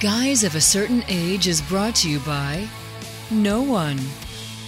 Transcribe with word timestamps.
Guys 0.00 0.44
of 0.44 0.54
a 0.54 0.62
Certain 0.62 1.04
Age 1.08 1.46
is 1.46 1.60
brought 1.60 1.94
to 1.96 2.08
you 2.08 2.20
by 2.20 2.66
no 3.30 3.60
one. 3.60 4.00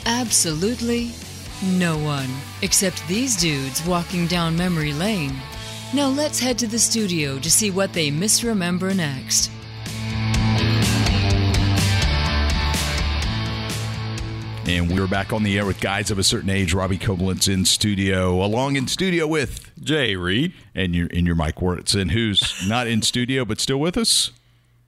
Absolutely 0.05 1.11
no 1.65 1.97
one. 1.97 2.29
Except 2.61 3.09
these 3.09 3.35
dudes 3.35 3.83
walking 3.87 4.27
down 4.27 4.55
memory 4.55 4.93
lane. 4.93 5.35
Now 5.95 6.09
let's 6.09 6.39
head 6.39 6.59
to 6.59 6.67
the 6.67 6.79
studio 6.79 7.39
to 7.39 7.51
see 7.51 7.71
what 7.71 7.95
they 7.95 8.11
misremember 8.11 8.93
next. 8.93 9.51
And 14.67 14.93
we're 14.93 15.09
back 15.09 15.33
on 15.33 15.45
the 15.45 15.57
air 15.57 15.65
with 15.65 15.81
guys 15.81 16.11
of 16.11 16.19
a 16.19 16.25
certain 16.25 16.51
age. 16.51 16.75
Robbie 16.75 16.99
Koblenz 16.99 17.51
in 17.51 17.65
studio, 17.65 18.45
along 18.45 18.77
in 18.77 18.87
studio 18.87 19.27
with 19.27 19.71
Jay 19.83 20.15
Reed. 20.15 20.53
and 20.75 20.95
your 20.95 21.09
and 21.11 21.27
your 21.27 21.37
Mike 21.37 21.57
Wartson, 21.57 22.11
who's 22.11 22.69
not 22.69 22.87
in 22.87 23.01
studio 23.01 23.47
but 23.47 23.61
still 23.61 23.81
with 23.81 23.97
us. 23.97 24.31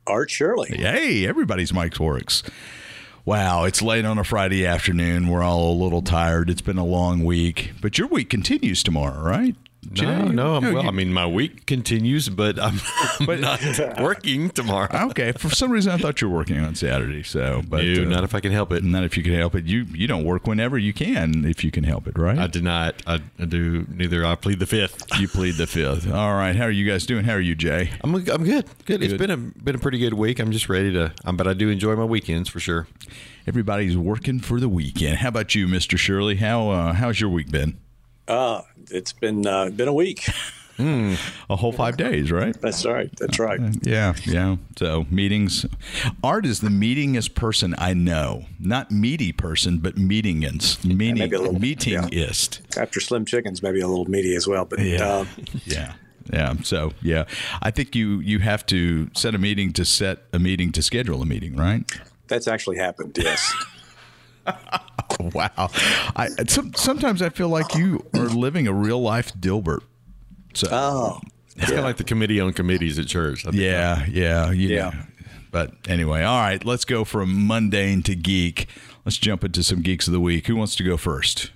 Art 0.06 0.30
Shirley. 0.30 0.76
Hey, 0.76 1.26
everybody's 1.26 1.72
Mike 1.72 1.98
Works. 1.98 2.42
Wow, 3.24 3.64
it's 3.64 3.80
late 3.80 4.04
on 4.04 4.18
a 4.18 4.24
Friday 4.24 4.66
afternoon. 4.66 5.28
We're 5.28 5.42
all 5.42 5.72
a 5.72 5.82
little 5.82 6.02
tired. 6.02 6.50
It's 6.50 6.60
been 6.60 6.76
a 6.76 6.84
long 6.84 7.24
week, 7.24 7.72
but 7.80 7.96
your 7.96 8.06
week 8.08 8.28
continues 8.28 8.82
tomorrow, 8.82 9.22
right? 9.22 9.56
No, 9.90 9.94
Jay? 9.94 10.28
no, 10.32 10.54
I'm, 10.56 10.72
well, 10.72 10.82
you- 10.82 10.88
I 10.88 10.92
mean, 10.92 11.12
my 11.12 11.26
week 11.26 11.66
continues, 11.66 12.28
but 12.28 12.58
I'm, 12.60 12.80
I'm 13.20 13.40
not 13.40 13.60
working 14.00 14.50
tomorrow. 14.50 15.08
okay. 15.10 15.32
For 15.32 15.50
some 15.50 15.70
reason, 15.70 15.92
I 15.92 15.98
thought 15.98 16.20
you 16.20 16.28
were 16.28 16.36
working 16.36 16.58
on 16.60 16.74
Saturday. 16.74 17.22
So, 17.22 17.62
but 17.68 17.84
no, 17.84 18.02
uh, 18.02 18.04
not 18.06 18.24
if 18.24 18.34
I 18.34 18.40
can 18.40 18.52
help 18.52 18.72
it. 18.72 18.82
not 18.84 19.04
if 19.04 19.16
you 19.16 19.22
can 19.22 19.34
help 19.34 19.54
it. 19.54 19.64
You 19.66 19.84
you 19.92 20.06
don't 20.06 20.24
work 20.24 20.46
whenever 20.46 20.78
you 20.78 20.92
can 20.92 21.44
if 21.44 21.62
you 21.64 21.70
can 21.70 21.84
help 21.84 22.06
it, 22.06 22.18
right? 22.18 22.38
I 22.38 22.46
did 22.46 22.64
not. 22.64 22.94
I, 23.06 23.20
I 23.38 23.44
do 23.44 23.86
neither. 23.90 24.24
I 24.24 24.34
plead 24.36 24.58
the 24.58 24.66
fifth. 24.66 25.04
you 25.20 25.28
plead 25.28 25.56
the 25.56 25.66
fifth. 25.66 26.10
All 26.12 26.34
right. 26.34 26.56
How 26.56 26.64
are 26.64 26.70
you 26.70 26.88
guys 26.90 27.06
doing? 27.06 27.24
How 27.24 27.32
are 27.34 27.40
you, 27.40 27.54
Jay? 27.54 27.90
I'm 28.02 28.14
I'm 28.14 28.44
good. 28.44 28.66
Good. 28.86 29.02
It's 29.02 29.12
Good. 29.12 29.18
been 29.18 29.30
a 29.30 29.36
been 29.36 29.74
a 29.74 29.78
pretty 29.78 29.98
good 29.98 30.14
week. 30.14 30.38
I'm 30.38 30.50
just 30.52 30.68
ready 30.68 30.92
to. 30.92 31.12
Um, 31.24 31.36
but 31.36 31.46
I 31.46 31.52
do 31.54 31.68
enjoy 31.68 31.94
my 31.96 32.04
weekends 32.04 32.48
for 32.48 32.60
sure. 32.60 32.86
Everybody's 33.46 33.96
working 33.96 34.40
for 34.40 34.58
the 34.60 34.68
weekend. 34.68 35.18
How 35.18 35.28
about 35.28 35.54
you, 35.54 35.68
Mister 35.68 35.96
Shirley? 35.98 36.36
How 36.36 36.70
uh, 36.70 36.92
how's 36.94 37.20
your 37.20 37.30
week 37.30 37.50
been? 37.50 37.78
Uh, 38.26 38.62
it's 38.90 39.12
been 39.12 39.46
uh, 39.46 39.70
been 39.70 39.88
a 39.88 39.92
week. 39.94 40.28
A 40.76 41.16
whole 41.54 41.70
five 41.70 41.96
days, 41.96 42.32
right? 42.32 42.60
That's 42.60 42.84
right. 42.84 43.08
That's 43.20 43.38
right. 43.38 43.60
Yeah, 43.82 44.14
yeah. 44.24 44.56
So 44.76 45.06
meetings. 45.08 45.64
Art 46.24 46.44
is 46.44 46.62
the 46.62 46.68
meetingest 46.68 47.36
person 47.36 47.76
I 47.78 47.94
know. 47.94 48.46
Not 48.58 48.90
meaty 48.90 49.30
person, 49.30 49.78
but 49.78 49.94
meetingist. 49.94 50.84
Meeting, 50.84 51.18
maybe 51.18 51.36
a 51.36 51.40
little- 51.40 51.54
meetingist. 51.60 52.76
After 52.76 52.98
Slim 52.98 53.24
Chickens, 53.24 53.62
maybe 53.62 53.78
a 53.82 53.86
little 53.86 54.06
meaty 54.06 54.34
as 54.34 54.48
well. 54.48 54.64
But 54.64 54.80
Yeah. 54.80 55.06
uh, 55.06 55.26
yeah. 55.64 55.92
Yeah. 56.32 56.54
So 56.64 56.92
yeah, 57.02 57.26
I 57.62 57.70
think 57.70 57.94
you 57.94 58.18
you 58.18 58.40
have 58.40 58.66
to 58.66 59.10
set 59.14 59.36
a 59.36 59.38
meeting 59.38 59.72
to 59.74 59.84
set 59.84 60.24
a 60.32 60.40
meeting 60.40 60.72
to 60.72 60.82
schedule 60.82 61.22
a 61.22 61.26
meeting, 61.26 61.54
right? 61.54 61.84
that's 62.26 62.48
actually 62.48 62.78
happened. 62.78 63.16
Yes. 63.20 63.54
Wow. 65.34 65.70
I 66.16 66.28
some, 66.48 66.74
sometimes 66.74 67.22
I 67.22 67.28
feel 67.28 67.48
like 67.48 67.74
you 67.74 68.04
are 68.14 68.26
living 68.28 68.66
a 68.68 68.72
real 68.72 69.00
life 69.00 69.32
Dilbert. 69.34 69.80
So 70.54 70.68
Oh, 70.70 71.20
It's 71.56 71.66
kind 71.66 71.78
of 71.78 71.84
like 71.84 71.96
the 71.96 72.04
committee 72.04 72.40
on 72.40 72.52
committees 72.52 72.98
at 72.98 73.06
church. 73.06 73.46
I 73.46 73.50
think 73.50 73.62
yeah, 73.62 74.04
yeah, 74.08 74.50
you 74.50 74.68
Yeah. 74.68 74.90
know. 74.90 74.92
But 75.50 75.72
anyway, 75.88 76.22
all 76.24 76.40
right, 76.40 76.64
let's 76.64 76.84
go 76.84 77.04
from 77.04 77.46
mundane 77.46 78.02
to 78.04 78.14
geek. 78.16 78.66
Let's 79.04 79.18
jump 79.18 79.44
into 79.44 79.62
some 79.62 79.82
geeks 79.82 80.06
of 80.08 80.12
the 80.12 80.20
week. 80.20 80.46
Who 80.48 80.56
wants 80.56 80.74
to 80.76 80.82
go 80.82 80.96
first? 80.96 81.50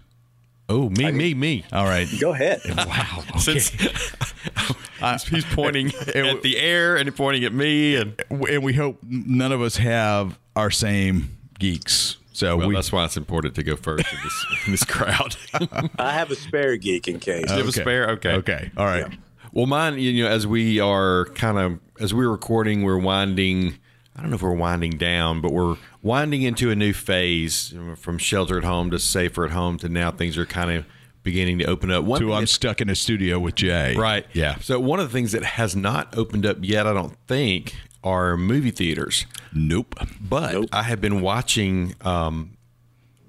Oh, 0.69 0.91
me, 0.91 1.11
me, 1.13 1.33
me. 1.35 1.65
All 1.73 1.85
right. 1.87 2.07
go 2.21 2.33
ahead. 2.33 2.61
Wow. 2.77 3.25
Since 3.39 3.71
he's, 3.71 5.25
he's 5.29 5.45
pointing 5.47 5.89
at 6.15 6.43
the 6.43 6.59
air 6.59 6.97
and 6.97 7.15
pointing 7.17 7.45
at 7.45 7.53
me, 7.55 7.97
and 7.97 8.21
and 8.31 8.63
we 8.63 8.75
hope 8.75 8.99
none 9.03 9.51
of 9.51 9.63
us 9.63 9.79
have 9.79 10.39
our 10.55 10.71
same 10.71 11.37
geeks. 11.59 12.18
So 12.39 12.57
well, 12.57 12.69
we 12.69 12.75
that's 12.77 12.93
why 12.93 13.05
it's 13.05 13.17
important 13.17 13.57
to 13.57 13.65
go 13.65 13.75
first 13.75 14.07
in 14.13 14.19
this, 14.23 14.47
in 14.67 14.71
this 14.71 14.85
crowd. 14.85 15.35
I 15.99 16.13
have 16.13 16.31
a 16.31 16.37
spare 16.37 16.77
geek 16.77 17.09
in 17.09 17.19
case. 17.19 17.51
you 17.51 17.57
have 17.57 17.67
a 17.67 17.73
spare? 17.73 18.11
Okay. 18.11 18.31
Okay. 18.35 18.71
All 18.77 18.87
right. 18.87 19.07
Well, 19.53 19.67
mine, 19.67 19.99
you 19.99 20.23
know, 20.23 20.31
as 20.31 20.47
we 20.47 20.79
are 20.79 21.25
kind 21.35 21.59
of 21.59 21.81
as 21.99 22.15
we're 22.15 22.31
recording, 22.31 22.85
we're 22.85 22.97
winding. 22.99 23.77
I 24.15 24.21
don't 24.21 24.31
know 24.31 24.37
if 24.37 24.43
we're 24.43 24.53
winding 24.55 24.93
down, 24.99 25.41
but 25.41 25.53
we're 25.53 25.79
winding 26.01 26.43
into 26.43 26.71
a 26.71 26.77
new 26.77 26.93
phase 26.93 27.75
from 27.97 28.19
shelter 28.19 28.57
at 28.57 28.63
home 28.63 28.93
to 28.93 29.01
safer 29.01 29.45
at 29.45 29.51
home 29.51 29.77
to 29.79 29.89
now 29.89 30.13
things 30.13 30.39
are 30.39 30.47
kind 30.47 30.71
of 30.71 30.87
beginning 31.25 31.59
to 31.59 31.65
open 31.65 31.91
up. 31.91 32.05
One 32.05 32.21
So 32.21 32.27
thing 32.27 32.35
I'm 32.37 32.47
stuck 32.47 32.81
in 32.81 32.89
a 32.89 32.95
studio 32.95 33.41
with 33.41 33.57
Jay. 33.57 33.97
right, 33.97 34.25
Yeah. 34.33 34.59
So 34.61 34.79
one 34.79 35.01
of 35.01 35.09
the 35.09 35.13
things 35.13 35.33
that 35.33 35.43
has 35.43 35.75
not 35.75 36.17
opened 36.17 36.47
up 36.47 36.59
yet, 36.61 36.87
I 36.87 36.93
don't 36.93 37.17
think, 37.27 37.75
are 38.05 38.37
movie 38.37 38.71
theaters. 38.71 39.27
Nope. 39.53 39.95
But 40.21 40.53
Nope. 40.53 40.69
I 40.73 40.85
have 40.85 41.01
been 41.01 41.21
watching 41.21 41.95
um, 42.03 42.57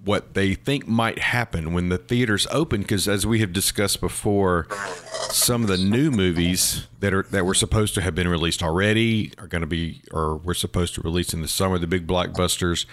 what 0.03 0.33
they 0.33 0.53
think 0.53 0.87
might 0.87 1.19
happen 1.19 1.73
when 1.73 1.89
the 1.89 1.97
theaters 1.97 2.47
open, 2.51 2.81
because 2.81 3.07
as 3.07 3.25
we 3.25 3.39
have 3.39 3.53
discussed 3.53 3.99
before, 3.99 4.67
some 5.29 5.61
of 5.61 5.67
the 5.67 5.77
new 5.77 6.09
movies 6.11 6.87
that 6.99 7.13
are 7.13 7.23
that 7.23 7.45
were 7.45 7.53
supposed 7.53 7.93
to 7.95 8.01
have 8.01 8.15
been 8.15 8.27
released 8.27 8.63
already 8.63 9.33
are 9.37 9.47
going 9.47 9.61
to 9.61 9.67
be, 9.67 10.01
or 10.11 10.37
we're 10.37 10.53
supposed 10.53 10.95
to 10.95 11.01
release 11.01 11.33
in 11.33 11.41
the 11.41 11.47
summer, 11.47 11.77
the 11.77 11.87
big 11.87 12.07
blockbusters. 12.07 12.85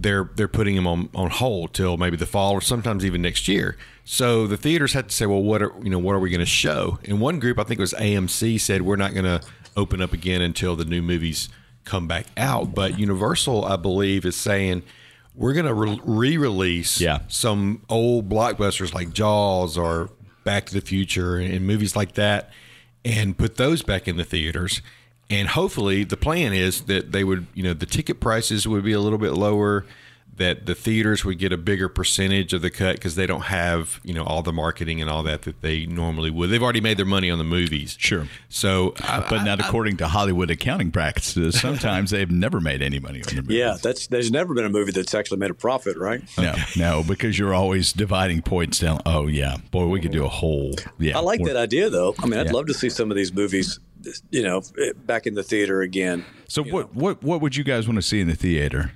They're 0.00 0.30
they're 0.36 0.48
putting 0.48 0.76
them 0.76 0.86
on, 0.86 1.08
on 1.14 1.30
hold 1.30 1.74
till 1.74 1.96
maybe 1.96 2.16
the 2.16 2.26
fall 2.26 2.52
or 2.52 2.60
sometimes 2.60 3.04
even 3.04 3.20
next 3.20 3.48
year. 3.48 3.76
So 4.04 4.46
the 4.46 4.56
theaters 4.56 4.92
had 4.92 5.08
to 5.08 5.14
say, 5.14 5.26
well, 5.26 5.42
what 5.42 5.60
are 5.60 5.72
you 5.82 5.90
know 5.90 5.98
what 5.98 6.14
are 6.14 6.20
we 6.20 6.30
going 6.30 6.40
to 6.40 6.46
show? 6.46 6.98
And 7.04 7.20
one 7.20 7.40
group, 7.40 7.58
I 7.58 7.64
think 7.64 7.78
it 7.78 7.82
was 7.82 7.94
AMC, 7.94 8.60
said 8.60 8.82
we're 8.82 8.96
not 8.96 9.12
going 9.12 9.24
to 9.24 9.40
open 9.76 10.00
up 10.00 10.12
again 10.12 10.40
until 10.40 10.76
the 10.76 10.84
new 10.84 11.02
movies 11.02 11.48
come 11.88 12.06
back 12.06 12.26
out. 12.36 12.74
But 12.74 12.98
Universal, 12.98 13.64
I 13.64 13.76
believe, 13.76 14.24
is 14.24 14.36
saying 14.36 14.82
we're 15.34 15.52
going 15.54 15.66
to 15.66 15.74
re- 15.74 16.00
re-release 16.04 17.00
Yeah. 17.00 17.20
some 17.28 17.82
old 17.88 18.28
blockbusters 18.28 18.92
like 18.94 19.12
Jaws 19.12 19.78
or 19.78 20.10
Back 20.44 20.66
to 20.66 20.74
the 20.74 20.80
Future 20.80 21.36
and 21.36 21.66
movies 21.66 21.94
like 21.94 22.12
that, 22.14 22.50
and 23.04 23.36
put 23.36 23.56
those 23.56 23.82
back 23.82 24.08
in 24.08 24.16
the 24.16 24.24
theaters. 24.24 24.80
And 25.30 25.48
hopefully, 25.48 26.04
the 26.04 26.16
plan 26.16 26.52
is 26.54 26.82
that 26.82 27.12
they 27.12 27.22
would, 27.22 27.46
you 27.54 27.62
know, 27.62 27.74
the 27.74 27.84
ticket 27.86 28.18
prices 28.18 28.66
would 28.66 28.82
be 28.82 28.92
a 28.92 29.00
little 29.00 29.18
bit 29.18 29.32
lower. 29.32 29.84
That 30.38 30.66
the 30.66 30.74
theaters 30.74 31.24
would 31.24 31.38
get 31.38 31.52
a 31.52 31.56
bigger 31.56 31.88
percentage 31.88 32.52
of 32.52 32.62
the 32.62 32.70
cut 32.70 32.94
because 32.96 33.16
they 33.16 33.26
don't 33.26 33.42
have, 33.42 34.00
you 34.04 34.14
know, 34.14 34.22
all 34.24 34.42
the 34.42 34.52
marketing 34.52 35.00
and 35.00 35.10
all 35.10 35.22
that 35.24 35.42
that 35.42 35.60
they 35.62 35.84
normally 35.86 36.30
would. 36.30 36.50
They've 36.50 36.62
already 36.62 36.80
made 36.80 36.96
their 36.96 37.06
money 37.06 37.28
on 37.30 37.38
the 37.38 37.44
movies. 37.44 37.96
Sure. 37.98 38.28
So, 38.48 38.94
I, 39.00 39.26
But 39.28 39.42
not 39.44 39.58
according 39.60 39.96
to 39.98 40.06
Hollywood 40.08 40.50
accounting 40.50 40.90
practices. 40.92 41.60
Sometimes 41.60 42.10
they've 42.10 42.30
never 42.30 42.60
made 42.60 42.82
any 42.82 43.00
money 43.00 43.20
on 43.22 43.34
their 43.34 43.42
movies. 43.42 43.56
Yeah, 43.56 43.76
that's 43.82 44.06
there's 44.06 44.30
never 44.30 44.54
been 44.54 44.64
a 44.64 44.68
movie 44.70 44.92
that's 44.92 45.14
actually 45.14 45.38
made 45.38 45.50
a 45.50 45.54
profit, 45.54 45.96
right? 45.96 46.22
No, 46.38 46.54
no, 46.76 47.02
because 47.06 47.38
you're 47.38 47.54
always 47.54 47.92
dividing 47.92 48.42
points 48.42 48.78
down. 48.78 49.02
Oh 49.04 49.26
yeah, 49.26 49.56
boy, 49.70 49.86
we 49.86 50.00
could 50.00 50.12
do 50.12 50.24
a 50.24 50.28
whole. 50.28 50.74
Yeah, 50.98 51.18
I 51.18 51.20
like 51.20 51.42
that 51.44 51.56
idea, 51.56 51.90
though. 51.90 52.14
I 52.20 52.26
mean, 52.26 52.38
I'd 52.38 52.46
Yeah. 52.46 52.52
love 52.52 52.66
to 52.66 52.74
see 52.74 52.90
some 52.90 53.10
of 53.10 53.16
these 53.16 53.32
movies, 53.32 53.80
you 54.30 54.42
know, 54.44 54.62
back 55.04 55.26
in 55.26 55.34
the 55.34 55.42
theater 55.42 55.82
again. 55.82 56.24
So 56.46 56.62
what 56.62 56.94
what 56.94 57.22
what 57.24 57.40
would 57.40 57.56
you 57.56 57.64
guys 57.64 57.88
want 57.88 57.96
to 57.96 58.02
see 58.02 58.20
in 58.20 58.28
the 58.28 58.36
theater? 58.36 58.92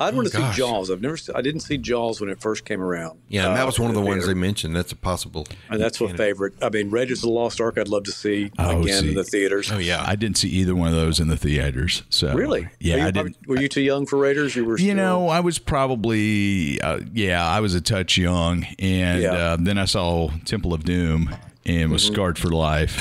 I'd 0.00 0.14
want 0.14 0.28
to 0.28 0.36
see. 0.36 0.56
Jaws. 0.58 0.90
I've 0.90 1.00
never, 1.00 1.16
I 1.34 1.40
didn't 1.40 1.60
see 1.60 1.78
Jaws 1.78 2.20
when 2.20 2.28
it 2.28 2.40
first 2.40 2.64
came 2.64 2.80
around. 2.82 3.20
yeah, 3.28 3.46
and 3.46 3.56
that 3.56 3.62
Uh, 3.62 3.66
was 3.66 3.78
one 3.78 3.90
of 3.90 3.94
the 3.94 4.00
in 4.02 4.06
ones 4.08 4.26
they 4.26 4.34
mentioned. 4.34 4.74
That's 4.74 4.90
a 4.92 4.96
possible. 4.96 5.46
And 5.70 5.80
that's 5.80 6.00
my 6.00 6.12
favorite. 6.12 6.54
I 6.60 6.68
mean, 6.70 6.90
Raiders 6.90 7.18
of 7.18 7.28
the 7.28 7.34
Lost 7.34 7.60
Ark. 7.60 7.78
I'd 7.78 7.86
love 7.88 8.02
to 8.04 8.12
see 8.12 8.50
Oh, 8.58 8.82
again 8.82 9.02
see. 9.02 9.08
in 9.10 9.14
the 9.14 9.22
theaters. 9.24 9.70
Oh 9.70 9.78
yeah, 9.78 10.02
I 10.06 10.16
didn't 10.16 10.36
see 10.38 10.48
either 10.48 10.74
one 10.74 10.88
of 10.88 10.94
those 10.94 11.20
in 11.20 11.28
the 11.28 11.36
theaters. 11.36 12.02
So 12.10 12.34
Really? 12.34 12.68
yeah, 12.80 12.96
you 12.96 13.02
I 13.04 13.10
didn't. 13.12 13.36
Were 13.46 13.60
you 13.60 13.68
too 13.68 13.82
young 13.82 14.04
for 14.06 14.18
Raiders? 14.18 14.56
You 14.56 14.64
were. 14.64 14.78
You 14.78 14.94
know, 14.94 15.28
I 15.28 15.38
was 15.40 15.58
probably 15.58 16.80
uh, 16.80 17.00
yeah, 17.12 17.46
I 17.46 17.60
was 17.60 17.74
a 17.74 17.80
touch 17.80 18.18
young, 18.18 18.64
and 18.78 19.22
Yeah. 19.22 19.32
uh, 19.32 19.56
then 19.60 19.78
I 19.78 19.84
saw 19.84 20.30
Temple 20.44 20.74
of 20.74 20.84
Doom 20.84 21.34
and 21.66 21.90
was 21.90 22.04
Mm-hmm. 22.04 22.14
scarred 22.14 22.38
for 22.38 22.48
life. 22.48 22.98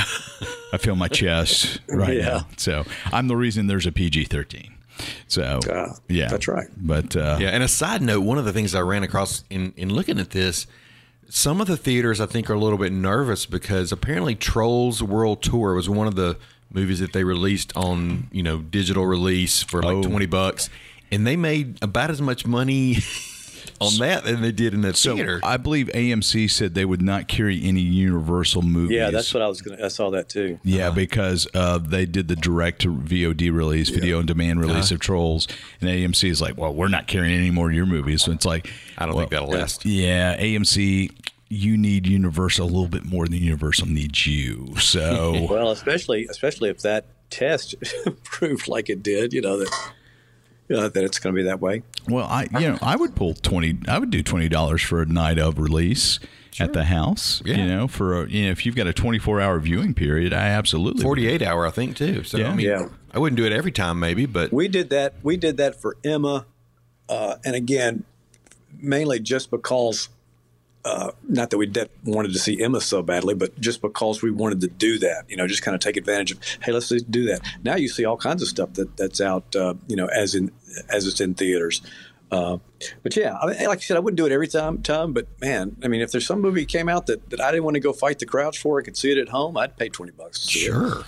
I 0.74 0.78
feel 0.78 0.96
my 0.96 1.08
chest 1.08 1.80
right 1.90 2.18
Yeah. 2.18 2.26
now, 2.26 2.48
so 2.58 2.86
I'm 3.12 3.28
the 3.28 3.36
reason 3.36 3.68
there's 3.68 3.86
a 3.88 3.92
PG 3.92 4.26
thirteen. 4.26 4.73
So 5.28 5.60
Ah, 5.72 5.96
yeah, 6.10 6.28
that's 6.30 6.48
right. 6.48 6.68
But 6.78 7.16
uh, 7.16 7.38
Yeah, 7.40 7.50
and 7.50 7.64
a 7.64 7.68
side 7.68 8.02
note, 8.02 8.22
one 8.22 8.38
of 8.38 8.46
the 8.46 8.54
things 8.54 8.74
I 8.76 8.82
ran 8.82 9.04
across 9.04 9.44
in, 9.50 9.74
in 9.78 9.94
looking 9.94 10.20
at 10.20 10.30
this, 10.32 10.68
some 11.30 11.62
of 11.62 11.68
the 11.68 11.78
theaters 11.78 12.20
I 12.22 12.26
think 12.28 12.50
are 12.50 12.54
a 12.54 12.60
little 12.60 12.78
bit 12.78 12.92
nervous 12.92 13.46
because 13.46 13.92
apparently 13.92 14.36
Trolls 14.36 15.02
World 15.02 15.42
Tour 15.42 15.74
was 15.76 15.90
one 15.90 16.08
of 16.08 16.16
the 16.16 16.38
movies 16.72 17.00
that 17.00 17.14
they 17.14 17.24
released 17.24 17.72
on, 17.76 18.28
you 18.32 18.44
know, 18.44 18.58
digital 18.60 19.06
release 19.06 19.62
for 19.64 19.82
like 19.84 19.98
Oh. 19.98 20.04
20 20.04 20.26
bucks 20.28 20.70
and 21.12 21.26
they 21.28 21.36
made 21.36 21.78
about 21.84 22.10
as 22.10 22.22
much 22.22 22.46
money 22.48 22.98
on 23.84 23.98
that 24.00 24.24
than 24.24 24.42
they 24.42 24.52
did 24.52 24.74
in 24.74 24.82
the 24.82 24.94
so 24.94 25.16
theater. 25.16 25.40
I 25.44 25.58
believe 25.58 25.88
AMC 25.94 26.50
said 26.52 26.74
they 26.74 26.86
would 26.86 27.02
not 27.02 27.28
carry 27.28 27.62
any 27.64 27.82
Universal 27.82 28.62
movies. 28.64 28.96
Yeah, 28.96 29.10
that's 29.12 29.34
what 29.34 29.44
I 29.44 29.48
was 29.48 29.62
going 29.62 29.78
to. 29.78 29.86
I 29.86 29.88
saw 29.90 30.10
that 30.12 30.30
too. 30.30 30.60
Yeah, 30.64 30.90
because 30.92 31.48
uh, 31.54 31.78
they 31.78 32.06
did 32.06 32.28
the 32.28 32.36
direct 32.36 32.82
to 32.82 32.94
VOD 32.94 33.52
release, 33.54 33.90
video 33.90 34.20
on 34.20 34.26
demand 34.26 34.60
release 34.60 34.86
Uh-huh. 34.86 34.96
of 34.96 35.02
Trolls, 35.02 35.48
and 35.82 35.90
AMC 35.90 36.30
is 36.30 36.42
like, 36.42 36.58
"Well, 36.58 36.74
we're 36.74 36.88
not 36.88 37.08
carrying 37.08 37.38
any 37.38 37.52
more 37.52 37.70
of 37.70 37.76
your 37.76 37.86
movies." 37.86 38.24
So 38.24 38.32
it's 38.32 38.46
like, 38.46 38.70
I 38.98 39.06
don't 39.06 39.16
think 39.16 39.30
that'll 39.32 39.50
last. 39.50 39.86
yeah, 39.86 40.38
AMC, 40.38 41.12
you 41.50 41.78
need 41.78 42.08
Universal 42.08 42.66
a 42.66 42.68
little 42.68 42.88
bit 42.88 43.06
more 43.06 43.26
than 43.28 43.38
Universal 43.40 43.88
needs 43.88 44.26
you. 44.26 44.74
So 44.80 45.46
Well, 45.50 45.70
especially 45.72 46.26
especially 46.26 46.70
if 46.70 46.80
that 46.82 47.06
test 47.30 47.76
proved 48.24 48.68
like 48.68 48.90
it 48.90 49.04
did, 49.04 49.34
you 49.34 49.42
know 49.42 49.58
that 49.60 49.72
you 50.68 50.76
know, 50.76 50.90
that 50.90 51.04
it's 51.04 51.20
going 51.20 51.36
to 51.36 51.42
be 51.42 51.44
that 51.44 51.60
way. 51.60 51.84
Well, 52.08 52.26
I 52.26 52.48
you 52.60 52.72
know 52.72 52.78
I 52.82 52.96
would 52.96 53.16
pull 53.16 53.34
twenty. 53.34 53.78
I 53.88 54.00
would 54.00 54.10
do 54.10 54.24
twenty 54.24 54.50
dollars 54.50 54.82
for 54.82 55.02
a 55.02 55.06
night 55.06 55.40
of 55.40 55.60
release 55.60 56.20
sure. 56.52 56.66
at 56.66 56.74
the 56.74 56.86
house. 56.86 57.42
Yeah. 57.46 57.58
You 57.58 57.66
know, 57.66 57.88
for 57.88 58.24
a, 58.24 58.30
you 58.30 58.46
know 58.46 58.52
if 58.52 58.66
you've 58.66 58.76
got 58.76 58.88
a 58.88 58.94
twenty 58.94 59.20
four 59.20 59.42
hour 59.42 59.60
viewing 59.60 59.94
period, 59.94 60.34
I 60.34 60.48
absolutely 60.48 61.04
forty 61.04 61.28
eight 61.28 61.42
hour 61.42 61.66
I 61.68 61.72
think 61.72 61.96
too. 61.96 62.24
So 62.24 62.38
yeah. 62.38 62.52
I 62.52 62.56
mean, 62.56 62.68
yeah. 62.68 62.88
I 63.14 63.20
wouldn't 63.20 63.38
do 63.38 63.46
it 63.46 63.52
every 63.52 63.72
time 63.72 64.00
maybe, 64.00 64.26
but 64.26 64.52
we 64.52 64.68
did 64.68 64.90
that. 64.90 65.16
We 65.22 65.38
did 65.38 65.58
that 65.58 65.80
for 65.80 65.98
Emma, 66.04 66.46
uh, 67.10 67.36
and 67.46 67.56
again, 67.56 68.04
mainly 68.80 69.20
just 69.20 69.52
because 69.52 70.10
uh, 70.86 71.12
not 71.28 71.50
that 71.50 71.58
we 71.58 71.66
de- 71.66 71.90
wanted 72.04 72.34
to 72.34 72.40
see 72.40 72.62
Emma 72.62 72.82
so 72.82 73.02
badly, 73.02 73.34
but 73.36 73.60
just 73.60 73.82
because 73.82 74.22
we 74.22 74.32
wanted 74.32 74.62
to 74.62 74.68
do 74.68 75.00
that, 75.00 75.26
you 75.30 75.38
know, 75.38 75.48
just 75.48 75.62
kind 75.62 75.76
of 75.76 75.82
take 75.82 75.98
advantage 75.98 76.32
of, 76.32 76.40
hey, 76.62 76.72
let's 76.72 76.90
do 76.90 77.26
that. 77.26 77.42
Now 77.64 77.76
you 77.76 77.88
see 77.88 78.06
all 78.06 78.18
kinds 78.18 78.42
of 78.42 78.48
stuff 78.48 78.74
that 78.74 78.98
that's 78.98 79.22
out, 79.22 79.56
uh, 79.56 79.76
you 79.88 79.96
know, 79.96 80.08
as 80.08 80.36
in 80.36 80.52
as 80.90 81.08
it's 81.08 81.22
in 81.22 81.36
theaters. 81.36 81.82
Uh, 82.32 82.58
but 83.04 83.16
yeah, 83.16 83.38
I 83.38 83.46
mean, 83.46 83.68
like 83.68 83.78
I 83.78 83.82
said, 83.82 83.96
I 83.96 84.00
wouldn't 84.00 84.18
do 84.18 84.26
it 84.26 84.32
every 84.32 84.48
time, 84.48 84.82
time. 84.82 85.14
But 85.14 85.28
man, 85.40 85.78
I 85.84 85.88
mean, 85.88 86.02
if 86.02 86.12
there's 86.12 86.26
some 86.26 86.42
movie 86.42 86.66
came 86.66 86.90
out 86.90 87.06
that, 87.06 87.30
that 87.30 87.40
I 87.40 87.52
didn't 87.52 87.64
want 87.64 87.76
to 87.76 87.80
go 87.80 87.94
fight 87.94 88.18
the 88.18 88.26
crowds 88.26 88.58
for, 88.58 88.80
I 88.80 88.84
could 88.84 88.98
see 88.98 89.12
it 89.12 89.20
at 89.20 89.30
home. 89.30 89.56
I'd 89.56 89.78
pay 89.78 89.88
twenty 89.90 90.14
bucks. 90.14 90.50
sure. 90.50 91.06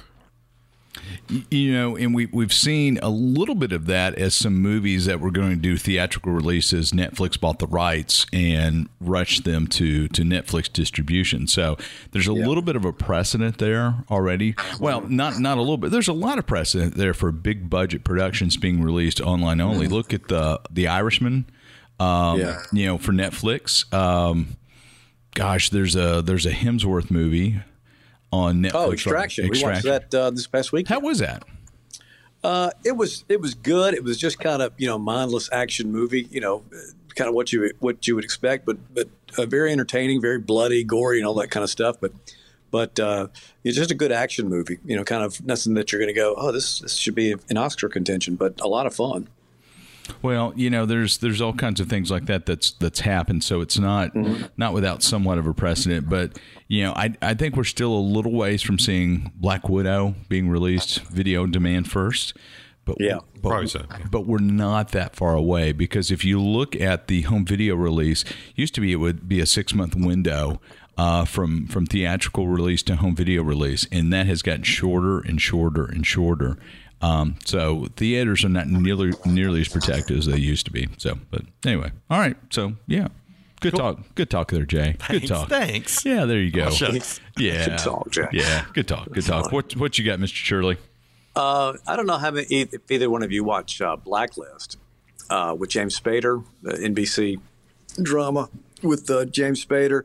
You 1.50 1.74
know, 1.74 1.98
and 1.98 2.14
we 2.14 2.28
we've 2.28 2.54
seen 2.54 3.00
a 3.02 3.10
little 3.10 3.56
bit 3.56 3.72
of 3.72 3.86
that 3.88 4.16
as 4.16 4.36
some 4.36 4.62
movies 4.62 5.06
that 5.06 5.20
were 5.20 5.32
going 5.32 5.50
to 5.50 5.56
do 5.56 5.78
theatrical 5.78 6.32
releases. 6.32 6.92
Netflix 6.92 7.40
bought 7.40 7.60
the 7.60 7.68
rights 7.68 8.26
and 8.32 8.88
rushed 9.02 9.44
them 9.44 9.68
to 9.68 10.08
to 10.10 10.22
Netflix 10.22 10.72
distribution. 10.72 11.48
So 11.48 11.78
there's 12.12 12.28
a 12.28 12.34
yeah. 12.34 12.46
little 12.46 12.64
bit 12.64 12.76
of 12.76 12.86
a 12.86 12.94
precedent 12.94 13.58
there 13.58 13.96
already. 14.10 14.56
Well, 14.80 15.02
not 15.02 15.40
not 15.40 15.58
a 15.58 15.62
little 15.62 15.78
bit. 15.78 15.92
There's 15.92 16.08
a 16.08 16.14
lot 16.14 16.38
of 16.38 16.46
precedent 16.46 16.96
there 16.96 17.14
for 17.14 17.32
big 17.32 17.70
budget 17.70 18.04
productions 18.04 18.56
being 18.58 18.82
released 18.82 19.20
online 19.20 19.62
only. 19.62 19.86
Mm-hmm. 19.86 19.96
Look 19.96 20.14
at 20.14 20.28
the 20.28 20.62
the 20.70 20.88
Irishman. 20.88 21.46
Um, 22.00 22.40
yeah. 22.40 22.62
You 22.72 22.86
know, 22.88 22.98
for 22.98 23.14
Netflix. 23.14 23.92
Um, 23.94 24.58
gosh, 25.34 25.70
there's 25.70 25.96
a 25.96 26.22
there's 26.22 26.46
a 26.46 26.52
Hemsworth 26.52 27.10
movie 27.10 27.62
on 28.36 28.62
Netflix. 28.62 28.72
Oh, 28.74 28.92
Extraction. 28.92 29.46
Extraction. 29.46 29.84
We 29.84 29.92
watched 29.92 30.12
that 30.12 30.20
uh, 30.20 30.30
this 30.32 30.48
past 30.48 30.72
week. 30.72 30.88
How 30.88 31.00
was 31.00 31.20
that? 31.20 31.44
Uh, 32.44 32.70
it 32.84 32.96
was 32.96 33.26
it 33.28 33.42
was 33.42 33.56
good. 33.56 33.94
It 33.94 34.04
was 34.04 34.18
just 34.18 34.40
kind 34.40 34.62
of 34.62 34.74
you 34.78 34.88
know 34.88 35.00
mindless 35.00 35.50
action 35.52 35.92
movie. 35.92 36.28
You 36.30 36.42
know, 36.42 36.64
kind 37.16 37.28
of 37.28 37.34
what 37.34 37.52
you 37.52 37.72
what 37.80 38.08
you 38.08 38.16
would 38.16 38.24
expect, 38.24 38.66
but 38.66 38.78
but 38.94 39.10
uh, 39.38 39.46
very 39.46 39.72
entertaining, 39.72 40.22
very 40.22 40.38
bloody, 40.38 40.84
gory, 40.84 41.18
and 41.18 41.26
all 41.26 41.34
that 41.36 41.50
kind 41.50 41.64
of 41.64 41.70
stuff. 41.70 41.96
But 42.00 42.12
but 42.70 43.00
uh, 43.00 43.28
it's 43.64 43.76
just 43.76 43.90
a 43.90 43.96
good 43.96 44.12
action 44.12 44.48
movie. 44.48 44.78
You 44.86 44.96
know, 44.96 45.04
kind 45.04 45.24
of 45.24 45.44
nothing 45.46 45.74
that 45.76 45.92
you're 45.92 46.00
going 46.00 46.14
to 46.14 46.20
go, 46.20 46.36
oh, 46.38 46.52
this 46.52 46.80
this 46.80 46.98
should 46.98 47.16
be 47.16 47.32
an 47.50 47.58
Oscar 47.58 47.90
contention, 47.90 48.36
but 48.36 48.60
a 48.62 48.68
lot 48.68 48.86
of 48.86 48.94
fun. 48.94 49.28
Well, 50.22 50.54
you 50.56 50.70
know, 50.70 50.86
there's 50.86 51.18
there's 51.20 51.42
all 51.42 51.54
kinds 51.54 51.80
of 51.80 51.88
things 51.88 52.12
like 52.12 52.26
that 52.26 52.46
that's 52.46 52.72
that's 52.72 53.00
happened. 53.00 53.44
So 53.44 53.62
it's 53.62 53.78
not 53.78 54.14
mm-hmm. 54.14 54.46
not 54.58 54.74
without 54.74 55.04
somewhat 55.04 55.38
of 55.38 55.48
a 55.48 55.54
precedent. 55.54 56.10
But 56.10 56.38
you 56.68 56.84
know, 56.84 56.94
I 56.94 57.14
I 57.22 57.34
think 57.34 57.56
we're 57.56 57.64
still 57.64 57.94
a 57.94 58.00
little 58.00 58.34
ways 58.34 58.62
from 58.62 58.80
seeing 58.80 59.32
Black 59.36 59.70
Widow 59.70 60.16
being 60.30 60.50
released 60.50 61.00
video 61.04 61.46
demand 61.46 61.90
first. 61.90 62.36
But 62.86 62.98
yeah, 63.00 63.20
but, 63.42 63.50
probably 63.50 63.68
so. 63.68 63.86
But 64.12 64.28
we're 64.28 64.38
not 64.38 64.92
that 64.92 65.16
far 65.16 65.36
away 65.36 65.72
because 65.72 66.12
if 66.12 66.24
you 66.24 66.40
look 66.40 66.76
at 66.76 67.08
the 67.08 67.24
home 67.24 67.46
video 67.46 67.76
release, 67.76 68.24
used 68.56 68.76
to 68.76 68.82
be 68.82 68.92
it 68.92 68.98
would 68.98 69.28
be 69.28 69.40
a 69.40 69.46
six 69.46 69.74
month 69.74 69.96
window. 69.96 70.62
Uh, 70.98 71.26
from 71.26 71.68
from 71.68 71.86
theatrical 71.86 72.48
release 72.48 72.82
to 72.82 72.96
home 72.96 73.14
video 73.14 73.44
release, 73.44 73.86
and 73.92 74.14
that 74.14 74.28
has 74.28 74.42
gotten 74.42 74.64
shorter 74.64 75.20
and 75.20 75.42
shorter 75.42 75.84
and 75.84 76.08
shorter. 76.08 76.58
Um, 77.02 77.36
so 77.46 77.88
theaters 77.96 78.44
are 78.46 78.50
not 78.50 78.68
nearly 78.68 79.14
nearly 79.26 79.62
as 79.62 79.68
protected 79.68 80.18
as 80.18 80.26
they 80.26 80.38
used 80.38 80.66
to 80.66 80.72
be. 80.72 80.88
So, 80.98 81.18
but 81.30 81.42
anyway, 81.66 81.92
all 82.10 82.20
right. 82.20 82.38
So 82.50 82.74
yeah, 82.88 83.10
good 83.62 83.74
cool. 83.74 83.96
talk. 83.96 84.16
Good 84.16 84.30
talk 84.30 84.52
there, 84.52 84.66
Jay. 84.66 84.96
Thanks, 85.00 85.08
good 85.08 85.28
talk. 85.28 85.50
Thanks. 85.50 86.06
Yeah, 86.06 86.26
there 86.26 86.40
you 86.40 86.52
go. 86.52 86.70
Oh, 86.72 87.00
yeah, 87.38 87.66
good 87.68 87.78
talk, 87.80 88.10
Jay. 88.12 88.28
Yeah, 88.32 88.66
good 88.74 88.88
talk. 88.88 89.12
Good 89.12 89.26
talk. 89.26 89.52
What 89.52 89.76
what 89.76 90.00
you 90.00 90.06
got, 90.06 90.20
Mister 90.20 90.38
Shirley? 90.38 90.78
Uh, 91.36 91.74
I 91.86 91.98
don't 91.98 92.08
know 92.08 92.18
how 92.18 92.32
many, 92.32 92.48
if 92.50 92.90
either 92.90 93.10
one 93.10 93.22
of 93.22 93.32
you 93.32 93.44
watch 93.44 93.82
uh, 93.82 93.98
Blacklist 93.98 94.78
uh, 95.30 95.54
with 95.58 95.70
James 95.70 96.00
Spader, 96.00 96.44
the 96.62 96.72
NBC 96.72 97.42
drama 98.02 98.50
with 98.82 99.10
uh, 99.10 99.26
James 99.26 99.64
Spader. 99.66 100.04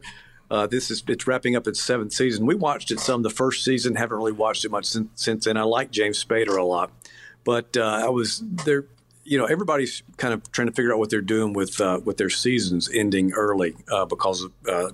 Uh, 0.50 0.66
this 0.66 0.90
is 0.90 1.02
it's 1.06 1.26
wrapping 1.26 1.54
up 1.54 1.68
its 1.68 1.80
seventh 1.80 2.12
season. 2.12 2.44
We 2.44 2.56
watched 2.56 2.90
it 2.90 2.98
some 2.98 3.22
the 3.22 3.30
first 3.30 3.64
season. 3.64 3.94
Haven't 3.94 4.16
really 4.16 4.32
watched 4.32 4.64
it 4.64 4.70
much 4.70 4.86
since, 4.86 5.08
since 5.14 5.44
then. 5.44 5.56
I 5.56 5.62
like 5.62 5.92
James 5.92 6.22
Spader 6.22 6.58
a 6.58 6.64
lot, 6.64 6.90
but 7.44 7.76
uh, 7.76 8.02
I 8.04 8.08
was 8.08 8.42
there. 8.64 8.86
You 9.22 9.38
know, 9.38 9.44
everybody's 9.44 10.02
kind 10.16 10.34
of 10.34 10.50
trying 10.50 10.66
to 10.66 10.72
figure 10.72 10.92
out 10.92 10.98
what 10.98 11.08
they're 11.08 11.20
doing 11.20 11.52
with 11.52 11.80
uh, 11.80 12.00
with 12.04 12.16
their 12.16 12.30
seasons 12.30 12.90
ending 12.92 13.32
early 13.32 13.76
uh, 13.92 14.06
because 14.06 14.42
of 14.42 14.52
uh, 14.68 14.90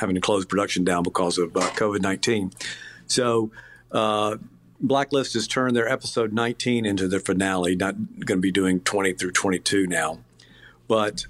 having 0.00 0.16
to 0.16 0.20
close 0.20 0.44
production 0.44 0.82
down 0.82 1.04
because 1.04 1.38
of 1.38 1.52
COVID 1.52 2.00
nineteen. 2.00 2.52
So. 3.06 3.50
Blacklist 4.78 5.32
has 5.32 5.48
turned 5.48 5.74
their 5.74 5.88
episode 5.88 6.34
19 6.34 6.84
into 6.84 7.08
their 7.08 7.18
finale. 7.18 7.74
Not 7.74 7.94
going 8.26 8.36
to 8.36 8.42
be 8.42 8.52
doing 8.52 8.80
20 8.80 9.14
through 9.14 9.30
22 9.30 9.86
now, 9.86 10.18
but 10.86 11.24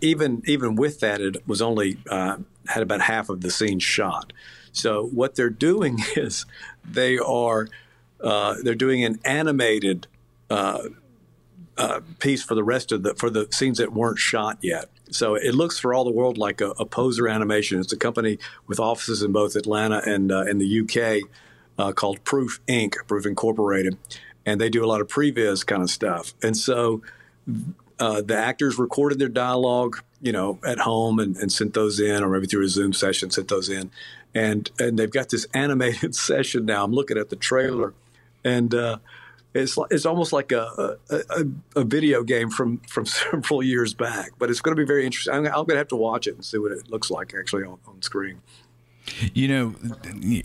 even 0.00 0.42
even 0.46 0.74
with 0.74 0.98
that, 0.98 1.20
it 1.20 1.46
was 1.46 1.62
only 1.62 1.98
had 2.68 2.82
about 2.82 3.00
half 3.00 3.28
of 3.28 3.40
the 3.40 3.50
scene 3.50 3.78
shot. 3.78 4.32
So 4.72 5.06
what 5.06 5.34
they're 5.34 5.50
doing 5.50 5.98
is 6.16 6.46
they 6.84 7.18
are 7.18 7.68
uh, 8.20 8.56
they're 8.62 8.74
doing 8.74 9.04
an 9.04 9.20
animated 9.24 10.06
uh, 10.50 10.88
uh, 11.76 12.00
piece 12.18 12.42
for 12.42 12.54
the 12.54 12.64
rest 12.64 12.90
of 12.92 13.02
the 13.02 13.14
for 13.14 13.30
the 13.30 13.48
scenes 13.52 13.78
that 13.78 13.92
weren't 13.92 14.18
shot 14.18 14.58
yet. 14.60 14.88
So 15.10 15.36
it 15.36 15.54
looks 15.54 15.78
for 15.78 15.94
all 15.94 16.04
the 16.04 16.10
world 16.10 16.36
like 16.36 16.60
a, 16.60 16.70
a 16.70 16.84
poser 16.84 17.28
animation. 17.28 17.80
It's 17.80 17.92
a 17.92 17.96
company 17.96 18.38
with 18.66 18.80
offices 18.80 19.22
in 19.22 19.32
both 19.32 19.56
Atlanta 19.56 20.02
and 20.04 20.30
uh, 20.30 20.42
in 20.42 20.58
the 20.58 20.80
UK 20.80 21.28
uh, 21.78 21.92
called 21.92 22.22
Proof 22.24 22.60
Inc. 22.66 22.94
Proof 23.06 23.24
Incorporated, 23.24 23.96
and 24.44 24.60
they 24.60 24.68
do 24.68 24.84
a 24.84 24.88
lot 24.88 25.00
of 25.00 25.06
previs 25.06 25.64
kind 25.64 25.82
of 25.82 25.90
stuff. 25.90 26.34
And 26.42 26.56
so 26.56 27.02
uh, 27.98 28.22
the 28.22 28.36
actors 28.36 28.78
recorded 28.78 29.18
their 29.18 29.28
dialogue, 29.28 29.98
you 30.20 30.32
know, 30.32 30.58
at 30.64 30.78
home 30.78 31.18
and, 31.18 31.36
and, 31.36 31.52
sent 31.52 31.74
those 31.74 32.00
in, 32.00 32.22
or 32.22 32.28
maybe 32.28 32.46
through 32.46 32.64
a 32.64 32.68
Zoom 32.68 32.92
session, 32.92 33.30
sent 33.30 33.48
those 33.48 33.68
in, 33.68 33.90
and 34.34 34.70
and 34.78 34.98
they've 34.98 35.10
got 35.10 35.30
this 35.30 35.46
animated 35.54 36.14
session 36.14 36.64
now. 36.64 36.84
I'm 36.84 36.92
looking 36.92 37.18
at 37.18 37.30
the 37.30 37.36
trailer, 37.36 37.94
and 38.44 38.74
uh, 38.74 38.98
it's 39.54 39.78
it's 39.90 40.06
almost 40.06 40.32
like 40.32 40.52
a, 40.52 40.96
a, 41.10 41.46
a, 41.74 41.84
video 41.84 42.22
game 42.22 42.50
from 42.50 42.78
from 42.88 43.06
several 43.06 43.62
years 43.62 43.94
back. 43.94 44.32
But 44.38 44.50
it's 44.50 44.60
going 44.60 44.76
to 44.76 44.80
be 44.80 44.86
very 44.86 45.04
interesting. 45.04 45.34
I'm, 45.34 45.46
I'm 45.46 45.52
going 45.52 45.68
to 45.70 45.76
have 45.76 45.88
to 45.88 45.96
watch 45.96 46.26
it 46.26 46.34
and 46.34 46.44
see 46.44 46.58
what 46.58 46.72
it 46.72 46.88
looks 46.90 47.10
like 47.10 47.34
actually 47.38 47.64
on, 47.64 47.78
on 47.86 48.02
screen. 48.02 48.40
You 49.34 49.48
know, 49.48 49.74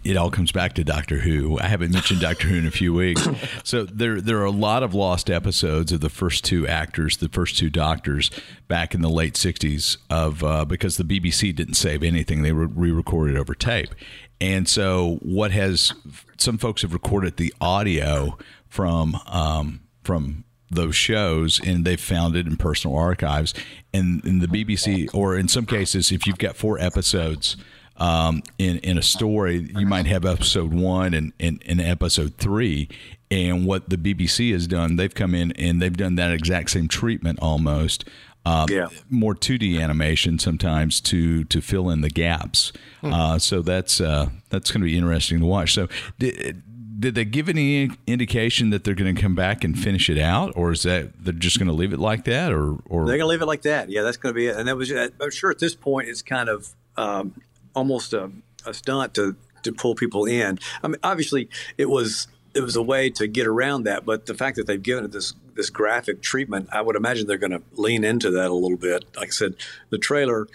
it 0.03 0.17
all 0.17 0.31
comes 0.31 0.51
back 0.51 0.73
to 0.73 0.83
Doctor 0.83 1.19
Who. 1.19 1.59
I 1.59 1.67
haven't 1.67 1.91
mentioned 1.91 2.21
Doctor 2.21 2.47
Who 2.47 2.57
in 2.57 2.65
a 2.65 2.71
few 2.71 2.93
weeks. 2.93 3.27
So 3.65 3.85
there 3.85 4.19
there 4.19 4.39
are 4.39 4.45
a 4.45 4.51
lot 4.51 4.83
of 4.83 4.93
lost 4.93 5.29
episodes 5.29 5.91
of 5.91 6.01
the 6.01 6.09
first 6.09 6.43
two 6.43 6.67
actors, 6.67 7.17
the 7.17 7.29
first 7.29 7.57
two 7.57 7.69
doctors 7.69 8.29
back 8.67 8.93
in 8.93 9.01
the 9.01 9.09
late 9.09 9.35
60s 9.35 9.97
of 10.09 10.43
uh, 10.43 10.65
because 10.65 10.97
the 10.97 11.03
BBC 11.03 11.55
didn't 11.55 11.75
save 11.75 12.03
anything. 12.03 12.41
They 12.41 12.51
were 12.51 12.67
re-recorded 12.67 13.37
over 13.37 13.55
tape. 13.55 13.95
And 14.41 14.67
so 14.67 15.19
what 15.21 15.51
has 15.51 15.93
some 16.37 16.57
folks 16.57 16.81
have 16.81 16.93
recorded 16.93 17.37
the 17.37 17.53
audio 17.61 18.37
from 18.67 19.15
um, 19.27 19.81
from 20.03 20.43
those 20.69 20.95
shows 20.95 21.59
and 21.63 21.85
they've 21.85 22.01
found 22.01 22.35
it 22.35 22.47
in 22.47 22.57
personal 22.57 22.97
archives 22.97 23.53
and 23.93 24.25
in 24.25 24.39
the 24.39 24.47
BBC 24.47 25.07
or 25.13 25.37
in 25.37 25.47
some 25.47 25.65
cases 25.65 26.11
if 26.11 26.25
you've 26.25 26.37
got 26.37 26.55
four 26.55 26.79
episodes 26.79 27.55
um, 27.97 28.41
in 28.57 28.79
in 28.79 28.97
a 28.97 29.03
story, 29.03 29.69
you 29.75 29.85
might 29.85 30.07
have 30.07 30.25
episode 30.25 30.73
one 30.73 31.13
and, 31.13 31.33
and, 31.39 31.61
and 31.65 31.79
episode 31.81 32.37
three. 32.37 32.89
And 33.29 33.65
what 33.65 33.89
the 33.89 33.97
BBC 33.97 34.51
has 34.51 34.67
done, 34.67 34.95
they've 34.95 35.13
come 35.13 35.33
in 35.33 35.53
and 35.53 35.81
they've 35.81 35.95
done 35.95 36.15
that 36.15 36.31
exact 36.31 36.69
same 36.69 36.87
treatment 36.87 37.39
almost. 37.41 38.05
Um, 38.45 38.67
yeah. 38.69 38.89
More 39.09 39.33
2D 39.33 39.81
animation 39.81 40.37
sometimes 40.37 40.99
to 41.01 41.43
to 41.45 41.61
fill 41.61 41.89
in 41.89 42.01
the 42.01 42.09
gaps. 42.09 42.73
Hmm. 43.01 43.13
Uh, 43.13 43.39
so 43.39 43.61
that's 43.61 44.01
uh, 44.01 44.29
that's 44.49 44.71
going 44.71 44.81
to 44.81 44.85
be 44.85 44.97
interesting 44.97 45.39
to 45.39 45.45
watch. 45.45 45.73
So 45.73 45.87
did, 46.19 46.61
did 46.99 47.15
they 47.15 47.25
give 47.25 47.49
any 47.49 47.91
indication 48.05 48.69
that 48.71 48.83
they're 48.83 48.95
going 48.95 49.15
to 49.15 49.21
come 49.21 49.35
back 49.35 49.63
and 49.63 49.77
finish 49.77 50.09
it 50.09 50.19
out, 50.19 50.53
or 50.55 50.71
is 50.71 50.83
that 50.83 51.11
they're 51.23 51.33
just 51.33 51.57
going 51.57 51.67
to 51.67 51.73
leave 51.73 51.93
it 51.93 51.99
like 51.99 52.25
that, 52.25 52.51
or 52.51 52.77
or 52.85 53.05
they're 53.05 53.17
going 53.17 53.19
to 53.21 53.27
leave 53.27 53.41
it 53.41 53.47
like 53.47 53.63
that? 53.63 53.89
Yeah, 53.89 54.01
that's 54.01 54.17
going 54.17 54.33
to 54.33 54.37
be 54.37 54.47
it. 54.47 54.57
And 54.57 54.67
that 54.67 54.75
was 54.75 54.91
I'm 54.91 55.31
sure 55.31 55.49
at 55.49 55.59
this 55.59 55.75
point 55.75 56.09
it's 56.09 56.21
kind 56.21 56.49
of 56.49 56.75
um, 56.97 57.41
almost 57.75 58.13
a, 58.13 58.31
a 58.65 58.73
stunt 58.73 59.13
to 59.15 59.35
to 59.63 59.71
pull 59.71 59.95
people 59.95 60.25
in. 60.25 60.59
I 60.83 60.87
mean, 60.87 60.97
obviously, 61.03 61.49
it 61.77 61.89
was 61.89 62.27
it 62.53 62.61
was 62.61 62.75
a 62.75 62.83
way 62.83 63.09
to 63.09 63.27
get 63.27 63.47
around 63.47 63.83
that, 63.83 64.05
but 64.05 64.27
the 64.27 64.35
fact 64.35 64.57
that 64.57 64.67
they've 64.67 64.81
given 64.81 65.05
it 65.05 65.11
this 65.11 65.33
this 65.55 65.69
graphic 65.69 66.21
treatment, 66.21 66.69
I 66.71 66.81
would 66.81 66.95
imagine 66.95 67.27
they're 67.27 67.37
going 67.37 67.51
to 67.51 67.61
lean 67.73 68.03
into 68.03 68.31
that 68.31 68.49
a 68.49 68.53
little 68.53 68.77
bit. 68.77 69.05
Like 69.15 69.27
I 69.27 69.31
said, 69.31 69.55
the 69.89 69.97
trailer 69.97 70.47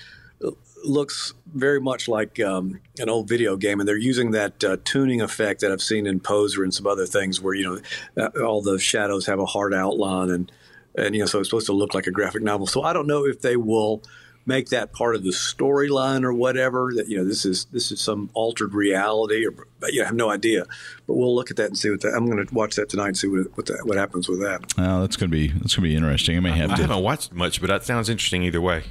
looks 0.85 1.35
very 1.55 1.81
much 1.81 2.09
like 2.09 2.39
um, 2.41 2.81
an 2.99 3.09
old 3.09 3.29
video 3.29 3.57
game, 3.57 3.81
and 3.81 3.89
they're 3.89 3.97
using 3.97 4.33
that 4.33 4.63
uh, 4.63 4.77
tuning 4.85 5.21
effect 5.21 5.61
that 5.61 5.73
I've 5.73 5.83
seen 5.83 6.07
in 6.07 6.21
Poser 6.21 6.63
and 6.63 6.73
some 6.73 6.87
other 6.87 7.07
things, 7.07 7.41
where 7.41 7.55
you 7.55 7.81
know 8.17 8.23
uh, 8.23 8.45
all 8.45 8.63
the 8.63 8.79
shadows 8.79 9.27
have 9.27 9.39
a 9.39 9.47
hard 9.47 9.75
outline, 9.75 10.31
and 10.31 10.53
and 10.97 11.15
you 11.15 11.23
know 11.23 11.27
so 11.27 11.41
it's 11.41 11.49
supposed 11.49 11.67
to 11.67 11.73
look 11.73 11.95
like 11.95 12.07
a 12.07 12.11
graphic 12.11 12.43
novel. 12.43 12.67
So 12.67 12.83
I 12.83 12.93
don't 12.93 13.07
know 13.07 13.25
if 13.27 13.41
they 13.41 13.57
will 13.57 14.03
make 14.49 14.71
that 14.71 14.93
part 14.93 15.15
of 15.15 15.23
the 15.23 15.31
storyline 15.31 16.25
or 16.25 16.33
whatever. 16.33 16.91
That 16.97 17.07
you 17.09 17.19
know 17.19 17.25
this 17.25 17.45
is 17.45 17.67
this 17.67 17.93
is 17.93 18.01
some 18.01 18.31
altered 18.35 18.75
reality, 18.75 19.47
or 19.47 19.53
but 19.79 19.93
you 19.93 19.99
know, 20.01 20.05
I 20.05 20.07
have 20.07 20.17
no 20.17 20.31
idea. 20.31 20.65
But 21.07 21.15
we'll 21.15 21.35
look 21.35 21.51
at 21.53 21.57
that 21.59 21.67
and 21.67 21.79
see 21.79 21.91
what 21.91 22.01
that. 22.01 22.15
I'm 22.17 22.27
going 22.29 22.45
to 22.45 22.55
watch 22.55 22.75
that 22.77 22.89
tonight 22.89 23.09
and 23.09 23.17
see 23.19 23.29
what 23.29 23.57
what, 23.57 23.67
that, 23.67 23.83
what 23.87 23.97
happens 23.97 24.29
with 24.29 24.41
that. 24.41 24.65
Oh, 24.79 25.01
that's 25.03 25.17
going 25.17 25.31
to 25.31 25.37
be 25.37 25.49
that's 25.49 25.77
going 25.77 25.85
to 25.85 25.89
be 25.91 25.95
interesting. 25.95 26.37
I 26.37 26.41
may 26.41 26.51
have 26.57 26.71
I 26.73 26.77
to. 26.77 26.83
haven't 26.83 27.03
watched 27.05 27.33
much, 27.33 27.61
but 27.61 27.69
that 27.69 27.85
sounds 27.85 28.09
interesting 28.09 28.43
either 28.43 28.61
way. 28.61 28.83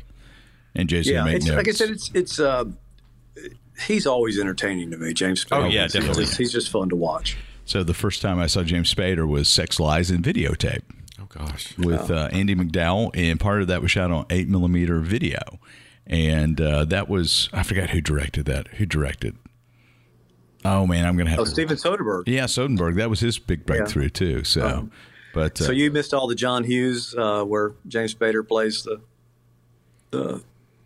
And 0.75 0.87
Jason 0.87 1.15
Yeah, 1.15 1.23
make 1.23 1.37
it's, 1.37 1.45
notes. 1.47 1.57
like 1.57 1.67
I 1.67 1.71
said, 1.71 1.89
it's 1.89 2.11
it's. 2.13 2.39
Uh, 2.39 2.65
he's 3.87 4.05
always 4.07 4.39
entertaining 4.39 4.91
to 4.91 4.97
me, 4.97 5.13
James. 5.13 5.43
Spader. 5.43 5.63
Oh, 5.63 5.67
yeah, 5.67 5.83
He's 5.83 5.93
definitely. 5.93 6.25
just- 6.25 6.37
he's 6.37 6.51
just 6.51 6.69
fun 6.69 6.89
to 6.89 6.95
watch. 6.95 7.37
so 7.65 7.83
the 7.83 7.93
first 7.93 8.21
time 8.21 8.39
I 8.39 8.47
saw 8.47 8.63
James 8.63 8.93
Spader 8.93 9.27
was 9.27 9.49
Sex 9.49 9.79
Lies 9.79 10.09
and 10.11 10.23
Videotape 10.23 10.81
Oh 11.36 11.46
gosh. 11.46 11.77
with 11.77 12.10
uh, 12.12 12.29
Andie 12.31 12.55
MacDowell, 12.55 13.12
and 13.13 13.39
part 13.39 13.62
of 13.62 13.67
that 13.67 13.81
was 13.81 13.91
shot 13.91 14.12
on 14.12 14.25
eight 14.29 14.48
millimeter 14.48 15.00
video, 15.00 15.39
and 16.05 16.60
uh, 16.62 16.86
that 16.86 17.10
was 17.10 17.50
I 17.53 17.63
forgot 17.63 17.89
who 17.91 18.01
directed 18.01 18.46
that. 18.46 18.67
Who 18.75 18.86
directed? 18.86 19.36
Oh 20.65 20.88
man, 20.88 21.05
I'm 21.05 21.17
gonna 21.17 21.29
have 21.29 21.39
Oh, 21.39 21.46
to. 21.46 21.50
Steven 21.50 21.77
Soderbergh. 21.77 22.24
Yeah, 22.27 22.46
Soderbergh. 22.46 22.96
That 22.96 23.10
was 23.10 23.19
his 23.19 23.39
big 23.39 23.65
breakthrough 23.65 24.10
too. 24.10 24.43
So, 24.43 24.89
but 25.34 25.60
uh, 25.62 25.65
So 25.65 25.72
you 25.72 25.91
missed 25.91 26.13
all 26.13 26.27
the 26.27 26.36
John 26.36 26.63
Hughes 26.63 27.13
uh, 27.17 27.43
where 27.43 27.74
James 27.88 28.13
Spader 28.15 28.48
plays 28.48 28.84
the 28.84 29.01
the 30.12 30.43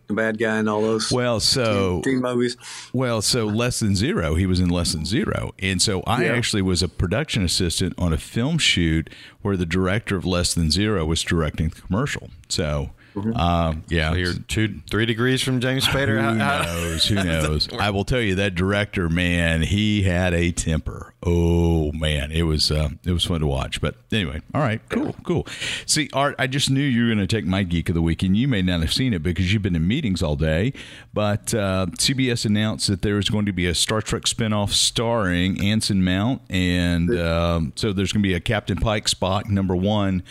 the 0.08 0.14
bad 0.14 0.38
guy 0.38 0.58
and 0.58 0.68
all 0.68 0.82
those 0.82 1.10
well, 1.10 1.40
so 1.40 2.02
teen 2.04 2.20
movies. 2.20 2.56
Well, 2.92 3.22
so 3.22 3.46
Less 3.46 3.80
Than 3.80 3.94
Zero, 3.96 4.34
he 4.34 4.46
was 4.46 4.60
in 4.60 4.68
Less 4.68 4.92
Than 4.92 5.04
Zero. 5.06 5.54
And 5.58 5.80
so 5.80 6.02
I 6.06 6.24
Yeah. 6.24 6.32
actually 6.32 6.62
was 6.62 6.82
a 6.82 6.88
production 6.88 7.44
assistant 7.44 7.94
on 7.96 8.12
a 8.12 8.18
film 8.18 8.58
shoot 8.58 9.08
where 9.42 9.56
the 9.56 9.66
director 9.66 10.16
of 10.16 10.24
Less 10.26 10.54
Than 10.54 10.70
Zero 10.70 11.04
was 11.06 11.22
directing 11.22 11.68
the 11.70 11.80
commercial. 11.80 12.30
So, 12.48 12.90
um, 13.34 13.84
yeah. 13.88 14.14
You're 14.14 14.34
two, 14.34 14.80
three 14.90 15.06
degrees 15.06 15.42
from 15.42 15.60
James 15.60 15.86
Spader. 15.86 16.20
who 16.32 16.34
knows? 16.34 17.04
Who 17.06 17.14
knows? 17.16 17.68
I 17.72 17.90
will 17.90 18.04
tell 18.04 18.20
you 18.20 18.34
that 18.36 18.54
director, 18.54 19.08
man, 19.08 19.62
he 19.62 20.02
had 20.02 20.34
a 20.34 20.50
temper. 20.52 21.14
Oh 21.24 21.92
man, 21.92 22.32
it 22.32 22.42
was 22.42 22.70
uh, 22.70 22.90
it 23.04 23.12
was 23.12 23.24
fun 23.24 23.40
to 23.40 23.46
watch. 23.46 23.80
But 23.80 23.94
anyway, 24.10 24.40
all 24.54 24.60
right, 24.60 24.80
cool, 24.88 25.14
cool. 25.22 25.46
See, 25.86 26.08
Art, 26.12 26.34
I 26.38 26.46
just 26.46 26.68
knew 26.68 26.82
you 26.82 27.02
were 27.02 27.14
going 27.14 27.26
to 27.26 27.26
take 27.26 27.44
my 27.44 27.62
geek 27.62 27.88
of 27.88 27.94
the 27.94 28.02
week, 28.02 28.22
and 28.22 28.36
you 28.36 28.48
may 28.48 28.62
not 28.62 28.80
have 28.80 28.92
seen 28.92 29.14
it 29.14 29.22
because 29.22 29.52
you've 29.52 29.62
been 29.62 29.76
in 29.76 29.86
meetings 29.86 30.22
all 30.22 30.36
day. 30.36 30.72
But 31.14 31.54
uh, 31.54 31.86
CBS 31.98 32.44
announced 32.44 32.88
that 32.88 33.02
there 33.02 33.18
is 33.18 33.28
going 33.28 33.46
to 33.46 33.52
be 33.52 33.66
a 33.66 33.74
Star 33.74 34.00
Trek 34.00 34.24
spinoff 34.24 34.70
starring 34.70 35.64
Anson 35.64 36.02
Mount, 36.02 36.42
and 36.50 37.16
um, 37.18 37.72
so 37.76 37.92
there's 37.92 38.12
going 38.12 38.22
to 38.22 38.28
be 38.28 38.34
a 38.34 38.40
Captain 38.40 38.78
Pike 38.78 39.06
Spock 39.06 39.48
number 39.48 39.76
one 39.76 40.24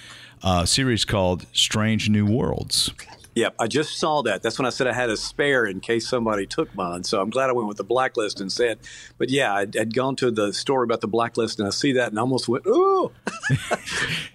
uh, 0.44 0.66
series 0.66 1.06
called 1.06 1.46
Strange 1.54 2.10
New 2.10 2.26
Worlds. 2.26 2.92
Yep, 3.34 3.56
I 3.60 3.68
just 3.68 3.98
saw 3.98 4.22
that. 4.24 4.42
That's 4.42 4.60
when 4.60 4.66
I 4.66 4.72
said 4.72 4.88
I 4.88 4.94
had 4.94 5.10
a 5.10 5.16
spare 5.16 5.66
in 5.66 5.80
case 5.80 6.08
somebody 6.08 6.46
took 6.46 6.74
mine. 6.76 7.06
So 7.06 7.22
I'm 7.22 7.30
glad 7.30 7.50
I 7.50 7.54
went 7.54 7.68
with 7.70 7.78
the 7.78 7.84
blacklist 7.86 8.42
instead. 8.42 8.80
But 9.18 9.30
yeah, 9.30 9.54
I'd, 9.54 9.78
I'd 9.78 9.94
gone 9.94 10.18
to 10.18 10.32
the 10.32 10.52
story 10.52 10.84
about 10.84 11.00
the 11.00 11.08
blacklist 11.08 11.58
and 11.58 11.68
I 11.68 11.72
see 11.72 11.94
that 11.94 12.10
and 12.10 12.20
I 12.20 12.22
almost 12.22 12.50
went, 12.50 12.66
ooh. 12.68 13.12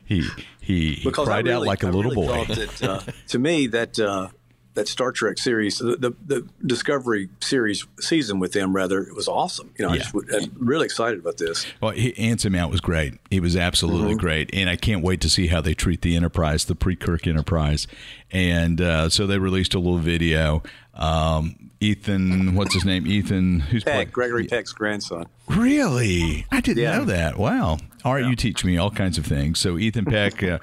He 0.05 0.27
he, 0.61 0.95
he 0.95 1.11
cried 1.11 1.49
I 1.49 1.53
out 1.53 1.67
like 1.67 1.83
a 1.83 1.89
I 1.89 1.91
little 1.91 2.13
really 2.13 2.27
boy. 2.47 2.55
That, 2.55 2.83
uh, 2.83 3.01
to 3.29 3.39
me, 3.39 3.67
that 3.69 3.99
uh, 3.99 4.29
that 4.77 4.87
Star 4.89 5.11
Trek 5.13 5.37
series, 5.39 5.79
the, 5.79 5.97
the, 5.97 6.13
the 6.27 6.49
Discovery 6.65 7.29
series 7.41 7.87
season 8.01 8.39
with 8.39 8.53
them, 8.53 8.75
rather, 8.75 9.03
it 9.03 9.15
was 9.15 9.27
awesome. 9.29 9.73
You 9.79 9.85
know, 9.87 9.91
I 9.91 9.95
Yeah. 9.95 9.99
just, 10.03 10.13
w- 10.15 10.33
I'm 10.37 10.53
really 10.59 10.85
excited 10.85 11.19
about 11.19 11.37
this. 11.39 11.67
Well, 11.81 11.91
he, 11.93 12.17
Anson 12.17 12.53
Mount 12.53 12.71
was 12.71 12.81
great. 12.81 13.15
He 13.31 13.41
was 13.41 13.57
absolutely 13.57 14.13
Mm-hmm. 14.13 14.19
great, 14.21 14.51
and 14.55 14.71
I 14.71 14.77
can't 14.77 15.03
wait 15.03 15.21
to 15.23 15.29
see 15.29 15.49
how 15.49 15.61
they 15.61 15.75
treat 15.75 16.03
the 16.03 16.15
Enterprise, 16.15 16.65
the 16.67 16.75
pre-Kirk 16.77 17.27
Enterprise. 17.27 17.87
And 18.31 18.81
uh, 18.81 19.09
so 19.09 19.27
they 19.27 19.39
released 19.39 19.75
a 19.75 19.79
little 19.79 19.99
video. 19.99 20.63
Um, 20.95 21.71
Ethan, 21.81 22.55
what's 22.55 22.73
his 22.75 22.85
name? 22.85 23.07
Ethan, 23.07 23.61
who's 23.61 23.85
Peck, 23.85 24.11
Gregory 24.13 24.47
Peck's 24.47 24.73
grandson. 24.73 25.27
Really? 25.49 26.47
I 26.51 26.61
didn't 26.61 26.83
Yeah. 26.83 26.99
know 26.99 27.05
that. 27.07 27.39
Wow. 27.39 27.79
All 28.05 28.15
right, 28.15 28.25
you 28.25 28.37
teach 28.37 28.65
me 28.65 28.77
all 28.79 28.91
kinds 28.91 29.19
of 29.19 29.27
things. 29.27 29.59
So 29.59 29.77
Ethan 29.79 30.05
Peck, 30.07 30.43
uh, 30.43 30.59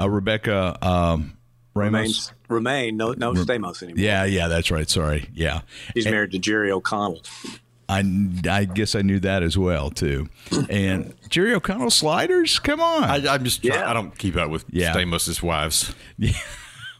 uh, 0.00 0.08
Rebecca 0.10 0.76
um, 0.86 1.36
Ramos. 1.74 1.92
Remains, 1.94 2.32
remain, 2.48 2.96
no, 2.96 3.12
no 3.12 3.34
Stamos 3.34 3.82
anymore. 3.82 4.02
Yeah, 4.02 4.24
yeah, 4.24 4.48
that's 4.48 4.70
right. 4.70 4.88
Sorry. 4.88 5.28
Yeah. 5.34 5.60
He's 5.94 6.06
married 6.06 6.32
to 6.32 6.38
Jerry 6.38 6.70
O'Connell. 6.70 7.22
I, 7.88 8.00
I 8.48 8.64
guess 8.66 8.94
I 8.94 9.00
knew 9.02 9.18
that 9.20 9.42
as 9.42 9.56
well 9.56 9.90
too. 9.90 10.28
And 10.68 11.14
Jerry 11.30 11.54
O'Connell 11.54 11.90
sliders, 11.90 12.58
come 12.58 12.80
on! 12.80 13.04
I, 13.04 13.34
I'm 13.34 13.44
just. 13.44 13.64
Yeah. 13.64 13.88
I 13.88 13.94
don't 13.94 14.16
keep 14.18 14.36
up 14.36 14.50
with 14.50 14.64
Yeah. 14.70 14.94
Stamos' 14.94 15.42
wives. 15.42 15.94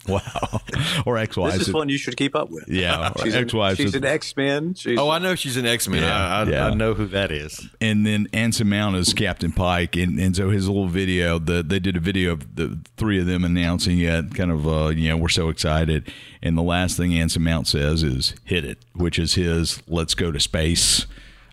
wow, 0.20 0.60
or 1.06 1.18
ex-wives. 1.18 1.58
This 1.58 1.68
is 1.68 1.74
one 1.74 1.88
you 1.88 1.98
should 1.98 2.16
keep 2.16 2.34
up 2.34 2.50
with. 2.50 2.68
Yeah, 2.68 3.12
she's, 3.22 3.34
ex-wives 3.34 3.76
she's 3.76 3.94
an 3.94 4.04
X 4.04 4.36
Men. 4.36 4.74
Oh, 4.96 5.10
I 5.10 5.18
know 5.18 5.34
she's 5.34 5.56
an 5.56 5.66
X 5.66 5.88
Men. 5.88 6.02
Yeah, 6.02 6.16
I, 6.16 6.42
I, 6.42 6.44
yeah. 6.44 6.66
I 6.66 6.74
know 6.74 6.94
who 6.94 7.06
that 7.08 7.30
is. 7.30 7.68
and 7.80 8.06
then 8.06 8.26
Anson 8.32 8.68
Mount 8.68 8.96
is 8.96 9.12
Captain 9.12 9.52
Pike, 9.52 9.96
and, 9.96 10.18
and 10.18 10.34
so 10.34 10.50
his 10.50 10.66
little 10.66 10.88
video, 10.88 11.38
the 11.38 11.62
they 11.62 11.78
did 11.78 11.96
a 11.96 12.00
video 12.00 12.32
of 12.32 12.56
the 12.56 12.78
three 12.96 13.20
of 13.20 13.26
them 13.26 13.44
announcing 13.44 13.98
it, 14.00 14.34
kind 14.34 14.50
of, 14.50 14.66
uh, 14.66 14.88
you 14.88 15.08
know, 15.08 15.16
we're 15.16 15.28
so 15.28 15.48
excited. 15.48 16.10
And 16.42 16.56
the 16.56 16.62
last 16.62 16.96
thing 16.96 17.14
Anson 17.14 17.42
Mount 17.42 17.66
says 17.66 18.02
is 18.02 18.34
"hit 18.44 18.64
it," 18.64 18.78
which 18.94 19.18
is 19.18 19.34
his 19.34 19.82
"let's 19.88 20.14
go 20.14 20.30
to 20.32 20.40
space." 20.40 21.06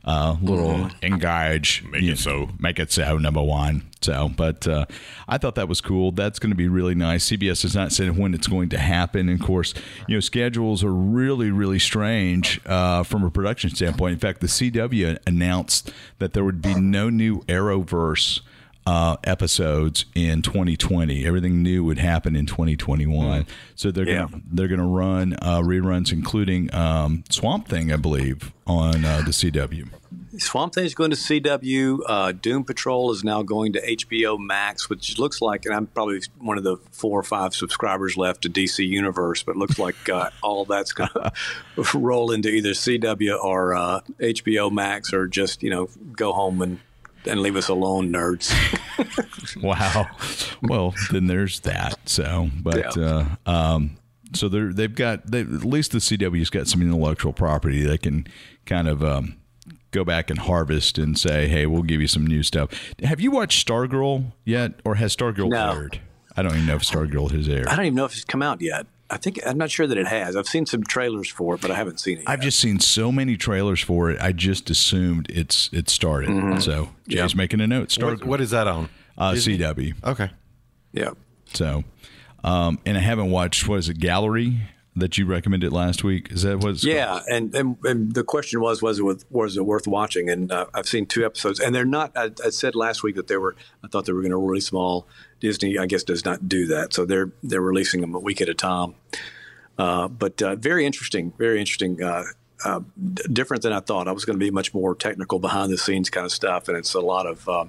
Uh, 0.06 0.38
little 0.40 0.88
engage, 1.02 1.84
Make 1.90 2.04
it 2.04 2.20
so. 2.20 2.50
make 2.60 2.78
it 2.78 2.92
so 2.92 3.18
number 3.18 3.42
one. 3.42 3.90
So, 4.02 4.30
but 4.30 4.68
uh, 4.68 4.86
I 5.28 5.40
thought 5.40 5.56
that 5.56 5.68
was 5.68 5.82
cool. 5.82 6.12
That's 6.12 6.38
going 6.38 6.52
to 6.52 6.56
be 6.56 6.68
really 6.68 6.94
nice. 6.94 7.28
CBS 7.28 7.64
has 7.64 7.76
not 7.76 7.92
said 7.92 8.16
when 8.16 8.36
it's 8.36 8.46
going 8.46 8.70
to 8.70 8.78
happen. 8.78 9.30
And 9.30 9.42
of 9.42 9.46
course, 9.46 9.74
you 10.08 10.16
know, 10.16 10.20
schedules 10.20 10.84
are 10.84 10.94
really, 10.94 11.50
really 11.50 11.80
strange 11.80 12.62
uh, 12.68 13.02
from 13.02 13.24
a 13.24 13.32
production 13.32 13.72
standpoint. 13.72 14.14
In 14.14 14.20
fact, 14.20 14.42
the 14.42 14.48
CW 14.48 15.18
announced 15.26 15.92
that 16.20 16.34
there 16.34 16.44
would 16.44 16.62
be 16.62 16.76
no 16.76 17.10
new 17.10 17.40
Arrowverse. 17.46 18.42
Uh, 18.88 19.18
episodes 19.24 20.06
in 20.14 20.44
2020. 20.44 21.26
Everything 21.26 21.64
new 21.64 21.84
would 21.84 21.98
happen 21.98 22.36
in 22.36 22.46
2021. 22.46 23.48
So 23.74 23.90
they're 23.90 24.08
Yeah. 24.08 24.28
gonna 24.30 24.42
they're 24.52 24.68
gonna 24.68 24.88
run 24.88 25.36
uh, 25.42 25.62
reruns, 25.62 26.12
including 26.14 26.72
um, 26.74 27.24
Swamp 27.32 27.68
Thing, 27.68 27.92
I 27.92 27.96
believe, 27.96 28.54
on 28.68 29.04
uh, 29.04 29.22
the 29.26 29.32
CW. 29.32 29.90
Swamp 30.38 30.74
Thing 30.76 30.86
is 30.86 30.94
going 30.94 31.10
to 31.12 31.16
CW. 31.18 32.00
Uh, 32.08 32.32
Doom 32.34 32.64
Patrol 32.64 33.12
is 33.12 33.24
now 33.24 33.42
going 33.42 33.74
to 33.74 33.82
HBO 33.96 34.38
Max, 34.38 34.90
which 34.90 35.18
looks 35.18 35.42
like, 35.42 35.66
and 35.66 35.74
I'm 35.74 35.88
probably 35.88 36.22
one 36.40 36.58
of 36.58 36.64
the 36.64 36.78
four 36.92 37.20
or 37.20 37.24
five 37.24 37.56
subscribers 37.56 38.18
left 38.18 38.42
to 38.44 38.50
DC 38.50 38.86
Universe, 38.88 39.44
but 39.44 39.54
it 39.56 39.58
looks 39.58 39.80
like 39.80 40.10
uh, 40.10 40.30
all 40.44 40.64
that's 40.66 40.92
going 40.94 41.10
to 41.76 41.98
roll 41.98 42.32
into 42.32 42.50
either 42.50 42.72
CW 42.72 43.42
or 43.44 43.76
uh, 43.76 44.02
HBO 44.20 44.72
Max, 44.72 45.12
or 45.14 45.26
just 45.28 45.64
you 45.64 45.70
know 45.70 45.90
go 46.12 46.34
home 46.34 46.62
and 46.62 46.80
and 47.28 47.40
leave 47.42 47.56
us 47.56 47.68
alone, 47.70 48.12
nerds. 48.12 48.54
Wow. 49.62 50.10
well, 50.62 50.94
then 51.12 51.28
there's 51.28 51.60
that. 51.62 51.98
So, 52.10 52.50
but 52.62 52.96
Yeah. 52.98 53.36
uh, 53.48 53.50
um, 53.50 53.98
so 54.34 54.50
they're 54.50 54.74
they've 54.74 54.94
got 54.94 55.30
they, 55.32 55.42
at 55.42 55.64
least 55.64 55.92
the 55.92 56.00
CW's 56.00 56.50
got 56.50 56.68
some 56.68 56.82
intellectual 56.82 57.32
property 57.32 57.84
they 57.84 57.98
can 57.98 58.28
kind 58.66 58.88
of 58.88 59.04
um, 59.04 59.36
go 59.92 60.04
back 60.04 60.30
and 60.30 60.40
harvest 60.40 60.98
and 60.98 61.18
say, 61.18 61.48
hey, 61.48 61.66
we'll 61.68 61.84
give 61.84 62.02
you 62.02 62.08
some 62.08 62.26
new 62.28 62.44
stuff. 62.44 62.70
Have 63.04 63.22
you 63.22 63.32
watched 63.32 63.66
Stargirl 63.66 64.32
yet, 64.44 64.74
or 64.84 64.96
has 64.96 65.16
Stargirl 65.16 65.50
No. 65.52 65.72
aired? 65.72 66.02
I 66.36 66.42
don't 66.42 66.54
even 66.54 66.66
know 66.66 66.76
if 66.76 66.82
Stargirl 66.82 67.32
has 67.32 67.48
aired. 67.48 67.68
I 67.68 67.76
don't 67.78 67.86
even 67.86 67.96
know 67.96 68.06
if 68.06 68.12
it's 68.14 68.26
come 68.26 68.42
out 68.42 68.62
yet. 68.62 68.88
I 69.10 69.18
think 69.18 69.40
I'm 69.46 69.58
not 69.58 69.70
sure 69.70 69.86
that 69.86 69.98
it 69.98 70.08
has. 70.08 70.36
I've 70.36 70.48
seen 70.48 70.66
some 70.66 70.84
trailers 70.84 71.30
for 71.30 71.54
it, 71.56 71.62
but 71.62 71.70
I 71.70 71.76
haven't 71.76 72.00
seen 72.00 72.18
it. 72.18 72.22
Yet. 72.22 72.30
I've 72.30 72.42
just 72.42 72.60
seen 72.60 72.80
so 72.80 73.12
many 73.12 73.38
trailers 73.38 73.80
for 73.82 74.10
it. 74.10 74.20
I 74.20 74.32
just 74.32 74.70
assumed 74.72 75.28
it's 75.30 75.70
it 75.72 75.90
started. 75.90 76.62
So 76.64 76.90
Jay's 77.08 77.34
Yeah. 77.34 77.38
making 77.38 77.62
a 77.62 77.68
note. 77.68 77.90
Stargirl, 77.90 78.20
What, 78.22 78.26
what 78.26 78.42
is 78.42 78.50
that 78.50 78.68
on? 78.68 78.90
uh, 79.18 79.34
CW. 79.34 79.94
Okay. 80.04 80.32
yeah. 80.92 81.12
So, 81.54 81.84
um, 82.44 82.80
and 82.86 82.98
I 82.98 83.02
haven't 83.02 83.30
watched 83.30 83.68
what 83.68 83.78
is 83.80 83.90
it, 83.90 84.00
Gallery 84.00 84.60
that 84.96 85.18
you 85.18 85.26
recommended 85.26 85.74
last 85.74 86.04
week? 86.04 86.32
Is 86.32 86.44
that 86.44 86.60
what 86.60 86.72
it's 86.72 86.84
called? 86.84 86.96
Yeah, 86.96 87.20
and, 87.30 87.54
and 87.54 87.78
and 87.84 88.14
the 88.14 88.24
question 88.24 88.62
was 88.62 88.82
was 88.82 89.00
it 89.00 89.04
worth, 89.04 89.26
was 89.30 89.58
it 89.58 89.66
worth 89.66 89.88
watching? 89.88 90.30
And 90.30 90.52
uh, 90.52 90.68
I've 90.74 90.88
seen 90.88 91.06
two 91.06 91.26
episodes, 91.26 91.60
and 91.60 91.76
they're 91.76 91.86
not. 91.86 92.12
I, 92.16 92.32
I 92.44 92.50
said 92.50 92.76
last 92.76 93.04
week 93.04 93.16
that 93.16 93.28
they 93.28 93.38
were. 93.38 93.56
I 93.84 93.88
thought 93.88 94.06
they 94.06 94.14
were 94.14 94.22
going 94.22 94.32
to 94.32 94.38
release 94.38 94.70
them 94.70 94.80
all. 94.80 95.08
Disney, 95.40 95.78
I 95.78 95.86
guess, 95.86 96.04
does 96.04 96.24
not 96.24 96.48
do 96.48 96.68
that, 96.68 96.94
so 96.94 97.06
they're 97.06 97.32
they're 97.44 97.62
releasing 97.62 98.02
them 98.02 98.16
a 98.16 98.20
week 98.20 98.42
at 98.42 98.50
a 98.50 98.54
time. 98.54 98.96
Uh, 99.78 100.08
but 100.08 100.42
uh, 100.42 100.56
very 100.56 100.86
interesting, 100.86 101.34
very 101.38 101.60
interesting. 101.60 102.02
Uh, 102.02 102.24
uh, 102.64 102.80
d- 103.14 103.24
different 103.34 103.64
than 103.64 103.74
I 103.74 103.82
thought. 103.82 104.08
I 104.08 104.14
was 104.14 104.24
going 104.24 104.40
to 104.40 104.44
be 104.44 104.50
much 104.50 104.74
more 104.74 104.96
technical, 104.96 105.40
behind 105.40 105.74
the 105.74 105.78
scenes 105.78 106.10
kind 106.10 106.26
of 106.26 106.32
stuff, 106.32 106.70
and 106.70 106.78
it's 106.78 106.94
a 106.94 107.02
lot 107.02 107.28
of 107.28 107.48
uh, 107.50 107.66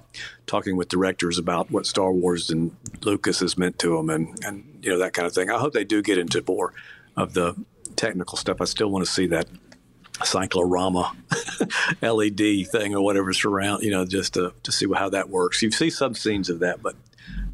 talking 0.47 0.76
with 0.76 0.88
directors 0.88 1.38
about 1.38 1.73
what 1.73 1.87
Star 1.87 2.12
Wars 2.12 2.50
and 2.50 2.75
Lucas 3.02 3.40
has 3.40 3.59
meant 3.59 3.80
to 3.80 3.97
them, 3.97 4.11
and 4.11 4.38
and 4.45 4.78
you 4.83 4.90
know 4.90 4.99
that 4.99 5.12
kind 5.12 5.26
of 5.26 5.35
thing. 5.35 5.50
I 5.50 5.59
hope 5.59 5.73
they 5.73 5.85
do 5.85 6.02
get 6.02 6.18
into 6.18 6.42
more 6.47 6.73
of 7.16 7.35
the 7.35 7.54
technical 7.96 8.37
stuff, 8.37 8.61
I 8.61 8.64
still 8.64 8.88
want 8.88 9.04
to 9.04 9.11
see 9.11 9.26
that 9.28 9.46
cyclorama 10.25 11.12
LED 12.02 12.68
thing 12.68 12.94
or 12.94 13.02
whatever 13.02 13.32
surround, 13.32 13.82
you 13.82 13.90
know, 13.90 14.04
just 14.04 14.35
to, 14.35 14.52
to 14.62 14.73
see 14.73 14.87
how 14.94 15.08
that 15.11 15.28
works. 15.28 15.62
You 15.62 15.70
see 15.70 15.90
some 15.90 16.14
scenes 16.14 16.49
of 16.49 16.61
that, 16.61 16.82
but 16.82 16.96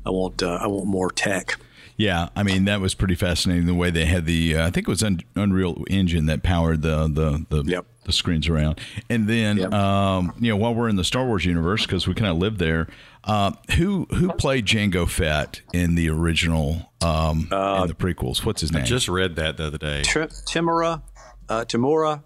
I 0.05 0.11
want 0.11 0.43
uh, 0.43 0.59
I 0.61 0.67
want 0.67 0.87
more 0.87 1.11
tech. 1.11 1.57
Yeah, 1.97 2.29
I 2.35 2.43
mean 2.43 2.65
that 2.65 2.81
was 2.81 2.95
pretty 2.95 3.15
fascinating 3.15 3.67
the 3.67 3.75
way 3.75 3.91
they 3.91 4.07
had 4.07 4.25
the 4.27 4.57
uh, 4.57 4.67
I 4.67 4.71
think 4.71 4.89
it 4.89 4.91
was 4.91 5.03
Un- 5.03 5.21
Unreal 5.37 5.85
Engine 5.91 6.27
that 6.27 6.43
powered 6.43 6.83
the 6.83 7.07
the 7.09 7.45
the, 7.49 7.71
Yep. 7.71 7.87
the 8.05 8.13
screens 8.13 8.49
around. 8.49 8.81
And 9.11 9.29
then 9.29 9.59
Yep. 9.59 9.73
um, 9.73 10.33
you 10.41 10.51
know 10.51 10.57
while 10.57 10.75
we're 10.75 10.89
in 10.89 10.97
the 10.97 11.05
Star 11.05 11.27
Wars 11.27 11.45
universe 11.45 11.85
because 11.87 12.09
we 12.09 12.15
kind 12.15 12.31
of 12.31 12.39
live 12.39 12.59
there, 12.59 12.89
uh, 13.25 13.53
who 13.77 14.07
who 14.11 14.33
played 14.33 14.65
Jango 14.67 15.09
Fett 15.09 15.61
in 15.73 15.95
the 15.95 16.09
original 16.09 16.91
um, 17.03 17.41
in 17.43 17.49
the 17.89 17.95
prequels? 17.97 18.45
What's 18.45 18.63
his 18.63 18.73
name? 18.73 18.85
Just 18.85 19.09
read 19.09 19.37
that 19.37 19.57
the 19.59 19.67
other 19.67 19.79
day. 19.79 20.03
Tri- 20.03 20.27
Temuera, 20.27 21.03
uh, 21.49 21.65
Temuera. 21.67 22.23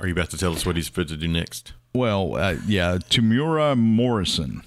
Are 0.00 0.06
you 0.06 0.12
about 0.12 0.30
to 0.30 0.38
tell 0.38 0.52
us 0.52 0.66
what 0.66 0.76
he's 0.76 0.88
fit 0.88 1.08
to 1.08 1.16
do 1.16 1.28
next? 1.28 1.72
well, 1.96 2.34
uh, 2.34 2.56
yeah, 2.66 2.98
Temuera 3.08 3.78
Morrison. 3.78 4.62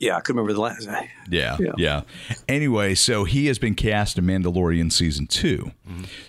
Yeah, 0.00 0.16
I 0.16 0.20
couldn't 0.20 0.40
remember 0.40 0.52
the 0.54 0.60
last. 0.60 0.88
Yeah, 1.28 1.56
Yeah. 1.58 1.72
yeah, 1.76 2.00
Anyway, 2.48 2.94
so 2.94 3.24
he 3.24 3.46
has 3.46 3.58
been 3.58 3.74
cast 3.74 4.16
in 4.16 4.24
Mandalorian 4.26 4.92
season 4.92 5.26
2 5.26 5.72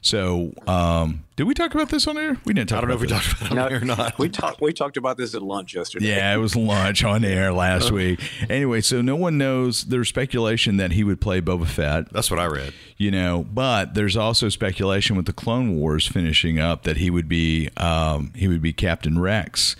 So, 0.01 0.53
um, 0.67 1.23
did 1.35 1.43
we 1.43 1.53
talk 1.53 1.73
about 1.75 1.89
this 1.89 2.07
on 2.07 2.17
air? 2.17 2.35
We 2.45 2.53
didn't 2.53 2.69
talk. 2.69 2.79
I 2.79 2.81
don't 2.81 2.89
know 2.89 2.95
if 2.95 3.01
we 3.01 3.07
about 3.07 3.23
this. 3.23 3.33
talked 3.39 3.51
about 3.51 3.71
it 3.71 3.81
or 3.81 3.85
not. 3.85 4.17
We 4.17 4.27
talked. 4.29 4.59
We 4.61 4.73
talked 4.73 4.97
about 4.97 5.17
this 5.17 5.35
at 5.35 5.41
lunch 5.41 5.75
yesterday. 5.75 6.07
Yeah, 6.07 6.33
it 6.33 6.37
was 6.37 6.55
lunch 6.55 7.03
on 7.03 7.23
air 7.23 7.53
last 7.53 7.91
week. 7.91 8.19
Anyway, 8.49 8.81
so 8.81 9.01
no 9.01 9.15
one 9.15 9.37
knows. 9.37 9.83
There's 9.85 10.09
speculation 10.09 10.77
that 10.77 10.91
he 10.93 11.03
would 11.03 11.21
play 11.21 11.39
Boba 11.39 11.67
Fett. 11.67 12.11
That's 12.11 12.29
what 12.31 12.39
I 12.39 12.45
read. 12.47 12.73
You 12.97 13.11
know, 13.11 13.45
but 13.53 13.93
there's 13.93 14.17
also 14.17 14.49
speculation 14.49 15.15
with 15.15 15.27
the 15.27 15.33
Clone 15.33 15.75
Wars 15.77 16.07
finishing 16.07 16.59
up 16.59 16.83
that 16.83 16.97
he 16.97 17.09
would 17.09 17.29
be 17.29 17.69
um, 17.77 18.33
he 18.35 18.47
would 18.47 18.61
be 18.61 18.73
Captain 18.73 19.19
Rex, 19.19 19.75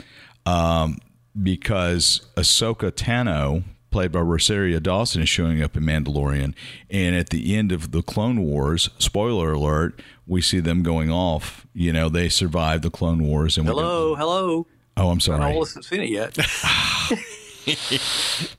um, 0.45 0.99
because 1.41 2.21
Ahsoka 2.37 2.91
Tano, 2.91 3.63
played 3.91 4.11
by 4.11 4.19
Rosario 4.19 4.79
Dawson, 4.79 5.21
is 5.21 5.29
showing 5.29 5.61
up 5.61 5.75
in 5.77 5.83
Mandalorian, 5.83 6.53
and 6.89 7.15
at 7.15 7.29
the 7.29 7.55
end 7.55 7.71
of 7.71 7.91
the 7.91 8.01
Clone 8.01 8.41
Wars, 8.43 8.89
spoiler 8.99 9.51
alert, 9.53 10.01
we 10.27 10.41
see 10.41 10.59
them 10.59 10.83
going 10.83 11.11
off. 11.11 11.65
You 11.73 11.91
know, 11.93 12.09
they 12.09 12.29
survived 12.29 12.83
the 12.83 12.91
Clone 12.91 13.23
Wars, 13.23 13.57
and 13.57 13.67
Hello, 13.67 14.15
hello. 14.15 14.67
oh, 14.97 15.09
I'm 15.09 15.19
sorry. 15.19 15.41
I 15.43 15.51
haven't 15.53 15.83
seen 15.83 16.01
it 16.01 16.09
yet. 16.09 16.37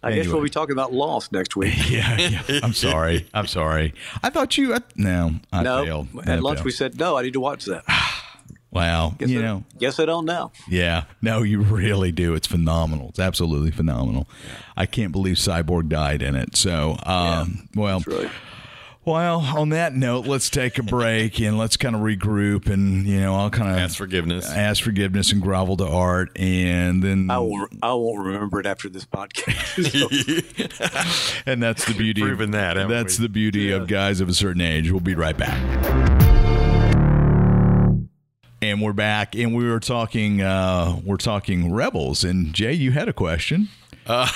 I 0.02 0.12
guess 0.14 0.28
we'll 0.28 0.42
be 0.42 0.50
talking 0.50 0.72
about 0.72 0.92
Lost 0.92 1.32
next 1.32 1.56
week. 1.56 1.74
yeah, 1.90 2.16
yeah. 2.16 2.60
I'm 2.62 2.72
sorry. 2.72 3.26
I'm 3.34 3.46
sorry. 3.48 3.92
I 4.22 4.30
thought 4.30 4.56
you. 4.56 4.74
I, 4.74 4.78
no, 4.96 5.34
I 5.52 5.62
No, 5.64 5.84
failed. 5.84 6.08
at 6.24 6.28
I 6.28 6.40
lunch 6.40 6.58
failed. 6.58 6.64
we 6.66 6.70
said 6.70 6.98
no. 6.98 7.16
I 7.16 7.22
need 7.22 7.32
to 7.32 7.40
watch 7.40 7.64
that. 7.64 7.82
Wow. 8.72 9.14
Guess 9.18 9.28
you 9.30 9.40
I, 9.40 9.42
know. 9.42 9.64
guess 9.78 9.98
I 9.98 10.04
don't 10.04 10.24
know. 10.26 10.52
Yeah. 10.68 11.04
No, 11.20 11.42
you 11.42 11.60
really 11.60 12.12
do. 12.12 12.34
It's 12.34 12.46
phenomenal. 12.46 13.08
It's 13.08 13.18
absolutely 13.18 13.72
phenomenal. 13.72 14.28
I 14.76 14.86
can't 14.86 15.10
believe 15.12 15.36
Cyborg 15.36 15.88
died 15.88 16.22
in 16.22 16.36
it. 16.36 16.54
So, 16.56 16.96
um, 17.04 17.68
well, 17.74 18.00
That's 18.00 18.30
well. 19.04 19.40
On 19.40 19.70
that 19.70 19.94
note, 19.94 20.26
let's 20.26 20.48
take 20.50 20.78
a 20.78 20.82
break 20.84 21.40
and 21.40 21.58
let's 21.58 21.76
kind 21.76 21.96
of 21.96 22.02
regroup 22.02 22.68
and 22.72 23.06
you 23.06 23.18
know 23.18 23.34
I'll 23.34 23.50
kind 23.50 23.70
of 23.70 23.76
Ask 23.76 23.96
forgiveness. 23.96 24.48
ask 24.48 24.84
forgiveness 24.84 25.32
and 25.32 25.42
grovel 25.42 25.76
to 25.78 25.86
Art, 25.88 26.30
and 26.38 27.02
then 27.02 27.28
I 27.30 27.38
won't. 27.38 27.72
I 27.82 27.92
won't 27.94 28.24
remember 28.24 28.60
it 28.60 28.66
after 28.66 28.88
this 28.88 29.04
podcast. 29.06 29.56
And 31.46 31.62
that's 31.62 31.86
the 31.86 31.94
beauty. 31.94 32.20
Proven 32.20 32.50
that, 32.52 32.76
haven't 32.76 32.90
That's 32.94 33.18
we? 33.18 33.24
the 33.24 33.30
beauty 33.30 33.72
of 33.72 33.88
guys 33.88 34.20
of 34.20 34.28
a 34.28 34.34
certain 34.34 34.60
age. 34.60 34.90
We'll 34.92 35.00
be 35.00 35.14
right 35.14 35.36
back. 35.36 36.09
And 38.70 38.80
we're 38.80 38.92
back, 38.92 39.34
and 39.34 39.52
we 39.52 39.66
were 39.68 39.80
talking. 39.80 40.40
Uh, 40.42 41.00
we're 41.04 41.16
talking 41.16 41.72
rebels, 41.72 42.22
and 42.22 42.52
Jay, 42.54 42.72
you 42.72 42.92
had 42.92 43.08
a 43.08 43.12
question. 43.12 43.68
Uh, 44.06 44.28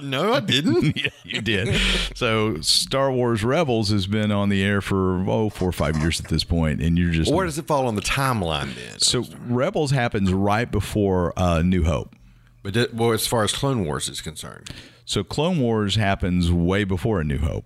no, 0.04 0.32
I 0.32 0.38
didn't. 0.38 0.96
yeah, 1.02 1.08
you 1.24 1.40
did. 1.42 1.80
So, 2.14 2.60
Star 2.60 3.10
Wars 3.10 3.42
Rebels 3.42 3.90
has 3.90 4.06
been 4.06 4.30
on 4.30 4.48
the 4.48 4.62
air 4.62 4.80
for 4.80 5.28
oh 5.28 5.50
four 5.50 5.70
or 5.70 5.72
five 5.72 5.96
years 5.96 6.20
at 6.20 6.28
this 6.28 6.44
point, 6.44 6.80
and 6.80 6.96
you're 6.96 7.10
just 7.10 7.32
Where 7.32 7.46
does 7.46 7.58
it 7.58 7.66
fall 7.66 7.88
on 7.88 7.96
the 7.96 8.00
timeline 8.02 8.74
then? 8.76 9.00
so 9.00 9.24
Rebels 9.48 9.90
happens 9.90 10.32
right 10.32 10.70
before 10.70 11.32
uh, 11.36 11.62
New 11.62 11.82
Hope. 11.82 12.14
But 12.62 12.76
it- 12.76 12.94
well, 12.94 13.10
as 13.10 13.26
far 13.26 13.42
as 13.42 13.52
Clone 13.52 13.84
Wars 13.84 14.08
is 14.08 14.20
concerned, 14.20 14.70
So 15.04 15.24
Clone 15.24 15.58
Wars 15.58 15.96
happens 15.96 16.52
way 16.52 16.84
before 16.84 17.20
A 17.20 17.24
New 17.24 17.38
Hope. 17.38 17.64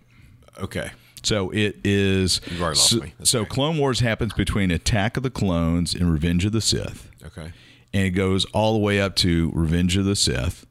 okay. 0.59 0.91
So 1.23 1.51
it 1.51 1.77
is. 1.85 2.41
You've 2.51 2.61
already 2.63 2.79
lost 2.79 2.91
so, 2.91 2.97
me. 2.99 3.15
That's 3.19 3.31
so 3.31 3.41
okay. 3.41 3.49
Clone 3.51 3.79
Wars 3.79 4.01
happens 4.01 4.33
between 4.35 4.71
Attack 4.71 5.17
of 5.17 5.23
the 5.23 5.31
Clones 5.31 5.95
and 5.95 6.13
Revenge 6.13 6.45
of 6.45 6.53
the 6.53 6.61
Sith, 6.61 7.11
Okay. 7.27 7.53
and 7.93 8.07
it 8.07 8.11
goes 8.11 8.45
all 8.47 8.73
the 8.75 8.79
way 8.79 9.01
up 9.01 9.17
to 9.17 9.51
Revenge 9.55 9.97
of 9.97 10.05
the 10.05 10.17
Sith, 10.17 10.65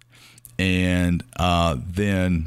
and 0.57 1.23
uh, 1.37 1.77
then 1.85 2.45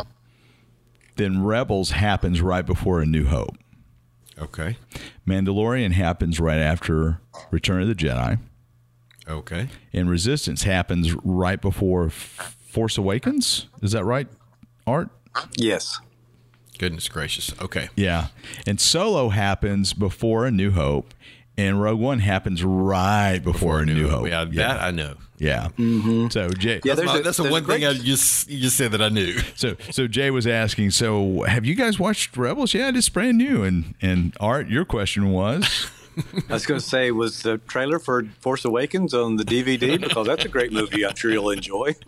then 1.17 1.43
Rebels 1.45 1.91
happens 1.91 2.41
right 2.41 2.65
before 2.65 3.01
A 3.03 3.07
New 3.07 3.27
Hope. 3.27 3.57
Okay. 4.39 4.79
Mandalorian 5.27 5.93
happens 5.93 6.41
right 6.41 6.59
after 6.61 7.21
Return 7.51 7.83
of 7.83 7.89
the 7.89 7.95
Jedi, 7.95 8.39
Okay. 9.29 9.69
and 9.93 10.09
Resistance 10.09 10.63
happens 10.63 11.13
right 11.23 11.61
before 11.61 12.09
Force 12.09 12.97
Awakens. 12.97 13.67
Is 13.83 13.93
that 13.93 14.05
right, 14.05 14.29
Art? 14.87 15.11
yes. 15.57 16.01
Goodness 16.81 17.09
gracious. 17.11 17.53
Okay. 17.61 17.91
Yeah. 17.95 18.29
And 18.67 18.81
Solo 18.81 19.29
happens 19.29 19.93
before 19.93 20.47
A 20.47 20.51
New 20.51 20.71
Hope, 20.71 21.13
and 21.59 21.81
Rogue 21.83 22.01
One 22.01 22.21
happens 22.21 22.65
right 22.65 23.39
before, 23.39 23.81
A 23.81 23.85
New, 23.85 24.09
Hope. 24.09 24.27
Yeah, 24.29 24.47
that 24.47 24.81
I 24.83 24.91
know. 24.91 25.17
Yeah. 25.37 25.69
Mm-hmm. 25.79 26.29
So 26.29 26.49
Jay, 26.49 26.81
Yeah, 26.83 26.95
That's, 26.95 27.07
my- 27.07 27.19
a- 27.19 27.23
that's 27.23 27.37
the 27.37 27.43
one 27.51 27.65
thing 27.67 27.81
great- 27.81 27.85
I 27.87 27.93
just 27.93 28.49
you 28.49 28.61
just 28.61 28.77
said 28.79 28.93
that 28.93 29.03
I 29.03 29.11
knew. 29.11 29.39
so 29.57 29.77
so 29.91 30.07
Jay 30.07 30.31
was 30.31 30.47
asking. 30.47 30.91
So 30.93 31.43
have 31.43 31.67
you 31.67 31.75
guys 31.75 31.99
watched 31.99 32.35
Rebels? 32.37 32.73
Yeah, 32.73 32.91
it's 32.95 33.09
brand 33.11 33.37
new. 33.37 33.63
And 33.63 33.95
and 34.01 34.35
Art, 34.41 34.69
your 34.69 34.87
question 34.87 35.31
was. 35.33 35.87
I 36.49 36.55
was 36.55 36.67
going 36.67 36.81
to 36.81 36.87
say 36.87 37.11
was 37.13 37.43
the 37.43 37.59
trailer 37.59 37.99
for 37.99 38.25
Force 38.41 38.65
Awakens 38.65 39.15
on 39.15 39.37
the 39.37 39.45
DVD 39.45 39.99
because 40.01 40.27
that's 40.27 40.45
a 40.45 40.49
great 40.49 40.73
movie. 40.73 41.07
I'm 41.07 41.15
sure 41.15 41.31
you'll 41.31 41.51
enjoy. 41.51 41.95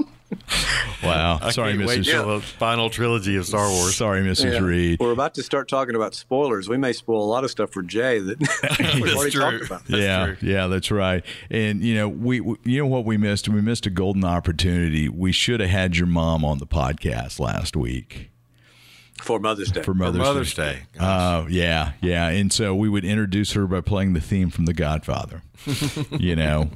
Wow. 1.02 1.48
Sorry, 1.50 1.74
Can't 1.74 1.86
wait 1.86 2.00
Mrs. 2.00 2.04
till 2.10 2.26
the 2.38 2.40
final 2.40 2.88
trilogy 2.90 3.36
of 3.36 3.46
Star 3.46 3.68
Wars. 3.68 3.96
Sorry, 3.96 4.22
Mrs. 4.22 4.52
Yeah. 4.54 4.58
Reed. 4.60 5.00
We're 5.00 5.12
about 5.12 5.34
to 5.34 5.42
start 5.42 5.68
talking 5.68 5.94
about 5.94 6.14
spoilers. 6.14 6.68
We 6.68 6.76
may 6.76 6.92
spoil 6.92 7.22
a 7.24 7.26
lot 7.26 7.44
of 7.44 7.50
stuff 7.50 7.72
for 7.72 7.82
Jay 7.82 8.18
that 8.20 8.38
we've 8.40 8.48
That's 9.04 9.14
already 9.16 9.30
true. 9.30 9.40
talked 9.40 9.64
about. 9.66 9.84
That's 9.86 10.02
yeah, 10.02 10.26
true. 10.26 10.36
yeah, 10.48 10.66
that's 10.68 10.90
right. 10.90 11.24
And 11.50 11.80
you 11.82 11.94
know, 11.94 12.08
we, 12.08 12.40
we 12.40 12.56
you 12.64 12.78
know 12.78 12.86
what 12.86 13.04
we 13.04 13.16
missed? 13.16 13.48
We 13.48 13.60
missed 13.60 13.86
a 13.86 13.90
golden 13.90 14.24
opportunity. 14.24 15.08
We 15.08 15.32
should 15.32 15.60
have 15.60 15.70
had 15.70 15.96
your 15.96 16.06
mom 16.06 16.44
on 16.44 16.58
the 16.58 16.66
podcast 16.66 17.40
last 17.40 17.76
week 17.76 18.30
For 19.20 19.38
Mother's 19.38 19.70
Day. 19.72 19.80
for 19.80 19.86
For 19.86 19.94
Mother's, 19.94 20.18
Mother's 20.20 20.54
Day. 20.54 20.82
Day. 20.92 20.98
Uh, 21.00 21.46
yeah, 21.48 21.92
yeah. 22.00 22.28
And 22.28 22.52
so 22.52 22.74
we 22.74 22.88
would 22.88 23.04
introduce 23.04 23.52
her 23.52 23.66
by 23.66 23.80
playing 23.80 24.12
the 24.12 24.20
theme 24.20 24.50
from 24.50 24.66
The 24.66 24.74
Godfather. 24.74 25.42
you 26.18 26.34
know, 26.34 26.70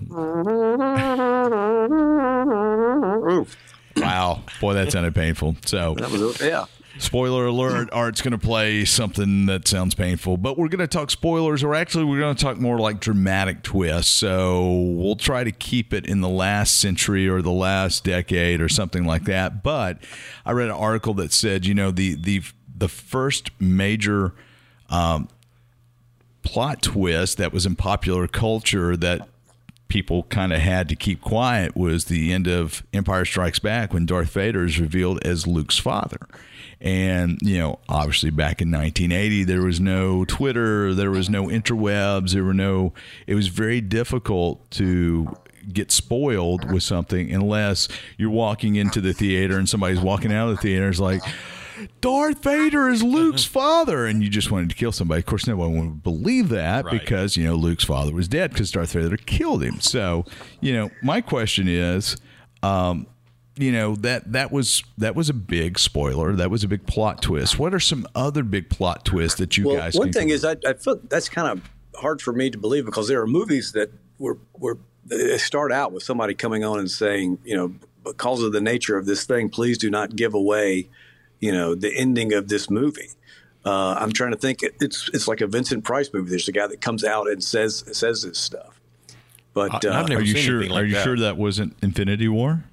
Oof. 3.31 3.57
Wow, 3.97 4.43
boy, 4.61 4.75
that 4.75 4.93
sounded 4.93 5.15
painful. 5.15 5.57
So, 5.65 5.95
That 5.95 6.11
was 6.11 6.41
yeah. 6.41 6.67
spoiler 6.99 7.47
alert: 7.47 7.89
Art's 7.93 8.23
going 8.23 8.33
to 8.33 8.39
play 8.39 8.85
something 8.85 9.47
that 9.47 9.67
sounds 9.69 9.95
painful, 9.95 10.37
but 10.37 10.59
we're 10.59 10.69
going 10.69 10.81
to 10.81 10.87
talk 10.87 11.11
spoilers, 11.11 11.63
or 11.63 11.75
actually, 11.75 12.05
we're 12.05 12.21
going 12.21 12.35
to 12.35 12.43
talk 12.43 12.59
more 12.59 12.79
like 12.79 13.01
dramatic 13.01 13.63
twists. 13.63 14.13
So 14.13 14.71
we'll 14.71 15.17
try 15.17 15.45
to 15.45 15.53
keep 15.53 15.93
it 15.93 16.07
in 16.07 16.21
the 16.21 16.29
last 16.29 16.79
century 16.81 17.29
or 17.29 17.43
the 17.43 17.51
last 17.51 18.05
decade 18.05 18.61
or 18.61 18.69
something 18.69 19.05
like 19.05 19.25
that. 19.25 19.63
But 19.63 19.99
I 20.45 20.53
read 20.53 20.69
an 20.69 20.75
article 20.75 21.15
that 21.15 21.33
said, 21.33 21.67
you 21.67 21.75
know, 21.75 21.91
the 21.91 22.15
the 22.15 22.43
the 22.79 22.89
first 22.89 23.51
major 23.61 24.35
um, 24.91 25.29
plot 26.43 26.83
twist 26.83 27.39
that 27.39 27.53
was 27.53 27.67
in 27.67 27.77
popular 27.77 28.29
culture 28.29 28.97
that 28.97 29.29
people 29.89 30.25
kind 30.25 30.53
of 30.53 30.61
had 30.61 30.89
to 30.89 30.97
keep 30.97 31.21
quiet 31.21 31.77
was 31.77 32.07
the 32.07 32.33
end 32.33 32.47
of 32.47 32.83
Empire 32.93 33.25
Strikes 33.25 33.59
Back 33.59 33.93
when 33.93 34.07
Darth 34.07 34.33
Vader 34.33 34.65
is 34.65 34.81
revealed 34.81 35.25
as 35.25 35.47
Luke's 35.47 35.79
father. 35.79 36.19
And, 36.81 37.39
you 37.41 37.59
know, 37.59 37.79
obviously 37.89 38.31
back 38.31 38.61
in 38.61 38.71
1980, 38.71 39.45
there 39.45 39.63
was 39.63 39.81
no 39.81 40.25
Twitter, 40.25 40.93
there 40.93 41.11
was 41.11 41.31
no 41.31 41.47
interwebs, 41.47 42.33
there 42.33 42.45
were 42.45 42.55
no, 42.55 42.93
it 43.27 43.35
was 43.35 43.49
very 43.49 43.81
difficult 43.81 44.71
to 44.73 45.35
get 45.73 45.91
spoiled 45.91 46.71
with 46.71 46.83
something 46.83 47.33
unless 47.33 47.89
you're 48.17 48.31
walking 48.31 48.77
into 48.77 49.01
the 49.01 49.13
theater 49.13 49.59
and 49.59 49.69
somebody's 49.69 50.01
walking 50.01 50.33
out 50.33 50.49
of 50.49 50.57
the 50.57 50.63
theater 50.63 50.89
is 50.89 51.01
like, 51.01 51.23
Darth 52.01 52.43
Vader 52.43 52.89
is 52.89 53.03
Luke's 53.03 53.45
father, 53.59 54.07
and 54.07 54.23
you 54.23 54.29
just 54.29 54.51
wanted 54.51 54.71
to 54.71 54.77
kill 54.77 54.93
somebody. 54.93 55.21
Of 55.21 55.27
course, 55.27 55.47
no 55.47 55.57
one 55.57 55.77
would 55.77 56.03
believe 56.03 56.49
that 56.51 56.85
Right. 56.85 57.01
because 57.01 57.37
you 57.37 57.45
know 57.45 57.55
Luke's 57.55 57.85
father 57.85 58.13
was 58.13 58.29
dead 58.29 58.53
because 58.53 58.71
Darth 58.71 58.93
Vader 58.93 59.17
killed 59.17 59.63
him. 59.63 59.81
So, 59.81 60.25
you 60.61 60.73
know, 60.73 60.91
my 61.03 61.21
question 61.21 61.69
is, 61.69 62.17
um, 62.63 63.07
you 63.57 63.73
know 63.73 63.97
that 63.97 64.33
that 64.33 64.53
was 64.53 64.83
that 64.99 65.15
was 65.15 65.29
a 65.29 65.35
big 65.35 65.79
spoiler. 65.79 66.35
That 66.35 66.51
was 66.51 66.65
a 66.65 66.69
big 66.69 66.87
plot 66.87 67.23
twist. 67.23 67.59
What 67.59 67.73
are 67.73 67.81
some 67.81 68.07
other 68.15 68.43
big 68.43 68.69
plot 68.69 69.05
twists 69.05 69.39
that 69.39 69.57
you 69.57 69.67
well, 69.67 69.77
guys? 69.77 69.95
one 69.95 70.09
can 70.09 70.13
thing 70.13 70.29
is, 70.31 70.45
I, 70.45 70.57
I 70.67 70.75
feel 70.75 71.01
that's 71.09 71.29
kind 71.29 71.49
of 71.49 71.71
hard 71.99 72.21
for 72.21 72.33
me 72.33 72.51
to 72.51 72.59
believe 72.59 72.85
because 72.85 73.09
there 73.09 73.21
are 73.21 73.27
movies 73.27 73.73
that 73.73 73.91
were 74.19 74.39
were 74.59 74.79
they 75.07 75.39
start 75.39 75.73
out 75.73 75.93
with 75.93 76.03
somebody 76.03 76.35
coming 76.35 76.65
on 76.65 76.79
and 76.79 76.91
saying, 76.91 77.39
you 77.45 77.57
know, 77.57 77.75
because 78.05 78.43
of 78.43 78.53
the 78.53 78.61
nature 78.61 78.99
of 78.99 79.07
this 79.07 79.25
thing, 79.25 79.49
please 79.49 79.79
do 79.79 79.89
not 79.89 80.17
give 80.17 80.35
away, 80.35 80.89
you 81.41 81.53
know, 81.53 81.75
the 81.75 81.95
ending 81.97 82.33
of 82.33 82.49
this 82.49 82.71
movie. 82.71 83.11
Uh, 83.65 83.95
I'm 83.99 84.13
trying 84.13 84.31
to 84.31 84.37
think. 84.39 84.63
It's 84.63 85.11
it's 85.13 85.27
like 85.27 85.41
a 85.41 85.47
Vincent 85.47 85.85
Price 85.85 86.09
movie. 86.13 86.31
There's 86.31 86.49
a 86.49 86.53
guy 86.53 86.67
that 86.69 86.81
comes 86.81 87.03
out 87.05 87.29
and 87.29 87.43
says 87.43 87.85
says 87.93 88.23
this 88.23 88.39
stuff. 88.39 88.81
But 89.55 89.85
I- 89.85 89.99
I've 89.99 90.05
uh, 90.05 90.09
never 90.09 90.21
are 90.21 90.25
you 90.25 90.35
seen 90.35 90.43
sure? 90.43 90.57
anything 90.59 90.73
like 90.75 90.83
are 90.83 90.87
you 90.87 90.95
that. 90.95 91.05
sure 91.05 91.19
that 91.19 91.37
wasn't 91.37 91.77
Infinity 91.83 92.29
War? 92.29 92.65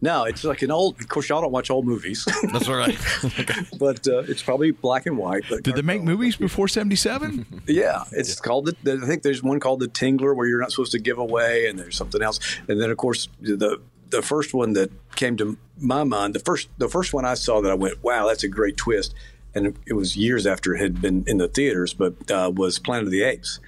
no, 0.00 0.24
it's 0.24 0.44
like 0.44 0.62
an 0.62 0.70
old. 0.70 1.00
Of 1.00 1.08
course, 1.08 1.28
y'all 1.28 1.40
don't 1.40 1.52
watch 1.52 1.70
old 1.70 1.84
movies, 1.86 2.26
That's 2.52 2.68
all 2.68 2.76
right. 2.76 2.96
but 3.78 4.06
uh, 4.06 4.20
it's 4.20 4.42
probably 4.42 4.70
black 4.70 5.06
and 5.06 5.18
white. 5.18 5.44
But 5.48 5.62
Did 5.64 5.74
they 5.74 5.82
make 5.82 6.02
movies 6.02 6.36
before 6.36 6.68
'77? 6.68 7.62
Yeah, 7.66 8.04
it's 8.12 8.40
called 8.40 8.66
the, 8.66 8.76
the. 8.84 9.00
I 9.02 9.06
think 9.06 9.22
there's 9.22 9.42
one 9.42 9.58
called 9.58 9.80
the 9.80 9.88
Tingler 9.88 10.36
where 10.36 10.46
you're 10.46 10.60
not 10.60 10.70
supposed 10.70 10.92
to 10.92 10.98
give 10.98 11.18
away, 11.18 11.66
and 11.66 11.78
there's 11.78 11.96
something 11.96 12.22
else. 12.22 12.38
And 12.68 12.80
then 12.80 12.90
of 12.90 12.96
course 12.96 13.28
the 13.40 13.80
the 14.10 14.22
first 14.22 14.54
one 14.54 14.72
that 14.74 14.90
came 15.16 15.36
to 15.36 15.58
my 15.78 16.04
mind, 16.04 16.34
the 16.34 16.40
first 16.40 16.68
the 16.78 16.88
first 16.88 17.12
one 17.12 17.24
I 17.24 17.34
saw 17.34 17.60
that 17.60 17.70
I 17.70 17.74
went, 17.74 18.02
wow, 18.02 18.26
that's 18.26 18.44
a 18.44 18.48
great 18.48 18.76
twist, 18.76 19.14
and 19.54 19.78
it 19.86 19.94
was 19.94 20.16
years 20.16 20.46
after 20.46 20.74
it 20.74 20.80
had 20.80 21.00
been 21.00 21.24
in 21.26 21.38
the 21.38 21.48
theaters, 21.48 21.94
but 21.94 22.30
uh, 22.30 22.50
was 22.54 22.78
Planet 22.78 23.04
of 23.04 23.10
the 23.10 23.22
Apes. 23.22 23.60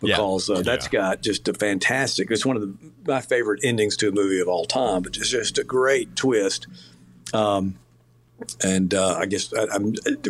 Yeah. 0.00 0.16
Because 0.16 0.50
uh, 0.50 0.60
that's 0.60 0.88
got 0.88 1.22
just 1.22 1.48
a 1.48 1.54
fantastic. 1.54 2.30
It's 2.30 2.44
one 2.44 2.56
of 2.56 2.62
the, 2.62 2.74
my 3.06 3.22
favorite 3.22 3.60
endings 3.64 3.96
to 3.98 4.08
a 4.08 4.12
movie 4.12 4.40
of 4.40 4.48
all 4.48 4.66
time, 4.66 5.02
but 5.02 5.16
it's 5.16 5.30
just 5.30 5.56
a 5.56 5.64
great 5.64 6.14
twist. 6.14 6.66
And 8.62 8.92
uh, 8.92 9.16
I 9.16 9.26
guess 9.26 9.52
I, 9.54 9.78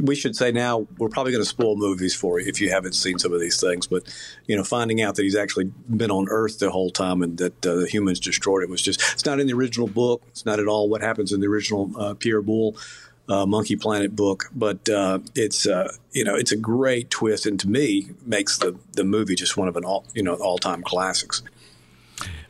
we 0.02 0.14
should 0.14 0.36
say 0.36 0.52
now 0.52 0.86
we're 0.98 1.08
probably 1.08 1.32
going 1.32 1.42
to 1.42 1.48
spoil 1.48 1.76
movies 1.76 2.14
for 2.14 2.38
you 2.38 2.46
if 2.46 2.60
you 2.60 2.70
haven't 2.70 2.92
seen 2.92 3.18
some 3.18 3.32
of 3.32 3.40
these 3.40 3.60
things. 3.60 3.86
But 3.86 4.02
you 4.46 4.56
know, 4.56 4.62
finding 4.62 5.02
out 5.02 5.16
that 5.16 5.22
he's 5.22 5.36
actually 5.36 5.72
been 5.88 6.10
on 6.10 6.26
Earth 6.28 6.58
the 6.58 6.70
whole 6.70 6.90
time 6.90 7.22
and 7.22 7.38
that 7.38 7.66
uh, 7.66 7.76
the 7.76 7.88
humans 7.88 8.20
destroyed 8.20 8.62
it 8.62 8.68
was 8.68 8.82
just 8.82 9.00
it's 9.12 9.24
not 9.24 9.40
in 9.40 9.46
the 9.46 9.54
original 9.54 9.88
book. 9.88 10.22
It's 10.28 10.44
not 10.44 10.60
at 10.60 10.68
all 10.68 10.88
what 10.88 11.00
happens 11.00 11.32
in 11.32 11.40
the 11.40 11.46
original 11.46 11.90
uh, 11.98 12.14
Pierre 12.14 12.42
Boulle 12.42 12.76
uh, 13.28 13.46
Monkey 13.46 13.76
Planet 13.76 14.14
book. 14.14 14.50
But 14.54 14.88
uh, 14.88 15.20
it's 15.34 15.66
uh, 15.66 15.92
you 16.12 16.24
know 16.24 16.34
it's 16.36 16.52
a 16.52 16.56
great 16.56 17.10
twist, 17.10 17.46
and 17.46 17.58
to 17.60 17.68
me 17.68 18.10
makes 18.24 18.58
the 18.58 18.78
the 18.92 19.04
movie 19.04 19.34
just 19.34 19.56
one 19.56 19.68
of 19.68 19.76
an 19.76 19.84
all 19.84 20.04
you 20.14 20.22
know 20.22 20.34
all 20.34 20.58
time 20.58 20.82
classics. 20.82 21.42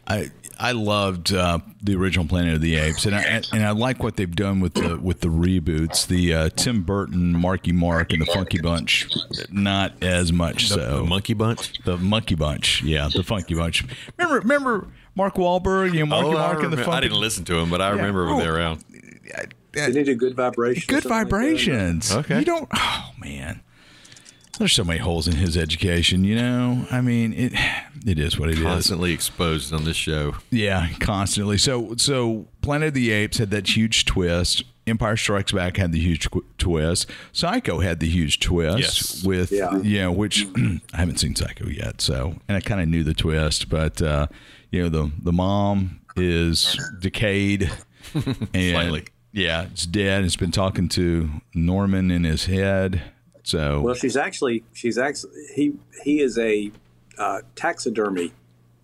I 0.06 0.30
I 0.58 0.72
loved 0.72 1.32
uh, 1.32 1.58
the 1.82 1.94
original 1.96 2.26
Planet 2.26 2.54
of 2.54 2.60
the 2.60 2.76
Apes, 2.76 3.06
and 3.06 3.14
I 3.14 3.42
and 3.52 3.64
I 3.64 3.70
like 3.70 4.02
what 4.02 4.16
they've 4.16 4.34
done 4.34 4.60
with 4.60 4.74
the 4.74 4.96
with 4.98 5.20
the 5.20 5.28
reboots. 5.28 6.06
The 6.06 6.34
uh, 6.34 6.48
Tim 6.50 6.82
Burton, 6.82 7.32
Marky 7.38 7.72
Mark, 7.72 8.12
and 8.12 8.22
the 8.22 8.26
Funky 8.26 8.58
Bunch, 8.60 9.08
not 9.50 9.92
as 10.02 10.32
much 10.32 10.68
so. 10.68 10.98
The 10.98 11.04
Monkey 11.04 11.34
Bunch. 11.34 11.72
The 11.84 11.96
Monkey 11.96 12.34
Bunch, 12.34 12.82
yeah, 12.82 13.08
the 13.12 13.22
Funky 13.22 13.54
Bunch. 13.54 13.84
Remember, 14.16 14.40
remember 14.40 14.88
Mark 15.14 15.34
Wahlberg, 15.34 15.92
you 15.94 16.00
know, 16.00 16.06
Marky 16.06 16.26
Oh, 16.28 16.30
I, 16.30 16.34
Mark 16.34 16.52
and 16.54 16.64
the 16.64 16.68
remember- 16.76 16.84
Funky. 16.84 16.96
I 16.96 17.00
didn't 17.00 17.20
listen 17.20 17.44
to 17.46 17.56
him, 17.56 17.70
but 17.70 17.80
I 17.80 17.90
remember 17.90 18.26
when 18.26 18.38
they 18.38 18.46
were 18.48 18.54
around. 18.56 18.84
They 19.72 19.90
needed 19.90 20.18
good 20.18 20.36
vibrations. 20.36 20.86
Good 20.86 21.02
vibrations. 21.04 22.12
Okay. 22.14 22.38
You 22.38 22.44
don't. 22.44 22.68
Oh 22.76 23.10
man, 23.18 23.60
there's 24.58 24.72
so 24.72 24.84
many 24.84 24.98
holes 24.98 25.26
in 25.28 25.36
his 25.36 25.56
education. 25.56 26.24
You 26.24 26.36
know, 26.36 26.86
I 26.90 27.00
mean, 27.00 27.32
it. 27.32 27.52
It 28.06 28.18
is 28.18 28.38
what 28.38 28.50
it 28.50 28.58
is. 28.58 28.62
Constantly 28.62 29.14
exposed 29.14 29.72
on 29.72 29.84
this 29.84 29.96
show. 29.96 30.34
Yeah, 30.50 30.88
constantly. 31.00 31.56
So, 31.56 31.94
so 31.96 32.46
Planet 32.60 32.88
of 32.88 32.94
the 32.94 33.10
Apes 33.12 33.38
had 33.38 33.48
that 33.52 33.74
huge 33.74 34.04
twist. 34.04 34.62
Empire 34.86 35.16
Strikes 35.16 35.52
Back 35.52 35.78
had 35.78 35.90
the 35.92 35.98
huge 36.00 36.28
twist. 36.58 37.08
Psycho 37.32 37.78
had 37.80 38.00
the 38.00 38.06
huge 38.10 38.40
twist 38.40 38.78
Yes. 38.78 39.24
with 39.24 39.50
Yeah. 39.52 39.78
yeah, 39.82 40.08
which 40.08 40.46
I 40.92 40.98
haven't 40.98 41.16
seen 41.16 41.34
Psycho 41.34 41.66
yet. 41.66 42.02
So, 42.02 42.34
and 42.46 42.58
I 42.58 42.60
kind 42.60 42.82
of 42.82 42.88
knew 42.88 43.04
the 43.04 43.14
twist, 43.14 43.70
but 43.70 44.02
uh, 44.02 44.26
you 44.70 44.82
know 44.82 44.90
the 44.90 45.10
the 45.22 45.32
mom 45.32 46.00
is 46.16 46.78
decayed 47.00 47.70
and 48.14 48.36
Slightly. 48.52 49.06
yeah, 49.32 49.62
it's 49.62 49.86
dead. 49.86 50.24
It's 50.24 50.36
been 50.36 50.52
talking 50.52 50.90
to 50.90 51.30
Norman 51.54 52.10
in 52.10 52.24
his 52.24 52.44
head. 52.44 53.00
So 53.44 53.80
Well, 53.82 53.94
she's 53.94 54.16
actually 54.16 54.64
she's 54.72 54.98
actually 54.98 55.32
he 55.54 55.74
he 56.02 56.20
is 56.20 56.36
a 56.38 56.72
uh, 57.18 57.40
taxidermy 57.54 58.32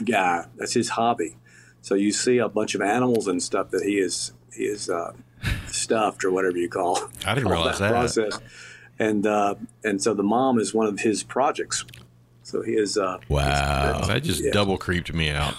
guy. 0.05 0.47
That's 0.57 0.75
his 0.75 0.91
hobby. 0.91 1.37
So 1.83 1.95
you 1.95 2.13
see 2.13 2.39
a 2.39 2.49
bunch 2.49 2.75
of 2.75 2.83
animals 2.83 3.27
and 3.27 3.43
stuff 3.43 3.71
that 3.71 3.83
he 3.83 3.99
is 3.99 4.33
he 4.55 4.65
is 4.65 4.89
uh, 4.89 5.13
stuffed 5.69 6.25
or 6.25 6.31
whatever 6.31 6.59
you 6.59 6.69
call. 6.69 6.99
I 7.27 7.35
didn't 7.35 7.45
call 7.49 7.53
realize 7.55 7.79
that. 7.79 7.91
process. 7.91 8.39
And 8.99 9.27
uh, 9.27 9.55
and 9.83 10.03
so 10.03 10.13
the 10.15 10.23
mom 10.23 10.59
is 10.61 10.75
one 10.75 10.87
of 10.87 11.01
his 11.01 11.23
projects. 11.23 11.85
So 12.43 12.63
he 12.63 12.73
is. 12.73 12.99
Uh, 12.99 13.19
wow. 13.29 14.03
That 14.07 14.23
just 14.23 14.45
Yeah. 14.45 14.51
double 14.53 14.77
creeped 14.77 15.13
me 15.15 15.31
out. 15.31 15.55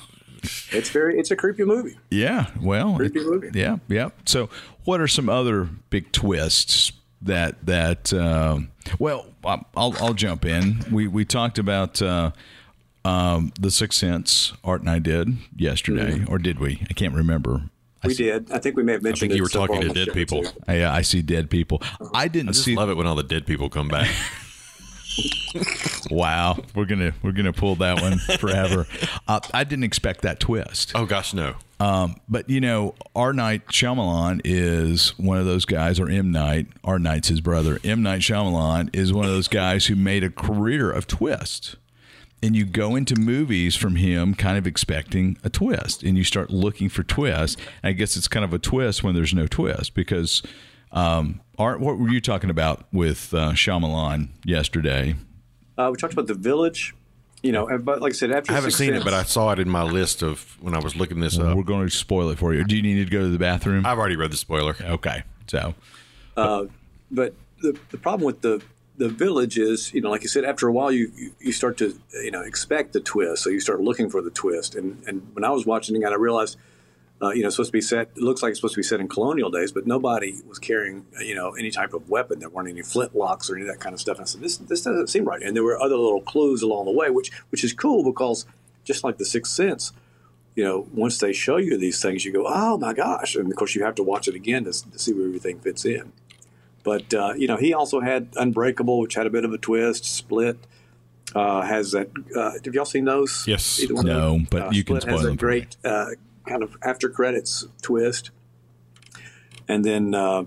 It's 0.71 0.89
very 0.89 1.17
it's 1.19 1.31
a 1.31 1.35
creepy 1.35 1.63
movie. 1.63 1.97
Yeah, 2.09 2.47
well, 2.59 2.95
Creepy 2.95 3.23
movie. 3.23 3.51
Yeah, 3.53 3.77
yeah. 3.87 4.09
So, 4.25 4.49
what 4.85 4.99
are 4.99 5.07
some 5.07 5.29
other 5.29 5.69
big 5.91 6.11
twists 6.11 6.91
that 7.21 7.65
that? 7.65 8.13
Um, 8.13 8.71
well, 8.99 9.27
I'll 9.43 9.65
I'll 9.75 10.13
jump 10.13 10.45
in. 10.45 10.84
We 10.91 11.07
we 11.07 11.25
talked 11.25 11.57
about 11.57 12.01
uh, 12.01 12.31
um, 13.05 13.51
the 13.60 13.71
Sixth 13.71 13.99
Sense. 13.99 14.53
Art 14.63 14.81
and 14.81 14.89
I 14.89 14.99
did 14.99 15.29
yesterday, 15.55 16.23
or 16.27 16.38
did 16.38 16.60
we? 16.60 16.86
I 16.89 16.93
can't 16.93 17.13
remember. 17.13 17.63
We 18.03 18.15
did. 18.15 18.51
I 18.51 18.57
think 18.57 18.75
we 18.75 18.84
may 18.84 18.93
have 18.93 19.03
mentioned. 19.03 19.31
I 19.31 19.34
think 19.34 19.38
you 19.38 19.43
it 19.43 19.45
were 19.45 19.49
so 19.49 19.67
talking 19.67 19.81
to 19.81 19.89
dead 19.89 20.13
people. 20.13 20.43
too. 20.43 20.49
I, 20.67 20.86
I 20.86 21.01
see 21.01 21.21
dead 21.21 21.49
people. 21.49 21.84
I 22.13 22.27
didn't 22.27 22.49
I 22.49 22.51
just 22.53 22.65
see. 22.65 22.75
love 22.75 22.89
it 22.89 22.97
when 22.97 23.05
all 23.05 23.15
the 23.15 23.23
dead 23.23 23.45
people 23.45 23.69
come 23.69 23.88
back. 23.88 24.10
Wow, 26.10 26.58
we're 26.76 26.86
gonna 26.86 27.13
we're 27.21 27.32
gonna 27.32 27.54
pull 27.54 27.76
that 27.76 28.02
one 28.02 28.17
forever. 28.38 28.88
uh, 29.28 29.39
I 29.54 29.63
didn't 29.63 29.84
expect 29.84 30.21
that 30.24 30.39
twist. 30.39 30.91
oh 30.95 31.06
gosh, 31.06 31.34
no. 31.34 31.56
Um, 31.80 32.15
but 32.28 32.50
you 32.50 32.60
know, 32.60 32.95
R. 33.15 33.32
Night 33.34 33.67
Shyamalan 33.67 34.41
is 34.43 35.17
one 35.17 35.38
of 35.38 35.45
those 35.45 35.65
guys, 35.65 36.00
or 36.00 36.10
M. 36.10 36.32
Night. 36.32 36.67
R. 36.84 37.00
Night's 37.00 37.28
his 37.30 37.39
brother. 37.41 37.80
M. 37.84 38.02
Night 38.04 38.21
Shyamalan 38.21 38.89
is 38.93 39.13
one 39.13 39.26
of 39.26 39.32
those 39.32 39.47
guys 39.47 39.86
who 39.86 39.95
made 39.95 40.24
a 40.24 40.30
career 40.30 40.91
of 40.91 41.08
twists. 41.08 41.76
And 42.43 42.56
you 42.56 42.65
go 42.65 42.95
into 42.95 43.15
movies 43.15 43.76
from 43.76 43.97
him 43.97 44.34
kind 44.34 44.58
of 44.58 44.65
expecting 44.65 45.38
a 45.43 45.50
twist, 45.50 46.02
and 46.02 46.17
you 46.17 46.24
start 46.24 46.50
looking 46.50 46.89
for 46.89 47.04
twists. 47.04 47.56
I 47.84 47.91
guess 47.91 48.17
it's 48.17 48.28
kind 48.28 48.43
of 48.43 48.54
a 48.54 48.60
twist 48.60 49.04
when 49.04 49.13
there's 49.15 49.34
no 49.34 49.47
twist 49.47 49.93
because. 49.93 50.41
Um, 50.91 51.41
Art, 51.58 51.80
what 51.80 51.97
were 51.97 52.10
you 52.10 52.21
talking 52.21 52.49
about 52.49 52.86
with 52.91 53.34
uh, 53.34 53.51
Shyamalan 53.51 54.30
yesterday? 54.45 55.15
Uh, 55.77 55.89
we 55.91 55.97
talked 55.97 56.13
about 56.13 56.27
the 56.27 56.34
village. 56.34 56.95
You 57.43 57.51
know, 57.51 57.75
but 57.80 58.01
like 58.01 58.12
I 58.12 58.13
said, 58.13 58.32
after 58.32 58.51
I 58.51 58.56
haven't 58.56 58.71
Sixth 58.71 58.86
seen 58.86 58.93
it, 58.93 59.04
but 59.04 59.15
I 59.15 59.23
saw 59.23 59.51
it 59.51 59.58
in 59.58 59.67
my 59.67 59.82
list 59.82 60.21
of 60.21 60.58
when 60.62 60.75
I 60.75 60.80
was 60.80 60.95
looking 60.95 61.21
this 61.21 61.39
up. 61.39 61.58
We're 61.58 61.63
going 61.63 61.88
to 61.88 61.89
spoil 61.89 62.30
it 62.30 62.38
for 62.38 62.54
you. 62.54 62.63
Do 62.63 62.75
you 62.75 62.84
need 62.84 63.04
to 63.04 63.10
go 63.10 63.21
to 63.21 63.30
the 63.30 63.39
bathroom? 63.39 63.84
I've 63.84 63.97
already 63.97 64.15
read 64.15 64.32
the 64.32 64.38
spoiler. 64.38 64.75
Okay, 64.80 65.23
so 65.47 65.73
but 67.10 67.34
the, 67.62 67.77
the 67.89 67.97
problem 67.97 68.25
with 68.25 68.41
the 68.41 68.62
the 68.97 69.10
village 69.10 69.58
is, 69.58 69.91
you 69.93 70.01
know, 70.01 70.12
like 70.12 70.21
you 70.21 70.27
said, 70.27 70.45
after 70.45 70.67
a 70.67 70.71
while 70.71 70.91
you, 70.91 71.12
you 71.15 71.32
you 71.39 71.51
start 71.51 71.77
to 71.77 71.99
you 72.23 72.32
know 72.32 72.41
expect 72.41 72.93
the 72.93 72.99
twist, 72.99 73.43
so 73.43 73.49
you 73.49 73.60
start 73.60 73.82
looking 73.82 74.10
for 74.10 74.21
the 74.21 74.30
twist. 74.30 74.75
And 74.75 75.04
and 75.08 75.27
when 75.34 75.43
I 75.43 75.49
was 75.49 75.65
watching 75.65 75.99
it, 75.99 76.06
I 76.06 76.15
realized, 76.15 76.58
uh, 77.21 77.29
you 77.31 77.43
know, 77.43 77.49
supposed 77.49 77.69
to 77.69 77.73
be 77.73 77.81
set. 77.81 78.10
It 78.15 78.23
looks 78.23 78.41
like 78.41 78.49
it's 78.51 78.60
supposed 78.60 78.73
to 78.75 78.79
be 78.79 78.84
set 78.84 78.99
in 78.99 79.07
colonial 79.07 79.49
days, 79.51 79.71
but 79.71 79.86
nobody 79.86 80.39
was 80.47 80.57
carrying 80.60 81.05
you 81.19 81.36
know 81.36 81.51
any 81.51 81.69
type 81.71 81.93
of 81.93 82.10
weapon. 82.10 82.39
There 82.39 82.49
weren't 82.49 82.69
any 82.69 82.81
flintlocks 82.81 83.49
or 83.49 83.55
any 83.55 83.67
of 83.67 83.67
that 83.67 83.79
kind 83.79 83.93
of 83.93 83.99
stuff. 83.99 84.17
And 84.17 84.23
I 84.23 84.27
said, 84.27 84.41
this 84.41 84.57
this 84.57 84.81
doesn't 84.81 85.07
seem 85.07 85.25
right. 85.25 85.41
And 85.41 85.55
there 85.55 85.63
were 85.63 85.79
other 85.79 85.95
little 85.97 86.21
clues 86.21 86.62
along 86.62 86.86
the 86.86 86.91
way, 86.91 87.10
which 87.10 87.31
which 87.49 87.63
is 87.63 87.73
cool 87.73 88.03
because 88.03 88.45
just 88.84 89.03
like 89.03 89.17
the 89.17 89.25
Sixth 89.25 89.53
Sense. 89.53 89.91
You 90.53 90.65
know, 90.65 90.88
once 90.93 91.17
they 91.19 91.31
show 91.31 91.55
you 91.55 91.77
these 91.77 92.01
things, 92.01 92.25
you 92.25 92.34
go, 92.34 92.43
"Oh 92.45 92.77
my 92.77 92.93
gosh!" 92.93 93.36
And 93.36 93.49
of 93.49 93.55
course, 93.55 93.73
you 93.73 93.86
have 93.86 93.95
to 93.95 94.03
watch 94.03 94.27
it 94.27 94.36
again 94.36 94.65
to, 94.65 94.91
to 94.91 94.99
see 94.99 95.13
where 95.13 95.25
everything 95.25 95.60
fits 95.60 95.86
in. 95.86 96.12
But 96.84 97.13
uh, 97.13 97.36
you 97.38 97.47
know, 97.47 97.55
he 97.55 97.73
also 97.73 98.01
had 98.01 98.27
Unbreakable, 98.36 98.99
which 98.99 99.13
had 99.13 99.25
a 99.25 99.29
bit 99.29 99.45
of 99.45 99.53
a 99.53 99.57
twist. 99.57 100.03
Split 100.03 100.57
uh, 101.34 101.62
has 101.62 101.93
that. 101.93 102.10
Uh, 102.36 102.51
have 102.65 102.73
y'all 102.75 102.84
seen 102.84 103.05
those? 103.05 103.45
Yes. 103.47 103.81
No, 103.89 104.41
but 104.49 104.62
Uh, 104.63 104.69
you 104.71 104.84
can 104.84 104.99
spoil 104.99 105.19
them 105.19 105.38
great 105.38 105.77
uh, 105.86 106.07
kind 106.45 106.63
of 106.63 106.77
after 106.84 107.10
credits 107.10 107.65
twist. 107.82 108.32
And 109.67 109.86
then 109.86 110.13
uh, 110.13 110.45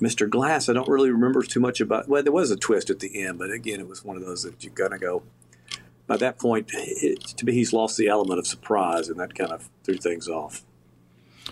Mr. 0.00 0.28
Glass, 0.28 0.68
I 0.68 0.72
don't 0.72 0.88
really 0.88 1.10
remember 1.10 1.42
too 1.42 1.60
much 1.60 1.80
about. 1.80 2.08
Well, 2.08 2.22
there 2.22 2.32
was 2.32 2.50
a 2.50 2.56
twist 2.56 2.90
at 2.90 3.00
the 3.00 3.22
end, 3.22 3.38
but 3.38 3.50
again, 3.50 3.80
it 3.80 3.88
was 3.88 4.04
one 4.04 4.16
of 4.16 4.24
those 4.24 4.42
that 4.42 4.62
you 4.64 4.70
kind 4.70 4.92
of 4.92 5.00
go. 5.00 5.22
By 6.06 6.16
that 6.18 6.38
point, 6.38 6.68
it, 6.74 7.20
to 7.20 7.46
me, 7.46 7.52
he's 7.52 7.72
lost 7.72 7.96
the 7.96 8.08
element 8.08 8.38
of 8.38 8.46
surprise, 8.46 9.08
and 9.08 9.18
that 9.18 9.34
kind 9.34 9.52
of 9.52 9.70
threw 9.84 9.96
things 9.96 10.28
off. 10.28 10.62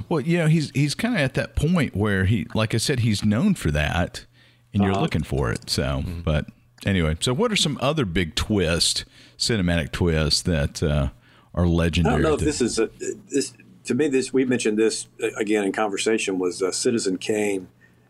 Well, 0.09 0.21
you 0.21 0.38
know, 0.38 0.47
he's 0.47 0.71
he's 0.71 0.95
kind 0.95 1.15
of 1.15 1.21
at 1.21 1.35
that 1.35 1.57
point 1.57 1.95
where 1.95 2.25
he, 2.25 2.47
like 2.55 2.75
I 2.75 2.79
said, 2.79 3.01
he's 3.01 3.25
known 3.25 3.55
for 3.55 3.71
that, 3.71 4.27
and 4.75 4.83
you're 4.83 4.95
looking 4.95 5.23
for 5.23 5.51
it. 5.53 5.71
So, 5.71 6.03
but 6.07 6.47
anyway, 6.85 7.17
so 7.21 7.33
what 7.33 7.53
are 7.53 7.57
some 7.57 7.79
other 7.81 8.05
big 8.05 8.35
twist, 8.35 9.05
cinematic 9.38 9.93
twists 9.93 10.43
that 10.43 10.83
uh, 10.83 11.11
are 11.55 11.67
I 11.67 11.88
don't 11.91 12.23
know 12.23 12.35
if 12.35 12.41
this 12.41 12.61
is 12.61 12.79
a, 12.79 12.88
this 13.31 13.53
to 13.85 13.95
me, 13.95 14.09
this 14.09 14.33
we 14.33 14.45
mentioned 14.45 14.79
this 14.79 15.09
uh, 15.23 15.29
again 15.37 15.65
in 15.65 15.73
conversation 15.73 16.38
was 16.38 16.62
uh, 16.62 16.73
Citizen 16.73 17.19
Kane, 17.19 17.69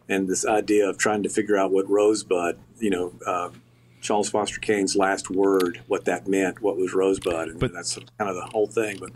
and 0.09 0.29
this 0.29 0.47
idea 0.47 0.89
of 0.89 0.99
trying 0.99 1.23
to 1.23 1.29
figure 1.29 1.57
out 1.57 1.73
what 1.73 1.89
Rosebud, 1.89 2.59
you 2.79 2.91
know, 2.91 3.13
uh, 3.27 3.51
Charles 4.01 4.29
Foster 4.31 4.61
Kane's 4.61 4.97
last 4.97 5.31
word, 5.31 5.81
what 5.87 6.05
that 6.05 6.29
meant, 6.29 6.61
what 6.61 6.77
was 6.77 6.93
Rosebud, 6.93 7.49
and 7.49 7.59
But- 7.61 7.73
that's 7.73 7.97
kind 8.19 8.31
of 8.31 8.37
the 8.37 8.47
whole 8.53 8.67
thing. 8.67 8.99
But 9.01 9.11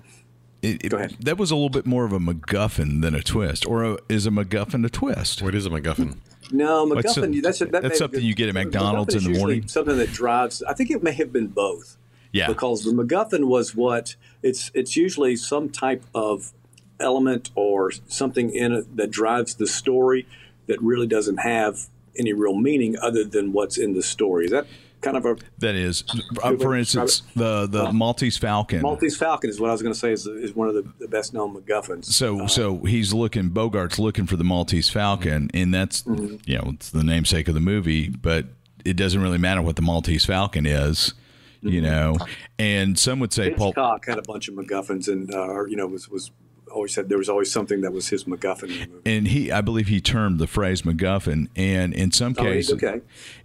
It, 0.63 0.85
it- 0.85 0.89
Go 0.91 0.97
ahead. 0.97 1.17
That 1.21 1.39
was 1.39 1.51
a 1.51 1.55
little 1.55 1.69
bit 1.69 1.87
more 1.87 2.05
of 2.05 2.13
a 2.13 2.19
MacGuffin 2.19 3.03
than 3.03 3.15
a 3.15 3.23
twist, 3.23 3.67
or 3.67 3.85
a, 3.85 3.99
is 4.09 4.27
a 4.27 4.31
MacGuffin 4.31 4.85
a 4.87 4.89
twist? 4.89 5.43
What 5.43 5.55
is 5.55 5.67
a 5.67 5.71
MacGuffin? 5.71 6.17
no, 6.51 6.87
MacGuffin. 6.87 7.33
the- 7.33 7.41
that's 7.41 7.61
a, 7.61 7.67
that 7.67 7.83
that's 7.83 7.99
something 7.99 8.21
good. 8.21 8.27
you 8.27 8.35
get 8.35 8.49
at 8.49 8.55
McDonald's 8.55 9.15
MacGuffin 9.15 9.27
in 9.27 9.33
the 9.33 9.39
morning? 9.39 9.69
Something 9.69 9.99
that 9.99 10.13
drives. 10.13 10.63
I 10.63 10.73
think 10.73 10.91
it 10.91 11.03
may 11.03 11.13
have 11.13 11.33
been 11.33 11.49
both. 11.49 11.97
Yeah. 12.37 12.47
because 12.49 12.85
the 12.85 12.93
MacGuffin 12.93 13.45
was 13.47 13.75
what 13.75 14.15
it's 14.43 14.71
it's 14.75 14.97
usually 14.97 15.37
some 15.37 15.69
type 15.71 16.05
of 16.15 16.53
element 17.01 17.51
or 17.55 17.91
something 18.07 18.51
in 18.51 18.73
it 18.73 18.97
that 18.97 19.11
drives 19.11 19.55
the 19.57 19.67
story 19.67 20.27
that 20.67 20.81
really 20.83 21.07
doesn't 21.07 21.39
have 21.39 21.89
any 22.19 22.33
real 22.33 22.55
meaning 22.57 22.97
other 23.03 23.25
than 23.25 23.53
what's 23.53 23.77
in 23.79 23.95
the 23.95 24.03
story. 24.03 24.47
Is 24.47 24.51
that 24.51 24.67
kind 25.03 25.17
of 25.17 25.27
a 25.27 25.37
That 25.59 25.75
is, 25.75 26.03
uh, 26.43 26.57
for 26.57 26.75
instance, 26.75 27.23
the 27.35 27.67
the 27.67 27.93
Maltese 27.93 28.39
Falcon. 28.39 28.81
Maltese 28.81 29.17
Falcon 29.17 29.51
is 29.51 29.61
what 29.61 29.69
I 29.69 29.73
was 29.73 29.83
going 29.83 29.93
to 29.93 29.99
say 29.99 30.13
is, 30.13 30.27
is 30.27 30.55
one 30.55 30.69
of 30.69 30.75
the, 30.75 30.91
the 30.99 31.07
best 31.09 31.35
known 31.35 31.55
MacGuffins. 31.55 32.07
So 32.07 32.47
so 32.47 32.79
he's 32.79 33.13
looking 33.13 33.51
Bogart's 33.51 33.99
looking 33.99 34.27
for 34.27 34.37
the 34.37 34.45
Maltese 34.45 34.89
Falcon, 34.89 35.51
and 35.53 35.73
that's 35.75 36.03
Mm-hmm. 36.03 36.37
you 36.51 36.57
know 36.59 36.71
it's 36.75 36.91
the 36.91 37.05
namesake 37.05 37.49
of 37.49 37.55
the 37.55 37.61
movie, 37.61 38.09
but 38.09 38.47
it 38.85 38.97
doesn't 38.97 39.21
really 39.21 39.39
matter 39.39 39.61
what 39.61 39.77
the 39.77 39.83
Maltese 39.83 40.25
Falcon 40.25 40.65
is, 40.65 41.13
you 41.63 41.81
know. 41.81 42.17
And 42.59 42.99
some 42.99 43.19
would 43.21 43.33
say 43.33 43.53
Paul. 43.55 43.73
Had 44.07 44.19
a 44.19 44.23
bunch 44.23 44.49
of 44.49 44.55
MacGuffins, 44.55 45.09
and 45.09 45.33
uh, 45.35 45.65
you 45.67 45.77
know 45.77 45.87
was 45.87 46.09
was 46.09 46.31
always 46.73 46.93
said 46.93 47.09
there 47.09 47.17
was 47.17 47.29
always 47.29 47.51
something 47.51 47.81
that 47.83 47.93
was 47.93 48.09
his 48.09 48.25
MacGuffin 48.25 48.65
in 48.65 48.69
the 48.81 48.87
movie. 48.89 49.03
and 49.17 49.29
he 49.29 49.53
I 49.53 49.61
believe 49.61 49.87
he 49.87 50.01
termed 50.01 50.39
the 50.41 50.49
phrase 50.49 50.83
MacGuffin 50.83 51.49
and 51.57 51.95
in 51.95 52.11
some 52.11 52.35
Oh, 52.37 52.43
cases 52.43 52.75
okay. 52.75 53.01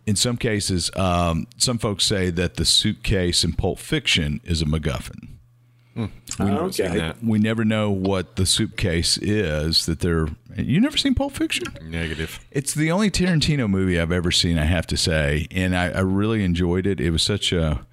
in 0.08 0.16
some 0.16 0.36
cases 0.38 0.90
um, 0.98 1.46
some 1.58 1.78
folks 1.78 2.04
say 2.04 2.30
that 2.32 2.56
the 2.56 2.66
suitcase 2.66 3.44
in 3.44 3.54
Pulp 3.54 3.78
Fiction 3.80 4.42
is 4.44 4.62
a 4.62 4.66
MacGuffin. 4.66 5.30
Oh, 5.96 6.10
Seen 6.26 6.48
okay. 6.88 7.14
We 7.24 7.38
never 7.38 7.64
know 7.64 7.92
what 7.92 8.38
the 8.38 8.46
suitcase 8.46 9.18
is 9.20 9.86
that 9.86 10.00
they're 10.00 10.28
you 10.58 10.82
never 10.82 10.98
seen 10.98 11.14
Pulp 11.16 11.34
Fiction? 11.34 11.66
Negative. 11.84 12.40
It's 12.50 12.74
the 12.74 12.92
only 12.92 13.12
Tarantino 13.12 13.70
movie 13.70 14.00
I've 14.00 14.12
ever 14.12 14.32
seen, 14.32 14.58
I 14.58 14.66
have 14.66 14.88
to 14.88 14.98
say, 14.98 15.48
and 15.52 15.76
I, 15.78 15.90
I 15.90 16.00
really 16.00 16.44
enjoyed 16.44 16.88
it. 16.88 17.00
It 17.00 17.12
was 17.12 17.22
such 17.24 17.52
a, 17.54 17.86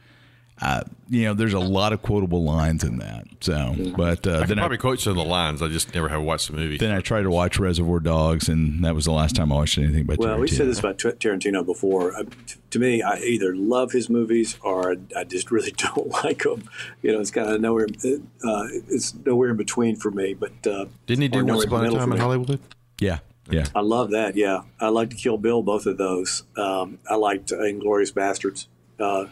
uh, 0.60 0.82
you 1.08 1.24
know, 1.24 1.34
there's 1.34 1.54
a 1.54 1.58
lot 1.60 1.92
of 1.92 2.02
quotable 2.02 2.42
lines 2.44 2.82
in 2.84 2.98
that. 2.98 3.26
So, 3.40 3.74
but 3.96 4.26
uh, 4.26 4.30
I 4.30 4.38
then 4.40 4.48
can 4.48 4.58
I 4.58 4.62
probably 4.62 4.78
quote 4.78 5.00
some 5.00 5.12
of 5.12 5.16
the 5.16 5.24
lines. 5.30 5.62
I 5.62 5.68
just 5.68 5.94
never 5.94 6.08
have 6.08 6.22
watched 6.22 6.48
the 6.50 6.56
movie. 6.56 6.76
then 6.76 6.90
I 6.90 7.00
tried 7.00 7.22
to 7.22 7.30
watch 7.30 7.58
Reservoir 7.58 8.00
Dogs, 8.00 8.48
and 8.48 8.84
that 8.84 8.94
was 8.94 9.04
the 9.04 9.12
last 9.12 9.36
time 9.36 9.52
I 9.52 9.54
watched 9.56 9.78
anything 9.78 10.04
by 10.04 10.16
Well, 10.18 10.36
Tarantino. 10.36 10.40
we 10.40 10.48
said 10.48 10.66
this 10.66 10.80
about 10.80 10.98
Tarantino 10.98 11.64
before. 11.64 12.14
Uh, 12.16 12.24
t- 12.46 12.56
to 12.70 12.78
me, 12.80 13.00
I 13.02 13.18
either 13.18 13.54
love 13.54 13.92
his 13.92 14.10
movies 14.10 14.58
or 14.62 14.96
I 15.16 15.24
just 15.24 15.50
really 15.52 15.70
don't 15.76 16.08
like 16.24 16.42
them. 16.42 16.68
You 17.02 17.12
know, 17.12 17.20
it's 17.20 17.30
kind 17.30 17.48
of 17.50 17.60
nowhere. 17.60 17.86
Uh, 18.04 18.64
it's 18.88 19.14
nowhere 19.24 19.50
in 19.50 19.56
between 19.56 19.94
for 19.96 20.10
me. 20.10 20.34
But 20.34 20.66
uh, 20.66 20.86
Didn't 21.06 21.22
he 21.22 21.28
do 21.28 21.44
Once 21.44 21.64
Upon 21.64 21.86
a 21.86 21.90
Time 21.90 22.10
in. 22.12 22.18
Hollywood? 22.18 22.60
yeah, 23.00 23.20
yeah. 23.48 23.66
I 23.74 23.80
love 23.80 24.10
that. 24.10 24.34
Yeah, 24.36 24.62
I 24.80 24.88
liked 24.88 25.16
Kill 25.16 25.38
Bill, 25.38 25.62
both 25.62 25.86
of 25.86 25.96
those. 25.96 26.42
Um, 26.56 26.98
I 27.08 27.14
liked 27.14 27.52
uh, 27.52 27.56
Inglourious 27.58 28.12
Basterds. 28.12 28.66
Uh, 29.00 29.26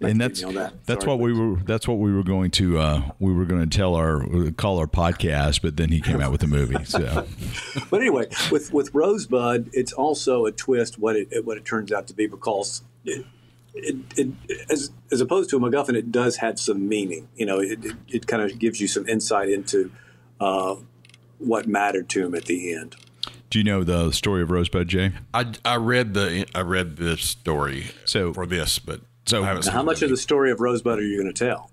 and 0.00 0.20
that's 0.20 0.40
that. 0.40 0.72
that's 0.86 1.04
Sorry, 1.04 1.16
what 1.16 1.22
we 1.22 1.32
were 1.32 1.56
that's 1.64 1.86
what 1.86 1.98
we 1.98 2.12
were 2.12 2.22
going 2.22 2.50
to 2.52 2.78
uh, 2.78 3.02
we 3.18 3.32
were 3.32 3.44
going 3.44 3.68
to 3.68 3.76
tell 3.76 3.94
our 3.94 4.24
call 4.52 4.78
our 4.78 4.86
podcast, 4.86 5.60
but 5.60 5.76
then 5.76 5.90
he 5.90 6.00
came 6.00 6.20
out 6.20 6.32
with 6.32 6.40
the 6.40 6.46
movie. 6.46 6.82
So 6.84 7.26
but 7.90 8.00
anyway, 8.00 8.28
with 8.50 8.72
with 8.72 8.94
Rosebud, 8.94 9.70
it's 9.72 9.92
also 9.92 10.46
a 10.46 10.52
twist 10.52 10.98
what 10.98 11.16
it 11.16 11.44
what 11.44 11.58
it 11.58 11.64
turns 11.64 11.92
out 11.92 12.06
to 12.08 12.14
be 12.14 12.26
because 12.26 12.82
it, 13.04 13.26
it, 13.74 13.96
it 14.16 14.28
as 14.70 14.90
as 15.12 15.20
opposed 15.20 15.50
to 15.50 15.56
a 15.56 15.60
MacGuffin, 15.60 15.94
it 15.94 16.10
does 16.10 16.36
have 16.36 16.58
some 16.58 16.88
meaning. 16.88 17.28
You 17.36 17.46
know, 17.46 17.60
it 17.60 17.84
it, 17.84 17.96
it 18.08 18.26
kind 18.26 18.42
of 18.42 18.58
gives 18.58 18.80
you 18.80 18.88
some 18.88 19.06
insight 19.06 19.50
into 19.50 19.92
uh, 20.40 20.76
what 21.38 21.68
mattered 21.68 22.08
to 22.10 22.24
him 22.24 22.34
at 22.34 22.46
the 22.46 22.74
end. 22.74 22.96
Do 23.50 23.58
you 23.58 23.64
know 23.64 23.84
the 23.84 24.10
story 24.12 24.42
of 24.42 24.50
Rosebud, 24.50 24.88
Jay? 24.88 25.12
I, 25.32 25.52
I 25.64 25.76
read 25.76 26.14
the 26.14 26.46
I 26.54 26.60
read 26.62 26.96
the 26.96 27.16
story 27.16 27.86
So- 28.04 28.32
for 28.32 28.46
this, 28.46 28.78
but 28.78 29.00
so- 29.26 29.42
I 29.42 29.46
haven't 29.46 29.62
seen 29.64 29.72
how 29.72 29.82
much 29.82 30.02
of 30.02 30.10
the 30.10 30.16
story 30.16 30.50
of 30.50 30.60
Rosebud 30.60 30.98
are 30.98 31.02
you 31.02 31.20
going 31.20 31.32
to 31.32 31.44
tell? 31.44 31.70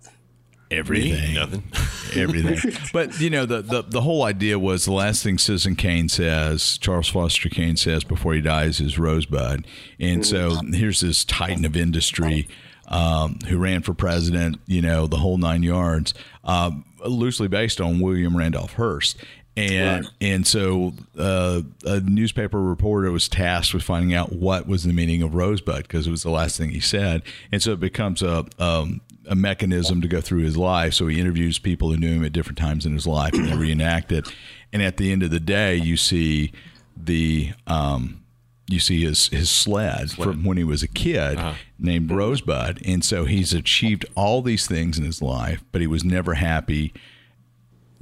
Everything. 0.72 1.36
Nothing. 1.36 1.64
everything. 2.16 2.74
but 2.94 3.20
you 3.20 3.30
know, 3.30 3.46
the, 3.46 3.62
the 3.62 3.84
the 3.84 4.02
whole 4.02 4.24
idea 4.24 4.58
was 4.58 4.86
the 4.86 4.92
last 4.92 5.22
thing 5.24 5.38
Citizen 5.38 5.76
Kane 5.76 6.10
says, 6.10 6.80
Charles 6.80 7.08
Foster 7.10 7.50
Kane 7.50 7.78
says 7.78 8.04
before 8.04 8.34
he 8.34 8.42
dies 8.42 8.80
is 8.80 8.98
Rosebud. 8.98 9.68
And 10.00 10.26
so 10.26 10.58
here's 10.72 11.02
this 11.02 11.24
titan 11.26 11.64
of 11.66 11.76
industry 11.76 12.48
um, 12.88 13.38
who 13.48 13.58
ran 13.58 13.82
for 13.84 13.94
president, 13.94 14.60
you 14.66 14.82
know, 14.82 15.06
the 15.06 15.18
whole 15.18 15.38
nine 15.38 15.62
yards, 15.64 16.14
um, 16.44 16.86
loosely 17.06 17.48
based 17.48 17.80
on 17.80 18.00
William 18.00 18.36
Randolph 18.36 18.74
Hearst. 18.74 19.18
And 19.56 20.10
and 20.20 20.48
so 20.48 20.94
uh, 21.18 21.62
a 21.86 22.00
newspaper 22.00 22.60
reporter 22.60 23.12
was 23.12 23.28
tasked 23.30 23.74
with 23.74 23.84
finding 23.84 24.16
out 24.16 24.34
what 24.34 24.68
was 24.68 24.84
the 24.84 24.94
meaning 24.94 25.22
of 25.22 25.36
Rosebud 25.36 25.84
because 25.84 26.08
it 26.08 26.12
was 26.12 26.24
the 26.24 26.32
last 26.32 26.58
thing 26.58 26.72
he 26.72 26.80
said, 26.80 27.22
and 27.52 27.62
so 27.62 27.74
it 27.74 27.80
becomes 27.80 28.24
a 28.24 28.46
um, 28.58 29.02
a 29.28 29.36
mechanism 29.36 30.02
to 30.02 30.08
go 30.08 30.22
through 30.22 30.42
his 30.42 30.58
life. 30.58 30.96
So 30.96 31.08
he 31.08 31.20
interviews 31.20 31.60
people 31.60 31.92
who 31.92 31.98
knew 31.98 32.14
him 32.14 32.26
at 32.26 32.34
different 32.34 32.58
times 32.58 32.86
in 32.86 32.94
his 32.94 33.06
life, 33.06 33.34
and 33.34 33.48
they 33.48 33.56
reenact 33.56 34.12
it. 34.12 34.28
And 34.72 34.82
at 34.82 34.98
the 34.98 35.12
end 35.12 35.22
of 35.22 35.30
the 35.30 35.40
day, 35.40 35.76
you 35.76 35.98
see 35.98 36.52
the 36.98 37.52
um, 37.68 38.24
you 38.68 38.80
see 38.80 39.04
his 39.04 39.28
his 39.28 39.52
sled, 39.52 40.10
from 40.34 40.44
when 40.46 40.58
he 40.58 40.64
was 40.64 40.82
a 40.82 40.88
kid 40.88 41.38
named 41.78 42.10
Rosebud, 42.10 42.82
and 42.86 43.04
so 43.06 43.26
he's 43.26 43.54
achieved 43.54 44.06
all 44.16 44.42
these 44.42 44.66
things 44.66 44.98
in 44.98 45.06
his 45.06 45.22
life, 45.22 45.64
but 45.72 45.80
he 45.82 45.86
was 45.88 46.04
never 46.04 46.34
happy. 46.34 46.92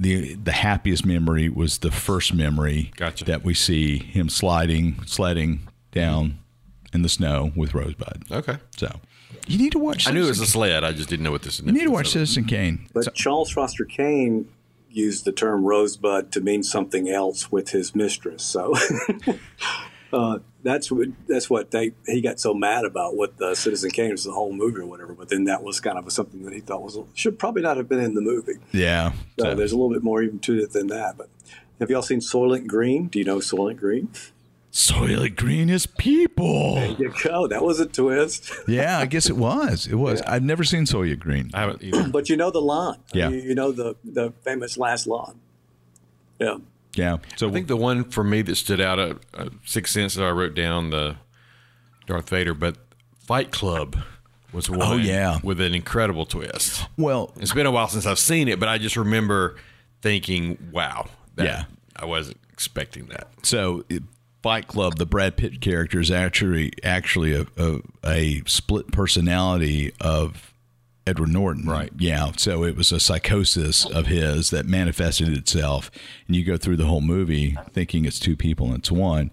The 0.02 0.34
The 0.34 0.52
happiest 0.52 1.04
memory 1.06 1.48
was 1.48 1.78
the 1.78 1.90
first 1.90 2.34
memory 2.34 2.92
Gotcha. 2.96 3.24
that 3.24 3.44
we 3.44 3.54
see 3.54 3.98
him 3.98 4.28
sliding, 4.28 5.02
sledding 5.06 5.68
down 5.92 6.38
in 6.92 7.02
the 7.02 7.08
snow 7.08 7.52
with 7.56 7.74
Rosebud. 7.74 8.24
Okay. 8.30 8.58
So 8.76 9.00
you 9.46 9.58
need 9.58 9.72
to 9.72 9.78
watch. 9.78 10.06
I 10.06 10.12
knew 10.12 10.24
it 10.24 10.28
was 10.28 10.40
a 10.40 10.46
sled. 10.46 10.84
I 10.84 10.92
just 10.92 11.08
didn't 11.08 11.24
know 11.24 11.30
what 11.32 11.42
this. 11.42 11.60
you 11.60 11.72
need 11.72 11.84
to 11.84 11.90
watch 11.90 12.08
Citizen 12.08 12.44
Kane. 12.44 12.88
But 12.92 13.14
Charles 13.14 13.50
Foster 13.50 13.84
Kane 13.84 14.48
used 14.90 15.24
the 15.24 15.32
term 15.32 15.64
rosebud 15.64 16.30
to 16.32 16.40
mean 16.40 16.62
something 16.62 17.08
else 17.08 17.50
with 17.50 17.70
his 17.70 17.94
mistress. 17.94 18.44
So 18.44 18.74
uh, 20.12 20.38
that's 20.62 20.90
what 20.90 21.08
that's 21.26 21.50
what 21.50 21.70
they 21.70 21.92
he 22.06 22.20
got 22.20 22.38
so 22.40 22.54
mad 22.54 22.84
about 22.84 23.16
with 23.16 23.40
uh, 23.42 23.54
Citizen 23.54 23.90
Kane 23.90 24.10
was 24.12 24.24
the 24.24 24.32
whole 24.32 24.52
movie 24.52 24.80
or 24.80 24.86
whatever. 24.86 25.12
But 25.14 25.28
then 25.28 25.44
that 25.44 25.62
was 25.62 25.80
kind 25.80 25.98
of 25.98 26.10
something 26.12 26.42
that 26.44 26.52
he 26.52 26.60
thought 26.60 26.82
was 26.82 26.98
should 27.14 27.38
probably 27.38 27.62
not 27.62 27.76
have 27.76 27.88
been 27.88 28.00
in 28.00 28.14
the 28.14 28.20
movie. 28.20 28.54
Yeah. 28.72 29.12
So 29.38 29.46
So- 29.46 29.54
there's 29.54 29.72
a 29.72 29.76
little 29.76 29.92
bit 29.92 30.02
more 30.02 30.22
even 30.22 30.38
to 30.40 30.58
it 30.62 30.72
than 30.72 30.86
that. 30.88 31.16
But 31.18 31.28
have 31.80 31.90
y'all 31.90 32.02
seen 32.02 32.20
Soylent 32.20 32.66
Green? 32.66 33.08
Do 33.08 33.18
you 33.18 33.24
know 33.24 33.38
Soylent 33.38 33.78
Green? 33.78 34.08
Soylent 34.72 35.36
Green 35.36 35.68
is 35.68 35.84
people. 35.84 36.76
There 36.76 36.86
you 36.92 37.12
go. 37.22 37.46
That 37.46 37.62
was 37.62 37.78
a 37.78 37.84
twist. 37.86 38.50
Yeah, 38.66 38.98
I 38.98 39.04
guess 39.04 39.28
it 39.28 39.36
was. 39.36 39.86
It 39.86 39.96
was. 39.96 40.22
I've 40.22 40.42
never 40.42 40.64
seen 40.64 40.84
Soylent 40.84 41.18
Green. 41.18 41.50
I 41.52 41.60
haven't 41.60 41.82
either. 41.82 42.08
But 42.08 42.30
you 42.30 42.36
know 42.38 42.50
the 42.50 42.62
line. 42.62 42.96
Yeah. 43.12 43.28
You, 43.28 43.36
you 43.36 43.54
know 43.54 43.70
the 43.72 43.96
the 44.04 44.32
famous 44.44 44.78
last 44.78 45.06
line. 45.06 45.40
Yeah. 46.38 46.56
Yeah. 46.94 47.18
So 47.36 47.48
I 47.48 47.52
think 47.52 47.68
the 47.68 47.76
one 47.76 48.04
for 48.04 48.22
me 48.24 48.42
that 48.42 48.56
stood 48.56 48.80
out, 48.80 48.98
uh, 48.98 49.14
uh, 49.34 49.48
Sixth 49.64 49.92
Sense, 49.94 50.14
that 50.14 50.24
I 50.24 50.30
wrote 50.30 50.54
down 50.54 50.90
the 50.90 51.16
Darth 52.06 52.28
Vader, 52.28 52.54
but 52.54 52.76
Fight 53.18 53.50
Club 53.50 53.96
was 54.52 54.68
one. 54.68 54.80
Oh, 54.82 54.96
yeah. 54.96 55.38
with 55.42 55.60
an 55.60 55.74
incredible 55.74 56.26
twist. 56.26 56.86
well, 56.98 57.32
It's 57.40 57.54
been 57.54 57.66
a 57.66 57.70
while 57.70 57.88
since 57.88 58.04
I've 58.04 58.18
seen 58.18 58.48
it, 58.48 58.60
but 58.60 58.68
I 58.68 58.76
just 58.78 58.96
remember 58.96 59.56
thinking, 60.02 60.58
"Wow, 60.72 61.08
that, 61.36 61.44
Yeah. 61.46 61.64
I 61.96 62.04
wasn't 62.04 62.38
expecting 62.52 63.06
that." 63.06 63.28
so 63.42 63.84
it- 63.88 64.02
Fight 64.42 64.66
Club, 64.66 64.96
the 64.96 65.06
Brad 65.06 65.36
Pitt 65.36 65.60
character 65.60 66.00
is 66.00 66.10
actually 66.10 66.72
actually 66.82 67.32
a, 67.32 67.46
a, 67.56 67.80
a 68.04 68.42
split 68.44 68.90
personality 68.90 69.92
of 70.00 70.51
Edward 71.06 71.30
Norton. 71.30 71.66
Right. 71.68 71.90
Yeah. 71.98 72.32
So 72.36 72.64
it 72.64 72.76
was 72.76 72.92
a 72.92 73.00
psychosis 73.00 73.84
of 73.84 74.06
his 74.06 74.50
that 74.50 74.66
manifested 74.66 75.28
itself, 75.36 75.90
and 76.26 76.36
you 76.36 76.44
go 76.44 76.56
through 76.56 76.76
the 76.76 76.86
whole 76.86 77.00
movie 77.00 77.56
thinking 77.72 78.04
it's 78.04 78.18
two 78.20 78.36
people 78.36 78.66
and 78.68 78.78
it's 78.78 78.90
one. 78.92 79.30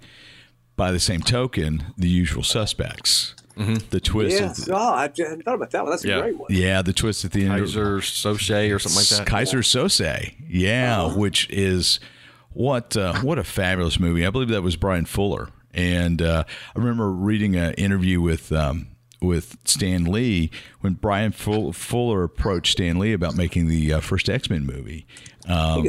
By 0.75 0.91
the 0.91 0.99
same 0.99 1.21
token, 1.21 1.93
the 1.97 2.07
usual 2.09 2.43
suspects. 2.43 3.35
The 3.89 3.99
twist. 3.99 4.39
Yes. 4.39 4.65
The, 4.65 4.73
Oh, 4.73 4.77
I 4.93 5.01
hadn't 5.01 5.43
thought 5.43 5.55
about 5.55 5.71
that 5.71 5.83
one. 5.83 5.91
That's 5.91 6.05
Yeah. 6.05 6.19
a 6.19 6.21
great 6.21 6.37
one. 6.39 6.47
yeah, 6.49 6.81
the 6.81 6.93
twist 6.93 7.25
at 7.25 7.31
the 7.33 7.43
end. 7.45 7.61
Keyser 7.61 7.97
Söze 7.99 8.73
or 8.73 8.79
something 8.79 9.17
like 9.19 9.27
that. 9.27 9.27
Keyser 9.27 9.59
Söze, 9.59 10.33
yeah, 10.47 11.13
which 11.13 11.49
is 11.49 11.99
what 12.53 12.95
uh, 12.95 13.19
what 13.19 13.37
a 13.37 13.43
fabulous 13.43 13.99
movie. 13.99 14.25
I 14.25 14.29
believe 14.29 14.47
that 14.47 14.63
was 14.63 14.77
Brian 14.77 15.03
Fuller, 15.03 15.49
and 15.73 16.21
uh, 16.21 16.45
I 16.73 16.79
remember 16.79 17.11
reading 17.11 17.57
an 17.57 17.73
interview 17.73 18.21
with 18.21 18.49
um, 18.53 18.87
with 19.21 19.57
Stan 19.65 20.05
Lee 20.05 20.49
when 20.81 20.93
Brian 20.93 21.31
Fuller 21.31 22.23
approached 22.23 22.73
Stan 22.73 22.99
Lee 22.99 23.13
about 23.13 23.35
making 23.35 23.67
the 23.67 23.93
uh, 23.93 23.99
first 23.99 24.29
X 24.29 24.49
Men 24.49 24.65
movie. 24.65 25.05
Um, 25.47 25.87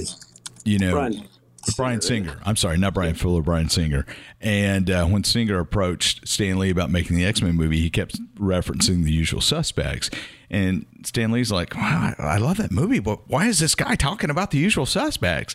you 0.64 0.78
know, 0.78 0.92
Bryan 0.92 1.28
Bryan 1.76 2.00
Singer. 2.00 2.40
I'm 2.44 2.56
sorry, 2.56 2.78
not 2.78 2.94
Brian 2.94 3.14
Fuller, 3.14 3.42
Bryan 3.42 3.68
Singer. 3.68 4.06
And 4.40 4.90
uh, 4.90 5.06
when 5.06 5.24
Singer 5.24 5.58
approached 5.58 6.26
Stan 6.26 6.58
Lee 6.58 6.70
about 6.70 6.90
making 6.90 7.16
the 7.16 7.24
X 7.24 7.42
Men 7.42 7.56
movie, 7.56 7.80
he 7.80 7.90
kept 7.90 8.20
referencing 8.36 9.04
the 9.04 9.12
usual 9.12 9.40
suspects. 9.40 10.10
And 10.50 10.86
Stan 11.04 11.30
Lee's 11.30 11.52
like, 11.52 11.76
wow, 11.76 12.14
I 12.18 12.38
love 12.38 12.56
that 12.56 12.72
movie, 12.72 12.98
but 12.98 13.28
why 13.28 13.46
is 13.46 13.60
this 13.60 13.74
guy 13.74 13.94
talking 13.94 14.30
about 14.30 14.50
the 14.50 14.58
usual 14.58 14.86
suspects? 14.86 15.54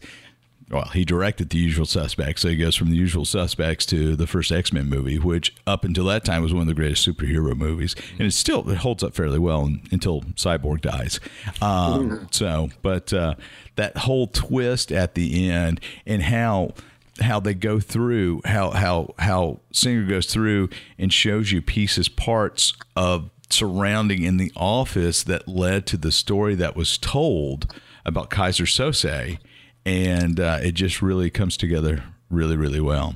Well, 0.69 0.89
he 0.93 1.06
directed 1.06 1.49
The 1.49 1.60
Usual 1.60 1.86
Suspects, 1.86 2.41
so 2.41 2.49
he 2.49 2.58
goes 2.58 2.75
from 2.75 2.89
The 2.89 2.97
Usual 2.97 3.23
Suspects 3.23 3.86
to 3.88 4.15
the 4.15 4.25
first 4.25 4.51
X 4.51 4.73
Men 4.73 4.89
movie, 4.89 5.19
which 5.19 5.56
up 5.67 5.84
until 5.84 6.06
that 6.06 6.25
time 6.25 6.41
was 6.41 6.54
one 6.54 6.62
of 6.62 6.67
the 6.67 6.73
greatest 6.73 7.08
superhero 7.08 7.56
movies, 7.56 7.95
and 8.17 8.28
it 8.28 8.32
still 8.32 8.67
it 8.69 8.78
holds 8.78 9.04
up 9.04 9.13
fairly 9.13 9.38
well 9.38 9.69
until 9.91 10.21
Cyborg 10.21 10.82
dies. 10.82 11.19
Um, 11.62 12.28
so, 12.32 12.69
but 12.82 13.13
uh, 13.13 13.36
that 13.75 13.97
whole 13.97 14.28
twist 14.28 14.91
at 14.91 15.13
the 15.13 15.49
end 15.49 15.82
and 16.06 16.23
how 16.23 16.73
how 17.21 17.39
they 17.39 17.54
go 17.54 17.80
through 17.80 18.41
how 18.45 18.71
how 18.71 19.13
how 19.19 19.60
Singer 19.71 20.06
goes 20.06 20.25
through 20.25 20.69
and 20.97 21.13
shows 21.13 21.51
you 21.51 21.62
pieces, 21.62 22.10
parts 22.10 22.73
of 22.95 23.30
surrounding 23.51 24.23
in 24.23 24.38
the 24.38 24.51
office 24.56 25.21
that 25.23 25.47
led 25.47 25.86
to 25.86 25.97
the 25.97 26.12
story 26.12 26.56
that 26.56 26.75
was 26.75 26.97
told 26.97 27.71
about 28.04 28.32
Keyser 28.32 28.65
Söze 28.65 29.38
and 29.86 30.39
uh, 30.39 30.60
it 30.62 30.74
just 30.74 31.02
really 31.02 31.30
comes 31.30 31.58
together 31.58 32.04
really, 32.30 32.58
really 32.58 32.80
well. 32.80 33.15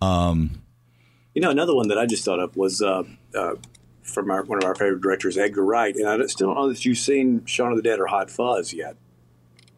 Um, 0.00 0.62
you 1.34 1.42
know, 1.42 1.50
another 1.50 1.74
one 1.74 1.88
that 1.88 1.98
I 1.98 2.06
just 2.06 2.24
thought 2.24 2.40
of 2.40 2.56
was 2.56 2.82
uh, 2.82 3.04
uh, 3.34 3.54
from 4.02 4.30
our, 4.30 4.42
one 4.42 4.58
of 4.58 4.64
our 4.64 4.74
favorite 4.74 5.00
directors, 5.00 5.38
Edgar 5.38 5.64
Wright, 5.64 5.94
and 5.94 6.08
I 6.08 6.26
still 6.26 6.48
don't 6.48 6.56
know 6.56 6.68
that 6.68 6.84
you've 6.84 6.98
seen 6.98 7.44
Shaun 7.44 7.70
of 7.70 7.76
the 7.76 7.82
Dead 7.82 8.00
or 8.00 8.06
Hot 8.06 8.30
Fuzz 8.30 8.72
yet. 8.72 8.96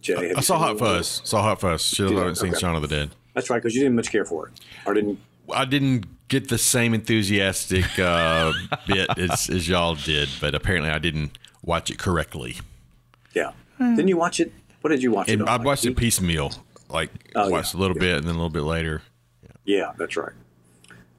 Jay, 0.01 0.33
I 0.35 0.41
saw 0.41 0.59
Hot 0.59 0.79
Fuzz. 0.79 1.21
Saw 1.25 1.43
Hot 1.43 1.61
Fuzz. 1.61 1.85
Still 1.85 2.17
haven't 2.17 2.37
seen 2.37 2.55
Shaun 2.55 2.75
of 2.75 2.83
the 2.83 2.89
Dead. 2.89 3.11
That's 3.35 3.51
right, 3.51 3.59
because 3.59 3.75
you 3.75 3.83
didn't 3.83 3.97
much 3.97 4.11
care 4.11 4.25
for 4.25 4.49
it, 4.49 4.55
or 4.87 4.95
didn't. 4.95 5.21
I 5.53 5.67
didn't 5.67 6.07
get 6.29 6.49
the 6.49 6.59
same 6.59 6.95
enthusiastic 6.95 7.99
uh, 7.99 8.53
bit 8.87 9.11
as, 9.19 9.51
as 9.51 9.69
y'all 9.69 9.97
did, 9.97 10.29
but 10.41 10.55
apparently 10.55 10.91
I 10.91 10.99
didn't 10.99 11.37
watch 11.63 11.91
it 11.91 11.99
correctly. 11.99 12.57
Yeah, 13.35 13.53
didn't 13.79 14.09
you 14.09 14.17
watch 14.17 14.41
it 14.41 14.53
what 14.81 14.91
did 14.91 15.03
you 15.03 15.11
watch? 15.11 15.29
And 15.29 15.49
I 15.49 15.57
watched 15.57 15.85
like, 15.85 15.93
it 15.93 15.97
piecemeal, 15.97 16.53
like 16.89 17.11
oh, 17.35 17.51
watched 17.51 17.75
yeah. 17.75 17.81
a 17.81 17.83
little 17.83 17.97
bit 17.97 18.17
and 18.19 18.25
then 18.25 18.35
a 18.35 18.39
little 18.39 18.51
bit 18.51 18.63
later. 18.63 19.03
Yeah, 19.43 19.77
yeah 19.77 19.93
that's 19.99 20.17
right. 20.17 20.33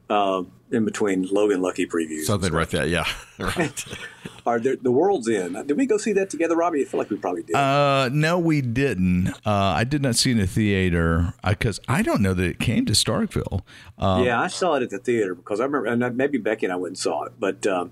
Uh, 0.10 0.44
in 0.72 0.84
between 0.84 1.24
Logan 1.32 1.62
Lucky 1.62 1.86
previews, 1.86 2.24
something 2.24 2.52
right 2.52 2.70
there. 2.70 2.86
Yeah, 2.86 3.06
right. 3.40 3.86
Are 4.46 4.60
there, 4.60 4.76
the 4.76 4.92
world's 4.92 5.28
in? 5.28 5.54
Did 5.68 5.78
we 5.78 5.86
go 5.86 5.98
see 5.98 6.14
that 6.14 6.32
together, 6.32 6.56
Robbie? 6.56 6.82
I 6.82 6.86
feel 6.86 6.98
like 6.98 7.12
we 7.12 7.18
probably 7.18 7.44
did. 7.44 7.56
Uh, 7.56 8.10
no, 8.12 8.40
we 8.40 8.62
didn't. 8.62 9.30
Uh, 9.46 9.52
I 9.54 9.84
did 9.84 10.02
not 10.02 10.16
see 10.16 10.32
it 10.32 10.38
in 10.38 10.44
a 10.44 10.48
theater 10.48 11.36
because 11.48 11.80
uh, 11.80 11.84
I 11.90 12.02
don't 12.02 12.22
know 12.22 12.34
that 12.34 12.44
it 12.44 12.60
came 12.60 12.86
to 12.88 12.94
Starkville. 12.94 13.62
Um, 14.00 14.24
yeah, 14.24 14.42
I 14.42 14.48
saw 14.48 14.76
it 14.76 14.84
at 14.84 14.90
the 14.90 14.98
theater 14.98 15.36
because 15.36 15.60
I 15.60 15.66
remember, 15.66 15.88
and 15.88 16.18
maybe 16.18 16.40
Becky 16.40 16.66
and 16.66 16.74
I 16.74 16.76
went 16.78 16.92
and 16.92 16.98
saw 16.98 17.26
it, 17.26 17.34
but 17.40 17.68
um, 17.68 17.92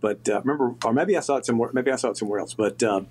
but 0.00 0.28
uh, 0.28 0.40
remember, 0.44 0.76
or 0.84 0.92
maybe 0.92 1.16
I 1.16 1.20
saw 1.20 1.36
it 1.36 1.46
somewhere. 1.46 1.70
Maybe 1.72 1.90
I 1.90 1.96
saw 1.96 2.10
it 2.10 2.16
somewhere 2.16 2.38
else, 2.40 2.54
but. 2.54 2.82
Um, 2.82 3.08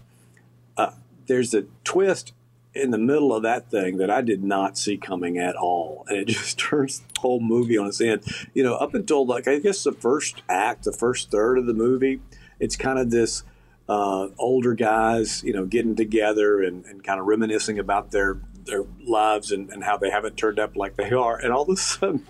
uh, 0.76 0.91
there's 1.27 1.53
a 1.53 1.65
twist 1.83 2.33
in 2.73 2.91
the 2.91 2.97
middle 2.97 3.33
of 3.33 3.43
that 3.43 3.69
thing 3.69 3.97
that 3.97 4.09
I 4.09 4.21
did 4.21 4.43
not 4.43 4.77
see 4.77 4.97
coming 4.97 5.38
at 5.38 5.55
all, 5.55 6.05
and 6.09 6.17
it 6.17 6.27
just 6.27 6.57
turns 6.57 6.99
the 6.99 7.19
whole 7.19 7.39
movie 7.39 7.77
on 7.77 7.88
its 7.88 8.01
end. 8.01 8.23
You 8.53 8.63
know, 8.63 8.75
up 8.75 8.93
until 8.93 9.25
like 9.25 9.47
I 9.47 9.59
guess 9.59 9.83
the 9.83 9.91
first 9.91 10.41
act, 10.49 10.83
the 10.83 10.93
first 10.93 11.31
third 11.31 11.57
of 11.57 11.65
the 11.65 11.73
movie, 11.73 12.21
it's 12.59 12.75
kind 12.75 12.99
of 12.99 13.12
this 13.12 13.43
uh, 13.89 14.29
older 14.38 14.73
guys, 14.73 15.43
you 15.43 15.53
know, 15.53 15.65
getting 15.65 15.95
together 15.95 16.62
and, 16.62 16.86
and 16.86 17.03
kind 17.03 17.19
of 17.19 17.25
reminiscing 17.25 17.79
about 17.79 18.12
their 18.12 18.39
their 18.65 18.86
lives 19.05 19.51
and, 19.51 19.69
and 19.71 19.83
how 19.83 19.97
they 19.97 20.09
haven't 20.09 20.38
turned 20.38 20.57
up 20.57 20.75
like 20.75 20.95
they 20.95 21.12
are, 21.12 21.38
and 21.38 21.51
all 21.53 21.63
of 21.63 21.69
a 21.69 21.77
sudden. 21.77 22.25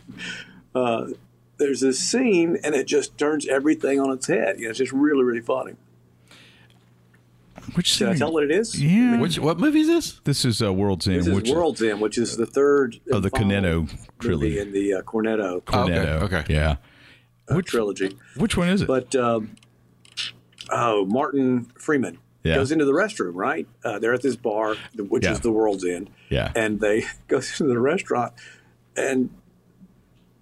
Uh, 0.73 1.07
there's 1.57 1.81
this 1.81 1.99
scene, 1.99 2.57
and 2.63 2.73
it 2.73 2.87
just 2.87 3.17
turns 3.17 3.47
everything 3.47 3.99
on 3.99 4.11
its 4.11 4.27
head. 4.27 4.57
You 4.57 4.65
know, 4.65 4.69
it's 4.71 4.79
just 4.79 4.91
really, 4.91 5.23
really 5.23 5.39
funny. 5.39 5.75
Which 7.75 7.87
Should 7.87 8.09
I 8.09 8.15
tell 8.15 8.31
what 8.31 8.43
it 8.43 8.51
is? 8.51 8.79
Yeah. 8.81 9.19
Which 9.19 9.39
what 9.39 9.59
movie 9.59 9.81
is 9.81 9.87
this? 9.87 10.19
This 10.23 10.45
is 10.45 10.61
uh, 10.61 10.73
World's 10.73 11.07
End. 11.07 11.19
This 11.19 11.27
is 11.27 11.33
which 11.33 11.49
World's 11.49 11.81
End, 11.81 12.01
which 12.01 12.17
is 12.17 12.37
the 12.37 12.45
third 12.45 12.99
of 13.11 13.23
the 13.23 13.31
Cornetto 13.31 13.89
trilogy 14.19 14.59
in 14.59 14.71
the 14.71 14.95
uh, 14.95 15.01
Cornetto. 15.01 15.61
Cornetto. 15.63 16.21
Oh, 16.21 16.25
okay. 16.25 16.37
okay. 16.37 16.53
Yeah. 16.53 16.75
Uh, 17.49 17.55
which 17.55 17.67
trilogy? 17.67 18.17
Which 18.35 18.57
one 18.57 18.69
is 18.69 18.81
it? 18.81 18.87
But 18.87 19.15
um, 19.15 19.55
oh, 20.69 21.05
Martin 21.05 21.71
Freeman 21.77 22.19
yeah. 22.43 22.55
goes 22.55 22.71
into 22.71 22.85
the 22.85 22.91
restroom. 22.91 23.33
Right, 23.33 23.67
uh, 23.83 23.99
they're 23.99 24.13
at 24.13 24.21
this 24.21 24.35
bar, 24.35 24.75
which 24.95 25.23
yeah. 25.23 25.31
is 25.31 25.39
the 25.39 25.51
World's 25.51 25.85
End. 25.85 26.09
Yeah. 26.29 26.51
And 26.55 26.79
they 26.79 27.05
go 27.27 27.37
into 27.37 27.63
the 27.63 27.79
restaurant, 27.79 28.33
and 28.95 29.29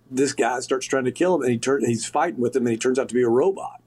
this 0.10 0.34
guy 0.34 0.60
starts 0.60 0.86
trying 0.88 1.06
to 1.06 1.12
kill 1.12 1.36
him, 1.36 1.44
and 1.44 1.52
he 1.52 1.58
turns. 1.58 1.88
He's 1.88 2.06
fighting 2.06 2.42
with 2.42 2.56
him, 2.56 2.66
and 2.66 2.72
he 2.72 2.78
turns 2.78 3.00
out 3.00 3.08
to 3.10 3.16
be 3.16 3.22
a 3.22 3.30
robot 3.30 3.81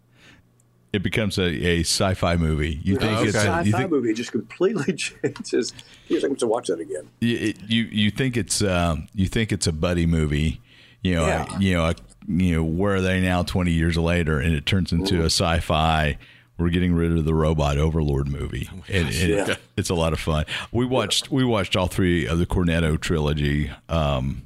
it 0.94 1.02
becomes 1.02 1.38
a, 1.38 1.42
a 1.42 1.80
sci-fi 1.80 2.36
movie. 2.36 2.78
You 2.84 2.96
think 2.96 3.18
okay. 3.18 3.28
it's 3.28 3.36
a 3.36 3.40
sci-fi 3.40 3.78
think, 3.78 3.90
movie? 3.90 4.10
It 4.10 4.14
just 4.14 4.30
completely 4.30 4.92
changes. 4.94 5.72
You 6.06 6.20
think 6.20 6.38
to 6.38 6.46
watch 6.46 6.68
that 6.68 6.78
again. 6.78 7.10
You 7.20 7.52
you, 7.66 7.82
you 7.84 8.10
think 8.12 8.36
it's 8.36 8.62
um, 8.62 9.08
you 9.12 9.26
think 9.26 9.50
it's 9.50 9.66
a 9.66 9.72
buddy 9.72 10.06
movie. 10.06 10.60
You 11.02 11.16
know, 11.16 11.26
yeah. 11.26 11.58
you 11.58 11.74
know, 11.74 11.84
a, 11.86 11.94
you 12.28 12.54
know, 12.54 12.62
where 12.62 12.94
are 12.94 13.00
they 13.00 13.20
now? 13.20 13.42
Twenty 13.42 13.72
years 13.72 13.98
later, 13.98 14.38
and 14.38 14.54
it 14.54 14.66
turns 14.66 14.92
into 14.92 15.16
Ooh. 15.16 15.22
a 15.22 15.26
sci-fi. 15.26 16.16
We're 16.56 16.70
getting 16.70 16.94
rid 16.94 17.10
of 17.10 17.24
the 17.24 17.34
robot 17.34 17.76
overlord 17.76 18.28
movie, 18.28 18.68
oh 18.72 18.84
and, 18.88 19.08
and 19.08 19.48
yeah. 19.48 19.54
it's 19.76 19.90
a 19.90 19.96
lot 19.96 20.12
of 20.12 20.20
fun. 20.20 20.44
We 20.70 20.86
watched 20.86 21.26
yeah. 21.26 21.34
we 21.34 21.44
watched 21.44 21.74
all 21.74 21.88
three 21.88 22.28
of 22.28 22.38
the 22.38 22.46
Cornetto 22.46 23.00
trilogy. 23.00 23.72
Um, 23.88 24.42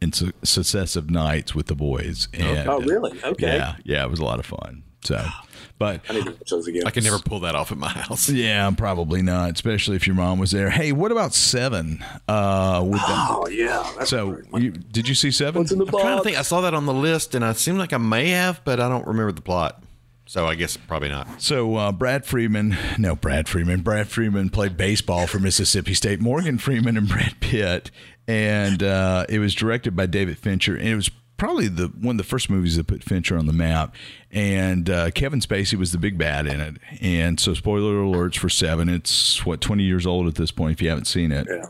in 0.00 0.12
su- 0.12 0.32
successive 0.44 1.10
nights 1.10 1.56
with 1.56 1.66
the 1.66 1.74
boys. 1.74 2.28
And, 2.32 2.68
oh, 2.68 2.80
really? 2.82 3.18
Okay. 3.20 3.56
Yeah, 3.56 3.74
yeah, 3.82 4.04
it 4.04 4.08
was 4.08 4.20
a 4.20 4.24
lot 4.24 4.38
of 4.38 4.46
fun. 4.46 4.84
So, 5.02 5.20
but 5.78 6.00
I 6.08 6.14
need 6.14 6.46
to 6.46 6.56
again. 6.56 6.82
I 6.86 6.90
can 6.90 7.04
never 7.04 7.18
pull 7.18 7.40
that 7.40 7.54
off 7.54 7.70
at 7.72 7.78
my 7.78 7.88
house. 7.88 8.28
Yeah, 8.38 8.70
probably 8.76 9.22
not, 9.22 9.52
especially 9.52 9.96
if 9.96 10.06
your 10.06 10.14
mom 10.14 10.38
was 10.38 10.50
there. 10.50 10.70
Hey, 10.70 10.92
what 10.92 11.10
about 11.10 11.34
Seven? 11.34 12.04
Uh, 12.28 12.84
with 12.86 13.00
oh 13.04 13.44
them? 13.46 13.54
yeah. 13.56 14.04
so, 14.04 14.38
you, 14.54 14.70
did 14.70 15.08
you 15.08 15.14
see 15.14 15.30
Seven? 15.30 15.62
What's 15.62 15.72
in 15.72 15.78
the 15.78 15.86
box? 15.86 15.96
I'm 15.96 16.00
trying 16.02 16.18
to 16.18 16.24
think. 16.24 16.38
I 16.38 16.42
saw 16.42 16.60
that 16.60 16.74
on 16.74 16.86
the 16.86 16.94
list, 16.94 17.34
and 17.34 17.44
I 17.44 17.52
seemed 17.52 17.78
like 17.78 17.92
I 17.92 17.98
may 17.98 18.28
have, 18.30 18.62
but 18.64 18.80
I 18.80 18.88
don't 18.88 19.06
remember 19.06 19.32
the 19.32 19.42
plot. 19.42 19.82
So 20.26 20.46
I 20.46 20.56
guess 20.56 20.76
probably 20.76 21.08
not. 21.08 21.40
So 21.40 21.76
uh, 21.76 21.90
Brad 21.90 22.26
Freeman, 22.26 22.76
no 22.98 23.16
Brad 23.16 23.48
Freeman. 23.48 23.80
Brad 23.80 24.08
Freeman 24.08 24.50
played 24.50 24.76
baseball 24.76 25.26
for 25.26 25.38
Mississippi 25.38 25.94
State. 25.94 26.20
Morgan 26.20 26.58
Freeman 26.58 26.98
and 26.98 27.08
Brad 27.08 27.40
Pitt, 27.40 27.90
and 28.26 28.82
uh, 28.82 29.24
it 29.28 29.38
was 29.38 29.54
directed 29.54 29.96
by 29.96 30.04
David 30.04 30.36
Fincher, 30.36 30.76
and 30.76 30.86
it 30.88 30.96
was 30.96 31.10
probably 31.38 31.68
the 31.68 31.86
one 31.86 32.16
of 32.16 32.18
the 32.18 32.24
first 32.24 32.50
movies 32.50 32.76
that 32.76 32.86
put 32.86 33.02
Fincher 33.02 33.38
on 33.38 33.46
the 33.46 33.52
map. 33.52 33.94
And 34.30 34.90
uh, 34.90 35.10
Kevin 35.12 35.40
Spacey 35.40 35.78
was 35.78 35.92
the 35.92 35.98
big 35.98 36.18
bad 36.18 36.46
in 36.46 36.60
it. 36.60 36.76
And 37.00 37.40
so, 37.40 37.54
spoiler 37.54 37.94
alerts 37.94 38.36
for 38.36 38.50
Seven. 38.50 38.90
It's 38.90 39.46
what 39.46 39.62
twenty 39.62 39.84
years 39.84 40.06
old 40.06 40.26
at 40.26 40.34
this 40.34 40.50
point. 40.50 40.72
If 40.72 40.82
you 40.82 40.90
haven't 40.90 41.06
seen 41.06 41.32
it, 41.32 41.46
yeah. 41.48 41.64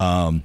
Um, 0.00 0.42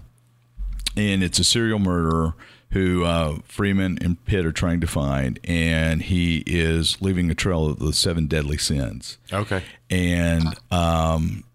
and 0.96 1.24
it's 1.24 1.40
a 1.40 1.44
serial 1.44 1.80
murderer 1.80 2.36
who 2.72 3.06
uh, 3.06 3.38
Freeman 3.46 3.98
and 4.02 4.24
Pitt 4.26 4.46
are 4.46 4.52
trying 4.52 4.82
to 4.82 4.88
find, 4.88 5.40
and 5.46 6.02
he 6.02 6.44
is 6.46 7.02
leaving 7.02 7.32
a 7.32 7.36
trail 7.36 7.68
of 7.68 7.80
the 7.80 7.94
seven 7.94 8.28
deadly 8.28 8.58
sins. 8.58 9.18
Okay. 9.32 9.64
And 9.90 10.44
um, 10.72 11.46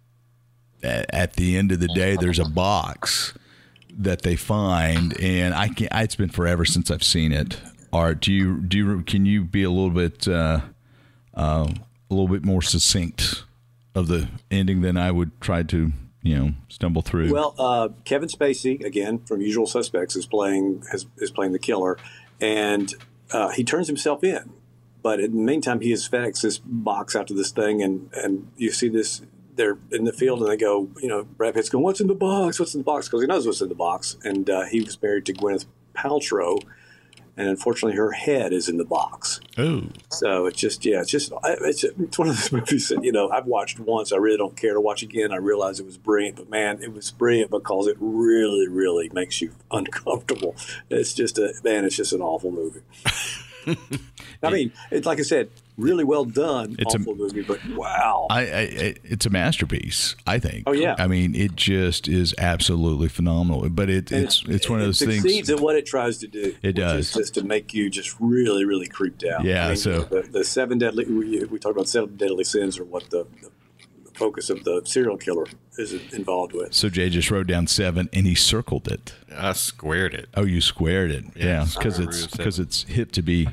at 0.82 1.34
the 1.34 1.58
end 1.58 1.72
of 1.72 1.80
the 1.80 1.88
day, 1.88 2.16
there's 2.16 2.38
a 2.38 2.46
box 2.46 3.34
that 4.00 4.22
they 4.22 4.34
find, 4.34 5.18
and 5.20 5.54
I 5.54 5.68
can 5.68 5.88
It's 5.92 6.16
been 6.16 6.30
forever 6.30 6.64
since 6.64 6.90
I've 6.90 7.04
seen 7.04 7.32
it. 7.32 7.60
Art, 7.92 8.20
do 8.20 8.32
you 8.32 8.60
do 8.60 8.78
you 8.78 9.02
can 9.02 9.26
you 9.26 9.44
be 9.44 9.62
a 9.62 9.70
little 9.70 9.90
bit 9.90 10.26
uh, 10.26 10.60
uh, 11.34 11.68
a 12.10 12.14
little 12.14 12.28
bit 12.28 12.44
more 12.44 12.62
succinct 12.62 13.44
of 13.94 14.08
the 14.08 14.28
ending 14.50 14.80
than 14.80 14.96
I 14.96 15.10
would 15.10 15.38
try 15.40 15.62
to 15.64 15.92
you 16.22 16.38
know 16.38 16.52
stumble 16.68 17.02
through? 17.02 17.32
Well, 17.32 17.54
uh, 17.58 17.88
Kevin 18.04 18.28
Spacey 18.28 18.82
again 18.84 19.18
from 19.20 19.40
Usual 19.40 19.66
Suspects 19.66 20.16
is 20.16 20.26
playing 20.26 20.82
is, 20.92 21.06
is 21.18 21.30
playing 21.30 21.52
the 21.52 21.58
killer, 21.58 21.98
and 22.40 22.94
uh, 23.32 23.50
he 23.50 23.64
turns 23.64 23.86
himself 23.86 24.24
in. 24.24 24.50
But 25.02 25.18
in 25.18 25.32
the 25.32 25.42
meantime, 25.42 25.80
he 25.80 25.90
has 25.90 26.08
FedEx 26.08 26.42
this 26.42 26.58
box 26.58 27.16
out 27.16 27.26
to 27.28 27.34
this 27.34 27.50
thing, 27.50 27.82
and 27.82 28.10
and 28.14 28.50
you 28.56 28.70
see 28.70 28.88
this 28.88 29.22
they're 29.60 29.78
in 29.92 30.04
the 30.04 30.12
field 30.12 30.40
and 30.40 30.50
they 30.50 30.56
go, 30.56 30.88
you 31.00 31.08
know, 31.08 31.24
Brad 31.24 31.54
Pitt's 31.54 31.68
going, 31.68 31.84
"What's 31.84 32.00
in 32.00 32.06
the 32.06 32.14
box? 32.14 32.58
What's 32.58 32.74
in 32.74 32.80
the 32.80 32.84
box?" 32.84 33.08
Because 33.08 33.20
he 33.20 33.26
knows 33.26 33.46
what's 33.46 33.60
in 33.60 33.68
the 33.68 33.74
box, 33.74 34.16
and 34.24 34.48
uh, 34.48 34.62
he 34.64 34.80
was 34.80 35.00
married 35.02 35.26
to 35.26 35.34
Gwyneth 35.34 35.66
Paltrow, 35.94 36.62
and 37.36 37.48
unfortunately, 37.48 37.96
her 37.96 38.12
head 38.12 38.54
is 38.54 38.68
in 38.70 38.78
the 38.78 38.84
box. 38.84 39.40
Oh, 39.58 39.84
so 40.08 40.46
it's 40.46 40.58
just 40.58 40.84
yeah, 40.86 41.00
it's 41.00 41.10
just 41.10 41.32
it's, 41.44 41.84
it's 41.84 42.18
one 42.18 42.28
of 42.28 42.36
those 42.36 42.52
movies 42.58 42.88
that 42.88 43.04
you 43.04 43.12
know 43.12 43.30
I've 43.30 43.46
watched 43.46 43.78
once. 43.78 44.12
I 44.12 44.16
really 44.16 44.38
don't 44.38 44.56
care 44.56 44.72
to 44.72 44.80
watch 44.80 45.02
again. 45.02 45.30
I 45.30 45.36
realize 45.36 45.78
it 45.78 45.86
was 45.86 45.98
brilliant, 45.98 46.36
but 46.36 46.48
man, 46.48 46.82
it 46.82 46.94
was 46.94 47.10
brilliant 47.10 47.50
because 47.50 47.86
it 47.86 47.96
really, 48.00 48.66
really 48.66 49.10
makes 49.12 49.42
you 49.42 49.52
uncomfortable. 49.70 50.56
It's 50.88 51.12
just 51.12 51.38
a 51.38 51.52
man. 51.62 51.84
It's 51.84 51.96
just 51.96 52.14
an 52.14 52.22
awful 52.22 52.50
movie. 52.50 52.80
I 54.42 54.50
mean, 54.50 54.72
it's 54.90 55.06
like 55.06 55.18
I 55.18 55.22
said, 55.22 55.50
really 55.80 56.04
well 56.04 56.24
done. 56.24 56.76
It's 56.78 56.94
a- 56.94 56.98
awful 56.98 57.14
movie, 57.16 57.42
but 57.42 57.58
wow. 57.70 58.26
I, 58.30 58.40
I 58.40 58.44
I- 58.60 58.94
it's 59.04 59.26
a 59.26 59.30
masterpiece. 59.30 60.14
I 60.26 60.38
think. 60.38 60.64
Oh, 60.66 60.72
yeah. 60.72 60.94
I 60.98 61.06
mean, 61.06 61.34
it 61.34 61.56
just 61.56 62.08
is 62.08 62.34
absolutely 62.38 63.08
phenomenal. 63.08 63.68
But 63.70 63.90
it, 63.90 64.12
it's 64.12 64.44
it's 64.46 64.68
one 64.68 64.80
of 64.80 64.86
those 64.86 64.98
things. 64.98 65.10
it 65.10 65.14
those 65.14 65.22
succeeds 65.22 65.48
things. 65.48 65.60
at 65.60 65.64
what 65.64 65.76
it 65.76 65.86
tries 65.86 66.18
to 66.18 66.26
do. 66.26 66.54
It 66.62 66.72
does. 66.72 67.12
just 67.12 67.34
to 67.34 67.42
make 67.44 67.74
you 67.74 67.90
just 67.90 68.14
really, 68.20 68.64
really 68.64 68.86
creeped 68.86 69.24
out. 69.24 69.44
Yeah, 69.44 69.74
so- 69.74 70.02
the, 70.02 70.22
the 70.22 70.44
seven 70.44 70.78
deadly 70.78 71.04
we, 71.06 71.44
we 71.44 71.58
talked 71.58 71.76
about 71.76 71.88
seven 71.88 72.16
deadly 72.16 72.44
sins 72.44 72.78
or 72.78 72.84
what 72.84 73.08
the, 73.10 73.26
the 73.42 73.50
focus 74.14 74.50
of 74.50 74.64
the 74.64 74.82
serial 74.84 75.16
killer 75.16 75.46
is 75.78 75.92
involved 76.12 76.52
with. 76.52 76.74
So 76.74 76.88
Jay 76.90 77.08
just 77.08 77.30
wrote 77.30 77.46
down 77.46 77.66
seven, 77.66 78.08
and 78.12 78.26
he 78.26 78.34
circled 78.34 78.86
it. 78.88 79.14
I 79.34 79.52
squared 79.54 80.12
it. 80.14 80.28
Oh, 80.34 80.44
you 80.44 80.60
squared 80.60 81.10
it. 81.10 81.24
Yeah, 81.34 81.64
because 81.72 81.94
square 81.94 82.08
it's 82.08 82.26
because 82.26 82.58
it's 82.58 82.82
hip 82.82 83.12
to 83.12 83.22
be 83.22 83.48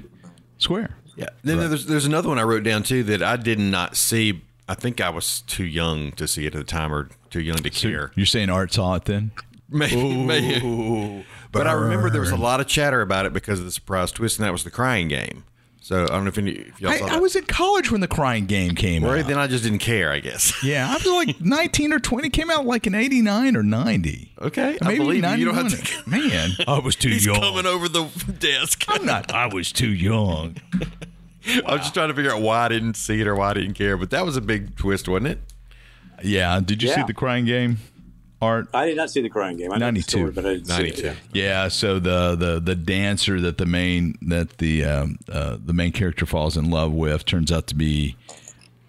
square. 0.57 0.97
Yeah. 1.17 1.29
Then 1.43 1.57
there's 1.57 1.87
there's 1.87 2.05
another 2.05 2.29
one 2.29 2.39
I 2.39 2.43
wrote 2.43 2.63
down 2.63 2.83
too 2.83 3.03
that 3.03 3.21
I 3.21 3.35
did 3.35 3.59
not 3.59 3.97
see. 3.97 4.41
I 4.69 4.75
think 4.75 5.01
I 5.01 5.09
was 5.09 5.41
too 5.41 5.65
young 5.65 6.11
to 6.13 6.27
see 6.27 6.45
it 6.45 6.53
at 6.53 6.59
the 6.59 6.63
time, 6.63 6.93
or 6.93 7.09
too 7.29 7.41
young 7.41 7.57
to 7.57 7.69
care. 7.69 8.11
You're 8.15 8.25
saying 8.25 8.49
Art 8.49 8.71
saw 8.71 8.95
it 8.95 9.05
then? 9.05 9.31
Maybe, 9.69 10.15
maybe. 10.25 11.25
But 11.51 11.67
I 11.67 11.73
remember 11.73 12.09
there 12.09 12.21
was 12.21 12.31
a 12.31 12.37
lot 12.37 12.61
of 12.61 12.67
chatter 12.67 13.01
about 13.01 13.25
it 13.25 13.33
because 13.33 13.59
of 13.59 13.65
the 13.65 13.71
surprise 13.71 14.13
twist, 14.13 14.39
and 14.39 14.45
that 14.45 14.53
was 14.53 14.63
the 14.63 14.71
crying 14.71 15.09
game. 15.09 15.43
So 15.87 16.03
I 16.03 16.07
don't 16.07 16.25
know 16.25 16.27
if, 16.27 16.37
any, 16.37 16.51
if 16.51 16.81
y'all 16.81 16.91
I, 16.91 16.97
saw 16.97 17.05
I 17.05 17.09
that. 17.11 17.21
was 17.21 17.37
in 17.37 17.45
college 17.45 17.89
when 17.93 18.01
the 18.01 18.09
Crying 18.09 18.45
Game 18.45 18.75
came 18.75 19.05
Or 19.05 19.15
out. 19.15 19.25
then 19.25 19.37
I 19.37 19.47
just 19.47 19.63
didn't 19.63 19.79
care, 19.79 20.11
I 20.11 20.19
guess. 20.19 20.51
Yeah, 20.61 20.85
I 20.89 20.95
was 20.95 21.05
like 21.05 21.39
19 21.41 21.93
or 21.93 21.99
20. 21.99 22.29
Came 22.29 22.49
out 22.51 22.65
like 22.65 22.85
in 22.87 22.93
89 22.93 23.55
or 23.55 23.63
90. 23.63 24.33
Okay, 24.41 24.77
I 24.81 24.85
Maybe 24.85 24.97
believe 24.99 25.23
you. 25.23 25.29
You 25.35 25.45
don't 25.45 25.55
91. 25.55 25.69
have 25.69 26.03
to- 26.03 26.09
Man, 26.09 26.49
I 26.67 26.79
was 26.79 26.97
too 26.97 27.07
He's 27.07 27.25
young. 27.25 27.39
coming 27.39 27.65
over 27.65 27.87
the 27.87 28.03
desk. 28.37 28.83
I'm 28.89 29.05
not. 29.05 29.31
I 29.33 29.45
was 29.47 29.71
too 29.71 29.87
young. 29.93 30.57
I 31.65 31.71
was 31.71 31.79
just 31.83 31.93
trying 31.93 32.09
to 32.09 32.13
figure 32.13 32.33
out 32.33 32.41
why 32.41 32.65
I 32.65 32.67
didn't 32.67 32.95
see 32.97 33.21
it 33.21 33.27
or 33.27 33.35
why 33.37 33.51
I 33.51 33.53
didn't 33.53 33.75
care. 33.75 33.95
But 33.95 34.09
that 34.09 34.25
was 34.25 34.35
a 34.35 34.41
big 34.41 34.75
twist, 34.75 35.07
wasn't 35.07 35.27
it? 35.27 35.39
Yeah. 36.21 36.59
Did 36.59 36.83
you 36.83 36.89
see 36.89 36.95
Yeah. 36.99 37.05
the 37.05 37.13
Crying 37.13 37.45
Game? 37.45 37.77
Art. 38.41 38.67
I 38.73 38.85
did 38.85 38.97
not 38.97 39.09
see 39.09 39.21
the 39.21 39.29
crying 39.29 39.57
game. 39.57 39.71
I 39.71 39.77
know 39.77 39.87
the 39.87 39.93
92. 39.93 40.09
story, 40.09 40.31
but 40.31 40.45
I 40.45 40.53
didn't 40.53 40.67
see 40.67 40.73
92. 40.73 41.07
it. 41.07 41.17
Yeah. 41.33 41.67
So 41.69 41.99
the 41.99 42.35
the 42.35 42.59
the 42.59 42.75
dancer 42.75 43.41
that 43.41 43.57
the 43.57 43.65
main 43.65 44.17
that 44.21 44.59
the 44.59 44.85
um, 44.85 45.19
uh, 45.31 45.57
the 45.63 45.73
main 45.73 45.91
character 45.91 46.25
falls 46.25 46.55
in 46.55 46.69
love 46.69 46.91
with 46.93 47.25
turns 47.25 47.51
out 47.51 47.67
to 47.67 47.75
be 47.75 48.15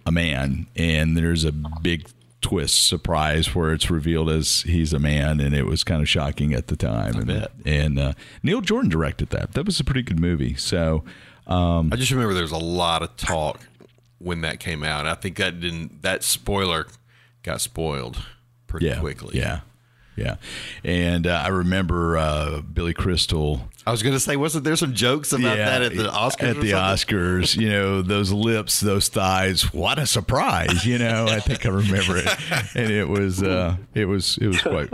a 0.05 0.13
man, 0.13 0.67
and 0.77 1.17
there's 1.17 1.45
a 1.45 1.53
big 1.53 2.09
twist 2.41 2.87
surprise 2.87 3.55
where 3.55 3.73
it's 3.73 3.91
revealed 3.91 4.29
as 4.31 4.63
he's 4.63 4.93
a 4.93 4.99
man, 4.99 5.41
and 5.41 5.55
it 5.55 5.65
was 5.67 5.83
kind 5.83 6.03
of 6.03 6.09
shocking 6.09 6.53
at 6.53 6.67
the 6.67 6.77
time. 6.77 7.17
and 7.17 7.27
bet. 7.27 7.51
and 7.65 7.99
uh, 7.99 8.13
Neil 8.43 8.61
Jordan 8.61 8.91
directed 8.91 9.31
that. 9.31 9.53
That 9.53 9.65
was 9.65 9.81
a 9.81 9.85
pretty 9.85 10.03
good 10.03 10.21
movie. 10.21 10.55
So. 10.55 11.05
I 11.51 11.89
just 11.97 12.11
remember 12.11 12.35
there 12.35 12.43
was 12.43 12.53
a 12.53 12.59
lot 12.59 13.03
of 13.03 13.17
talk 13.17 13.67
when 14.19 14.43
that 14.43 14.61
came 14.61 14.85
out. 14.85 15.07
I 15.07 15.15
think 15.15 15.39
that 15.39 15.61
didn't 15.61 16.03
that 16.03 16.23
spoiler 16.23 16.87
got 17.43 17.63
spoiled 17.63 18.19
pretty 18.69 18.87
yeah, 18.87 19.01
quickly. 19.01 19.37
Yeah, 19.37 19.61
yeah. 20.17 20.37
And 20.85 21.27
uh, 21.27 21.43
I 21.45 21.49
remember 21.49 22.17
uh, 22.17 22.61
Billy 22.61 22.95
Crystal. 22.95 23.63
I 23.87 23.91
was 23.91 24.03
going 24.03 24.13
to 24.13 24.21
say, 24.21 24.37
wasn't 24.37 24.65
there 24.65 24.77
some 24.77 24.95
jokes 24.95 25.33
about 25.33 25.57
that 25.57 25.83
at 25.83 25.97
the 25.97 26.05
Oscars? 26.05 26.51
At 26.51 26.61
the? 26.61 26.73
Oscars, 26.73 27.57
you 27.57 27.71
know, 27.71 28.03
those 28.03 28.31
lips, 28.31 28.81
those 28.81 29.09
thighs. 29.09 29.73
What 29.73 29.99
a 29.99 30.07
surprise! 30.07 30.85
You 30.85 30.99
know, 30.99 31.27
I 31.27 31.41
think 31.41 31.67
I 31.67 31.71
remember 31.71 32.19
it, 32.19 32.29
and 32.77 32.91
it 32.91 33.09
was 33.09 33.43
uh, 33.43 33.77
it 33.95 34.05
was 34.05 34.39
it 34.39 34.47
was 34.47 34.61
quite 34.61 34.91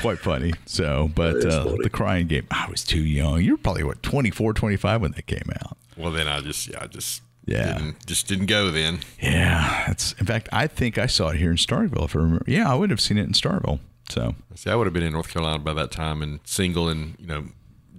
quite 0.00 0.18
funny. 0.18 0.52
So, 0.66 1.10
but 1.14 1.44
uh, 1.44 1.64
funny. 1.64 1.78
the 1.82 1.90
crying 1.90 2.26
game. 2.26 2.46
I 2.50 2.68
was 2.70 2.84
too 2.84 3.02
young. 3.02 3.40
You 3.42 3.52
were 3.52 3.58
probably 3.58 3.84
what 3.84 4.02
24, 4.02 4.54
25 4.54 5.02
when 5.02 5.12
that 5.12 5.26
came 5.26 5.50
out. 5.62 5.76
Well, 5.96 6.12
then 6.12 6.28
I 6.28 6.40
just, 6.40 6.68
yeah, 6.68 6.78
I 6.82 6.86
just, 6.86 7.22
Yeah. 7.48 7.78
didn't, 7.78 8.06
just 8.06 8.28
didn't 8.28 8.46
go 8.46 8.70
then. 8.70 9.00
Yeah, 9.20 9.84
that's. 9.86 10.12
In 10.14 10.26
fact, 10.26 10.48
I 10.52 10.66
think 10.66 10.98
I 10.98 11.06
saw 11.06 11.28
it 11.28 11.36
here 11.36 11.50
in 11.50 11.56
Starkville. 11.56 12.04
If 12.04 12.14
I 12.14 12.20
remember, 12.20 12.44
yeah, 12.46 12.70
I 12.70 12.74
would 12.74 12.90
have 12.90 13.00
seen 13.00 13.18
it 13.18 13.24
in 13.24 13.32
Starkville. 13.32 13.80
So 14.10 14.34
See, 14.54 14.70
I 14.70 14.74
would 14.74 14.86
have 14.86 14.94
been 14.94 15.02
in 15.02 15.12
North 15.12 15.28
Carolina 15.28 15.58
by 15.58 15.74
that 15.74 15.90
time 15.90 16.22
and 16.22 16.40
single, 16.44 16.88
and 16.88 17.16
you 17.18 17.26
know, 17.26 17.44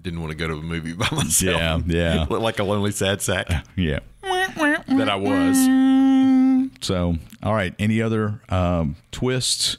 didn't 0.02 0.22
want 0.22 0.32
to 0.32 0.38
go 0.38 0.48
to 0.48 0.56
a 0.56 0.62
movie 0.62 0.94
by 0.94 1.08
myself. 1.12 1.60
Yeah, 1.60 1.80
yeah. 1.86 2.26
Looked 2.30 2.32
like 2.44 2.60
a 2.60 2.64
lonely 2.64 2.92
sad 2.92 3.22
sack 3.22 3.48
yeah. 3.76 4.00
that 4.22 5.10
I 5.10 5.16
was. 5.16 6.70
So, 6.82 7.16
all 7.44 7.54
right. 7.54 7.74
Any 7.80 8.02
other 8.02 8.42
um, 8.50 8.96
twists 9.12 9.78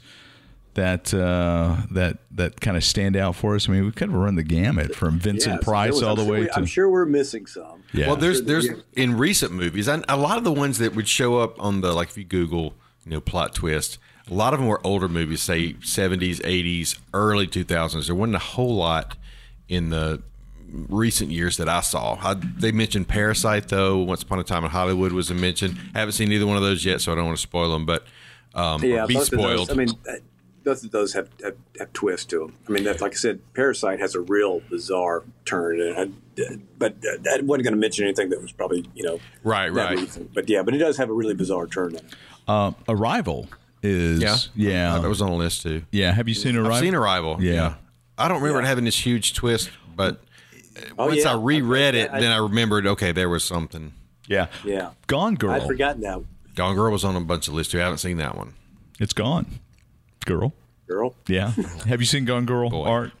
that 0.75 1.13
uh, 1.13 1.77
that 1.91 2.17
that 2.31 2.61
kind 2.61 2.77
of 2.77 2.83
stand 2.83 3.15
out 3.15 3.35
for 3.35 3.55
us? 3.55 3.67
I 3.67 3.73
mean, 3.73 3.85
we 3.85 3.91
kind 3.91 4.11
of 4.11 4.17
run 4.17 4.35
the 4.35 4.43
gamut 4.43 4.95
from 4.95 5.19
Vincent 5.19 5.55
Yes, 5.55 5.63
Price 5.63 5.91
was- 5.93 6.03
all 6.03 6.15
the 6.15 6.21
I'm 6.21 6.27
sure 6.27 6.33
way 6.33 6.39
we- 6.41 6.45
to 6.47 6.55
I'm 6.57 6.65
sure 6.65 6.89
we're 6.89 7.05
missing 7.05 7.45
some. 7.45 7.83
yeah. 7.93 8.07
Well, 8.07 8.15
there's 8.15 8.43
there's 8.43 8.67
in 8.93 9.17
recent 9.17 9.51
movies, 9.51 9.87
and 9.87 10.05
a 10.07 10.17
lot 10.17 10.37
of 10.37 10.43
the 10.43 10.51
ones 10.53 10.77
that 10.77 10.95
would 10.95 11.07
show 11.07 11.39
up 11.39 11.61
on 11.61 11.81
the 11.81 11.93
like 11.93 12.09
if 12.09 12.17
you 12.17 12.23
Google, 12.23 12.73
you 13.05 13.11
know, 13.11 13.21
plot 13.21 13.53
twist. 13.55 13.97
A 14.29 14.33
lot 14.33 14.53
of 14.53 14.59
them 14.59 14.67
were 14.69 14.79
older 14.85 15.09
movies, 15.09 15.41
say 15.41 15.73
70s, 15.73 16.39
80s, 16.41 16.97
early 17.13 17.47
2000s. 17.47 18.05
There 18.05 18.15
wasn't 18.15 18.35
a 18.35 18.39
whole 18.39 18.75
lot 18.75 19.17
in 19.67 19.89
the 19.89 20.21
recent 20.87 21.31
years 21.31 21.57
that 21.57 21.67
I 21.67 21.81
saw. 21.81 22.17
I, 22.21 22.35
they 22.35 22.71
mentioned 22.71 23.09
Parasite 23.09 23.67
though. 23.67 23.97
Once 23.97 24.23
Upon 24.23 24.39
a 24.39 24.43
Time 24.43 24.63
in 24.63 24.69
Hollywood 24.69 25.11
was 25.11 25.29
a 25.31 25.33
mention. 25.33 25.77
I 25.93 25.99
haven't 25.99 26.13
seen 26.13 26.31
either 26.31 26.45
one 26.47 26.55
of 26.55 26.63
those 26.63 26.85
yet, 26.85 27.01
so 27.01 27.11
I 27.11 27.15
don't 27.15 27.25
want 27.25 27.37
to 27.39 27.41
spoil 27.41 27.71
them. 27.73 27.85
But 27.85 28.05
um, 28.53 28.81
Yeah, 28.83 29.05
be 29.05 29.15
both 29.15 29.33
of 29.33 29.39
those- 29.39 29.67
spoiled. 29.67 29.71
I 29.71 29.73
mean, 29.73 29.89
both 30.63 30.83
of 30.83 30.91
those 30.91 31.13
have, 31.13 31.29
have, 31.43 31.55
have 31.79 31.91
twists 31.93 32.25
to 32.27 32.39
them. 32.39 32.55
I 32.67 32.71
mean, 32.71 32.83
that, 32.85 33.01
like 33.01 33.13
I 33.13 33.15
said, 33.15 33.39
Parasite 33.53 33.99
has 33.99 34.15
a 34.15 34.21
real 34.21 34.61
bizarre 34.69 35.23
turn, 35.45 35.81
and 35.81 35.97
I, 36.37 36.43
but 36.77 36.93
uh, 37.05 37.17
I 37.31 37.41
wasn't 37.41 37.63
going 37.63 37.73
to 37.73 37.75
mention 37.75 38.05
anything 38.05 38.29
that 38.29 38.41
was 38.41 38.51
probably 38.51 38.85
you 38.95 39.03
know 39.03 39.19
Right, 39.43 39.73
that 39.73 39.89
right. 39.89 39.97
recent. 39.99 40.33
But 40.33 40.49
yeah, 40.49 40.63
but 40.63 40.73
it 40.73 40.77
does 40.79 40.97
have 40.97 41.09
a 41.09 41.13
really 41.13 41.33
bizarre 41.33 41.67
turn. 41.67 41.97
Uh, 42.47 42.71
Arrival 42.87 43.47
is 43.83 44.21
yeah, 44.21 44.35
yeah 44.55 44.99
that 44.99 45.07
was 45.09 45.21
on 45.21 45.29
the 45.31 45.35
list 45.35 45.63
too. 45.63 45.83
yeah. 45.91 46.11
Have 46.11 46.27
you 46.29 46.35
seen 46.35 46.55
Arrival? 46.55 46.73
I've 46.73 46.79
seen 46.81 46.95
Arrival. 46.95 47.37
Yeah. 47.39 47.75
I 48.17 48.27
don't 48.27 48.41
remember 48.41 48.61
it 48.61 48.65
having 48.67 48.85
this 48.85 49.03
huge 49.05 49.33
twist, 49.33 49.69
but 49.95 50.21
Oh, 50.97 51.07
once 51.07 51.23
yeah. 51.25 51.33
I 51.33 51.35
reread 51.35 51.95
it, 51.95 52.09
I- 52.11 52.19
then 52.21 52.31
I 52.31 52.37
remembered. 52.37 52.85
Okay, 52.87 53.11
there 53.11 53.27
was 53.29 53.43
something. 53.43 53.93
Yeah, 54.27 54.47
Yeah, 54.63 54.91
Gone 55.07 55.35
Girl. 55.35 55.51
I'd 55.51 55.67
forgotten 55.67 56.01
that 56.01 56.21
Gone 56.55 56.75
Girl 56.75 56.91
was 56.91 57.03
on 57.03 57.15
a 57.15 57.21
bunch 57.21 57.47
of 57.47 57.53
lists 57.53 57.71
too. 57.71 57.79
I 57.79 57.83
haven't 57.83 57.97
seen 57.97 58.17
that 58.17 58.37
one. 58.37 58.53
It's 58.99 59.13
gone. 59.13 59.59
Girl. 60.25 60.53
girl. 60.87 61.15
Yeah. 61.27 61.49
Have 61.87 61.99
you 61.99 62.05
seen 62.05 62.25
Gone 62.25 62.45
Girl? 62.45 62.69
Boy. 62.69 62.85
Art. 62.85 63.11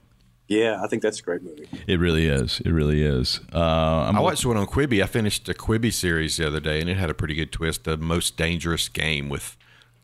Yeah, 0.47 0.81
I 0.83 0.87
think 0.87 1.01
that's 1.01 1.19
a 1.19 1.23
great 1.23 1.43
movie. 1.43 1.69
It 1.87 1.97
really 1.97 2.27
is. 2.27 2.59
It 2.65 2.71
really 2.71 3.01
is. 3.03 3.39
Uh, 3.53 3.57
I'm 3.59 4.17
I 4.17 4.19
watched 4.19 4.45
one 4.45 4.57
on 4.57 4.67
Quibi. 4.67 5.01
I 5.01 5.05
finished 5.05 5.47
a 5.47 5.53
Quibi 5.53 5.93
series 5.93 6.35
the 6.35 6.45
other 6.45 6.59
day, 6.59 6.81
and 6.81 6.89
it 6.89 6.97
had 6.97 7.09
a 7.09 7.13
pretty 7.13 7.35
good 7.35 7.53
twist. 7.53 7.85
The 7.85 7.95
Most 7.95 8.35
Dangerous 8.35 8.89
Game 8.89 9.29
with 9.29 9.55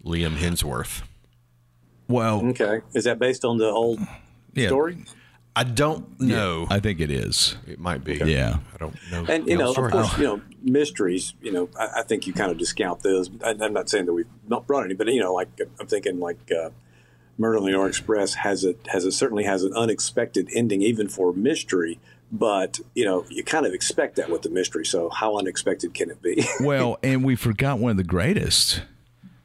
Liam 0.06 0.38
Hemsworth. 0.38 1.02
well. 2.08 2.46
Okay, 2.48 2.80
is 2.94 3.04
that 3.04 3.20
based 3.20 3.44
on 3.44 3.58
the 3.58 3.66
old 3.70 4.00
Yeah. 4.54 4.68
story? 4.68 5.04
I 5.54 5.64
don't 5.64 6.18
know. 6.22 6.68
I 6.70 6.80
think 6.80 7.00
it 7.02 7.10
is. 7.12 7.58
it 7.68 7.80
might 7.80 8.04
be. 8.04 8.14
Yeah. 8.16 8.60
I 8.74 8.78
don't 8.78 8.96
know. 9.12 9.26
And 9.28 9.48
you 9.48 9.58
the 9.58 9.64
know, 9.64 9.72
story. 9.74 9.88
of 9.88 9.92
course, 9.94 10.18
you 10.18 10.24
know, 10.24 10.42
mysteries. 10.62 11.34
You 11.42 11.52
know, 11.52 11.70
I, 11.78 11.88
I 11.98 12.04
think 12.04 12.26
you 12.28 12.32
kind 12.32 12.52
of 12.52 12.58
discount 12.58 13.02
those. 13.04 13.30
I, 13.44 13.56
I'm 13.60 13.74
not 13.74 13.90
saying 13.90 14.06
that 14.06 14.14
we've 14.14 14.28
not 14.48 14.66
brought 14.68 14.86
any, 14.86 14.94
but 14.94 15.08
you 15.08 15.20
know, 15.20 15.34
like 15.34 15.50
I'm 15.80 15.88
thinking 15.88 16.20
like 16.20 16.38
uh, 16.52 16.70
Murder 17.38 17.58
on 17.60 17.66
the 17.66 17.74
Orient 17.74 17.96
Express 17.96 18.34
has 18.36 18.66
a 18.66 18.76
has 18.88 19.06
a 19.06 19.12
certainly 19.12 19.44
has 19.44 19.64
an 19.64 19.74
unexpected 19.74 20.50
ending, 20.54 20.82
even 20.82 21.08
for 21.08 21.34
mystery. 21.34 22.00
But 22.32 22.80
you 22.96 23.06
know, 23.06 23.26
you 23.30 23.44
kind 23.44 23.66
of 23.66 23.74
expect 23.74 24.16
that 24.18 24.30
with 24.30 24.42
the 24.42 24.50
mystery. 24.50 24.86
So 24.86 25.10
how 25.10 25.38
unexpected 25.38 25.94
can 25.94 26.10
it 26.10 26.22
be? 26.22 26.46
Well, 26.62 26.98
and 27.04 27.24
we 27.24 27.36
forgot 27.36 27.80
one 27.80 27.92
of 27.92 27.98
the 27.98 28.04
greatest. 28.04 28.82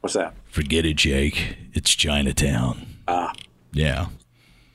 What's 0.01 0.15
that? 0.15 0.33
Forget 0.47 0.85
it, 0.85 0.95
Jake. 0.97 1.55
It's 1.73 1.91
Chinatown. 1.95 2.85
Ah, 3.07 3.31
Yeah. 3.71 4.07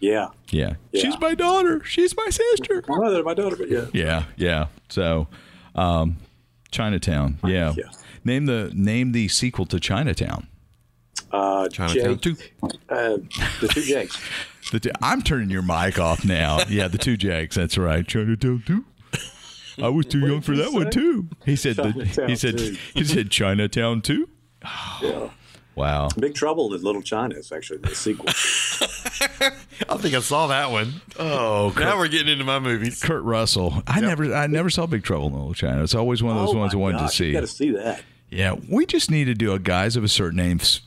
yeah, 0.00 0.28
Yeah. 0.50 0.74
Yeah. 0.92 1.02
She's 1.02 1.20
my 1.20 1.34
daughter. 1.34 1.84
She's 1.84 2.16
my 2.16 2.30
sister. 2.30 2.82
my 2.88 2.96
mother, 2.98 3.22
my 3.22 3.34
daughter, 3.34 3.56
but 3.56 3.68
yeah. 3.70 3.86
Yeah. 3.92 4.24
Yeah. 4.36 4.66
So, 4.88 5.28
um, 5.74 6.16
Chinatown. 6.70 7.38
Yeah. 7.44 7.74
Yeah. 7.76 7.84
Name 8.24 8.46
the 8.46 8.70
name 8.74 9.12
the 9.12 9.28
sequel 9.28 9.66
to 9.66 9.78
Chinatown. 9.80 10.46
Chinatown 11.30 11.88
Uh, 11.90 12.14
Jake, 12.14 12.20
two. 12.20 12.36
uh, 12.88 13.18
the 13.60 13.68
two 13.72 13.82
Jakes. 13.82 14.18
The 14.70 14.80
two, 14.80 14.90
I'm 15.00 15.22
turning 15.22 15.48
your 15.48 15.62
mic 15.62 15.98
off 15.98 16.26
now. 16.26 16.58
Yeah, 16.68 16.88
the 16.88 16.98
two 16.98 17.16
Jakes. 17.16 17.56
That's 17.56 17.78
right. 17.78 18.06
Chinatown 18.06 18.62
too. 18.66 18.84
I 19.82 19.88
was 19.88 20.04
too 20.04 20.18
young 20.18 20.42
for 20.42 20.54
that 20.56 20.68
he 20.68 20.74
one 20.76 20.90
too. 20.90 21.28
He 21.46 21.56
said. 21.56 21.76
The, 21.76 21.84
Chinatown 21.84 22.28
he 22.28 22.36
said. 22.36 22.58
too. 22.58 22.76
He 22.92 23.04
said 23.04 23.30
Chinatown 23.30 24.02
too. 24.02 24.28
Yeah. 25.02 25.30
Wow. 25.74 26.08
Big 26.18 26.34
Trouble 26.34 26.74
in 26.74 26.82
Little 26.82 27.00
China 27.02 27.36
is 27.36 27.50
actually 27.52 27.78
the 27.78 27.94
sequel. 27.94 28.26
I 29.88 29.96
think 29.96 30.14
I 30.14 30.20
saw 30.20 30.48
that 30.48 30.70
one. 30.72 31.00
Oh, 31.18 31.72
Now 31.78 31.96
we're 31.96 32.08
getting 32.08 32.28
into 32.32 32.44
my 32.44 32.58
movies. 32.58 33.00
Kurt 33.02 33.22
Russell. 33.22 33.82
I 33.86 34.00
never, 34.00 34.34
I 34.34 34.48
never 34.48 34.68
saw 34.70 34.86
Big 34.86 35.04
Trouble 35.04 35.28
in 35.28 35.34
Little 35.34 35.54
China. 35.54 35.82
It's 35.84 35.94
always 35.94 36.22
one 36.22 36.36
of 36.36 36.44
those 36.44 36.54
oh 36.54 36.58
ones 36.58 36.74
I 36.74 36.78
wanted 36.78 36.98
gosh, 36.98 37.10
to 37.12 37.16
see. 37.16 37.26
You 37.28 37.32
got 37.34 37.40
to 37.40 37.46
see 37.46 37.70
that. 37.70 38.02
Yeah, 38.28 38.56
we 38.68 38.86
just 38.86 39.10
need 39.10 39.26
to 39.26 39.34
do 39.34 39.52
a 39.52 39.58
guys 39.60 39.96
of 39.96 40.02
a 40.04 40.08
certain 40.08 40.40
age, 40.40 40.60
f- 40.62 40.80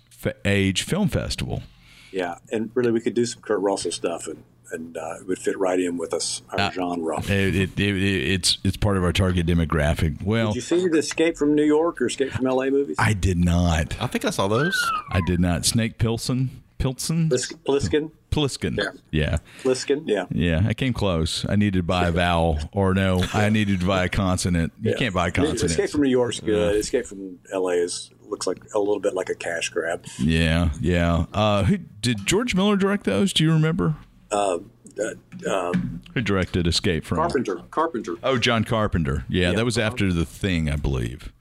age 0.46 0.84
film 0.84 1.08
festival. 1.08 1.64
Yeah, 2.12 2.36
and 2.52 2.70
really, 2.74 2.92
we 2.92 3.00
could 3.02 3.14
do 3.14 3.26
some 3.26 3.42
Kurt 3.42 3.60
Russell 3.62 3.92
stuff, 3.92 4.28
and 4.28 4.44
and 4.74 4.96
uh, 4.98 5.16
it 5.20 5.28
would 5.28 5.38
fit 5.40 5.58
right 5.58 5.80
in 5.80 5.98
with 5.98 6.14
us 6.14 6.42
our 6.52 6.60
Uh, 6.60 6.72
genre. 6.72 7.20
It, 7.30 7.56
it, 7.56 7.80
it, 7.80 7.98
it's 7.98 8.58
it's 8.64 8.78
part 8.78 8.98
of 8.98 9.04
our 9.04 9.12
target 9.14 9.46
demographic. 9.46 10.22
Well, 10.24 10.48
Did 10.50 10.56
you 10.56 10.62
see 10.62 10.88
the 10.88 10.98
Escape 11.00 11.38
from 11.38 11.56
New 11.56 11.64
York 11.66 12.02
or 12.02 12.06
Escape 12.08 12.32
from 12.32 12.48
L.A. 12.48 12.70
movies? 12.72 12.96
I 13.00 13.14
did 13.14 13.38
not. 13.38 14.02
I 14.02 14.08
think 14.08 14.24
I 14.26 14.30
saw 14.30 14.48
those. 14.48 14.78
I 15.10 15.22
did 15.26 15.40
not. 15.42 15.66
Snake 15.66 15.98
Pilson, 15.98 16.50
Pilson, 16.78 17.30
Plis- 17.30 17.54
Pliskin, 17.66 18.12
Pliskin. 18.32 18.78
Yeah. 18.78 18.92
yeah. 19.12 19.38
Pliskin, 19.64 20.04
yeah. 20.06 20.26
Yeah, 20.32 20.62
I 20.66 20.74
came 20.74 20.94
close. 20.94 21.46
I 21.50 21.56
needed 21.58 21.80
to 21.80 21.84
buy 21.84 22.08
a 22.08 22.12
vowel, 22.24 22.60
or 22.72 22.94
no, 22.94 23.24
I 23.34 23.50
needed 23.50 23.82
to 23.82 23.86
buy 23.86 24.06
a 24.06 24.10
consonant. 24.10 24.72
You 24.82 24.92
Yeah. 24.92 24.98
can't 24.98 25.14
buy 25.14 25.32
consonants. 25.32 25.64
Escape 25.64 25.90
from 25.90 26.02
New 26.04 26.10
York's 26.10 26.40
good. 26.40 26.76
Escape 26.78 27.06
from 27.06 27.40
L.A. 27.54 27.74
is 27.76 28.10
looks 28.32 28.48
like 28.48 28.64
a 28.74 28.80
little 28.80 29.00
bit 29.00 29.14
like 29.14 29.30
a 29.30 29.36
cash 29.36 29.70
grab. 29.70 30.06
Yeah, 30.20 30.70
yeah. 30.80 31.26
Uh, 31.34 31.64
who 31.66 31.78
did 31.78 32.26
George 32.26 32.56
Miller 32.56 32.76
direct 32.78 33.04
those? 33.04 33.34
Do 33.34 33.44
you 33.44 33.52
remember? 33.52 33.96
Uh, 34.32 34.60
uh, 35.48 35.74
Who 36.14 36.22
directed 36.22 36.68
Escape 36.68 37.06
from? 37.06 37.18
Carpenter, 37.18 37.62
Carpenter. 37.72 38.16
Oh, 38.24 38.38
John 38.38 38.64
Carpenter. 38.64 39.26
Yeah, 39.30 39.50
Yeah. 39.52 39.56
that 39.58 39.66
was 39.66 39.78
after 39.78 40.12
the 40.14 40.26
thing, 40.26 40.70
I 40.70 40.76
believe. 40.78 41.32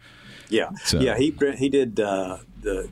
Yeah, 0.48 0.70
So- 0.84 1.00
yeah. 1.00 1.16
He 1.16 1.34
he 1.56 1.68
did 1.68 2.00
uh, 2.00 2.38
the 2.60 2.88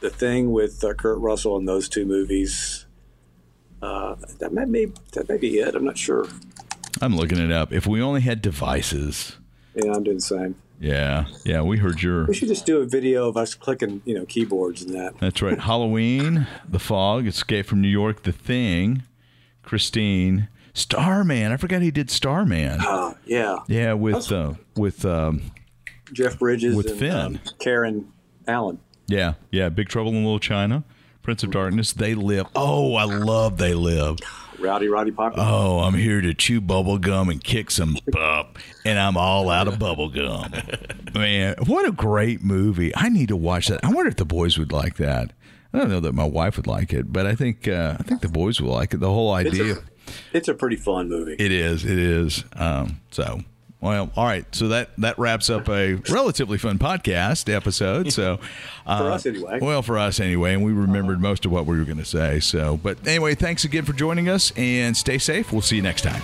the 0.00 0.10
thing 0.10 0.50
with 0.50 0.82
uh, 0.82 0.94
Kurt 0.94 1.18
Russell 1.18 1.56
in 1.58 1.64
those 1.66 1.88
two 1.88 2.04
movies. 2.06 2.86
Uh, 3.82 4.14
that 4.38 4.52
may 4.52 4.64
be 4.64 4.92
that 5.12 5.28
may 5.28 5.36
be 5.36 5.58
it. 5.58 5.74
I'm 5.74 5.84
not 5.84 5.98
sure. 5.98 6.26
I'm 7.00 7.16
looking 7.16 7.38
it 7.38 7.50
up. 7.50 7.72
If 7.72 7.86
we 7.86 8.00
only 8.00 8.20
had 8.20 8.40
devices. 8.42 9.36
Yeah, 9.74 9.92
I'm 9.92 10.04
doing 10.04 10.18
the 10.18 10.22
same. 10.22 10.54
Yeah, 10.82 11.26
yeah. 11.44 11.62
We 11.62 11.78
heard 11.78 12.02
your. 12.02 12.26
We 12.26 12.34
should 12.34 12.48
just 12.48 12.66
do 12.66 12.78
a 12.80 12.84
video 12.86 13.28
of 13.28 13.36
us 13.36 13.54
clicking, 13.54 14.02
you 14.04 14.14
know, 14.14 14.26
keyboards 14.26 14.82
and 14.82 14.92
that. 14.94 15.16
That's 15.20 15.40
right. 15.40 15.58
Halloween, 15.58 16.48
The 16.68 16.80
Fog, 16.80 17.26
Escape 17.26 17.66
from 17.66 17.80
New 17.80 17.88
York, 17.88 18.24
The 18.24 18.32
Thing, 18.32 19.04
Christine, 19.62 20.48
Starman. 20.74 21.52
I 21.52 21.56
forgot 21.56 21.82
he 21.82 21.92
did 21.92 22.10
Starman. 22.10 22.80
Uh, 22.80 23.14
yeah, 23.24 23.58
Yeah, 23.68 23.92
with 23.92 24.32
uh, 24.32 24.54
with 24.76 25.04
um, 25.04 25.52
Jeff 26.12 26.38
Bridges 26.40 26.74
With 26.74 26.88
and 26.88 26.98
Finn. 26.98 27.12
um, 27.16 27.40
Karen 27.60 28.12
Allen. 28.48 28.80
yeah, 29.06 29.34
yeah. 29.52 29.68
Big 29.68 29.88
Trouble 29.88 30.10
in 30.10 30.24
Little 30.24 30.40
China, 30.40 30.82
Prince 31.22 31.44
of 31.44 31.52
Darkness. 31.52 31.92
They 31.92 32.16
live. 32.16 32.46
Oh, 32.56 32.96
I 32.96 33.04
love 33.04 33.56
They 33.58 33.74
Live. 33.74 34.18
Rowdy 34.62 34.88
Roddy 34.88 35.10
Piper. 35.10 35.36
Oh, 35.38 35.80
I'm 35.80 35.94
here 35.94 36.20
to 36.20 36.32
chew 36.32 36.60
bubble 36.60 36.98
gum 36.98 37.28
and 37.28 37.42
kick 37.42 37.70
some 37.70 37.96
butt, 38.06 38.56
and 38.84 38.98
I'm 38.98 39.16
all 39.16 39.50
out 39.50 39.68
of 39.68 39.78
bubble 39.78 40.08
gum. 40.08 40.52
Man, 41.14 41.56
what 41.66 41.86
a 41.86 41.92
great 41.92 42.42
movie! 42.42 42.94
I 42.94 43.08
need 43.08 43.28
to 43.28 43.36
watch 43.36 43.68
that. 43.68 43.84
I 43.84 43.88
wonder 43.88 44.08
if 44.08 44.16
the 44.16 44.24
boys 44.24 44.58
would 44.58 44.72
like 44.72 44.96
that. 44.96 45.32
I 45.74 45.78
don't 45.78 45.88
know 45.88 46.00
that 46.00 46.14
my 46.14 46.24
wife 46.24 46.56
would 46.56 46.66
like 46.66 46.92
it, 46.92 47.12
but 47.12 47.26
I 47.26 47.34
think 47.34 47.66
uh, 47.66 47.96
I 47.98 48.02
think 48.02 48.20
the 48.20 48.28
boys 48.28 48.60
will 48.60 48.72
like 48.72 48.94
it. 48.94 49.00
The 49.00 49.10
whole 49.10 49.34
it's, 49.36 49.50
idea. 49.50 49.74
a, 49.74 49.78
it's 50.32 50.48
a 50.48 50.54
pretty 50.54 50.76
fun 50.76 51.08
movie. 51.08 51.36
It 51.38 51.50
is. 51.50 51.84
It 51.84 51.98
is. 51.98 52.44
Um, 52.54 53.00
so, 53.10 53.40
well, 53.82 54.10
all 54.16 54.24
right. 54.24 54.46
So 54.54 54.68
that 54.68 54.90
that 54.98 55.18
wraps 55.18 55.50
up 55.50 55.68
a 55.68 55.94
relatively 56.08 56.56
fun 56.56 56.78
podcast 56.78 57.52
episode. 57.52 58.12
So, 58.12 58.38
uh, 58.86 58.98
For 58.98 59.10
us 59.10 59.26
anyway. 59.26 59.58
Well, 59.60 59.82
for 59.82 59.98
us 59.98 60.20
anyway, 60.20 60.54
and 60.54 60.64
we 60.64 60.72
remembered 60.72 61.20
most 61.20 61.44
of 61.44 61.50
what 61.50 61.66
we 61.66 61.76
were 61.76 61.84
going 61.84 61.98
to 61.98 62.04
say. 62.04 62.38
So, 62.38 62.76
but 62.76 63.04
anyway, 63.06 63.34
thanks 63.34 63.64
again 63.64 63.84
for 63.84 63.92
joining 63.92 64.28
us, 64.28 64.52
and 64.56 64.96
stay 64.96 65.18
safe. 65.18 65.52
We'll 65.52 65.62
see 65.62 65.76
you 65.76 65.82
next 65.82 66.02
time. 66.02 66.22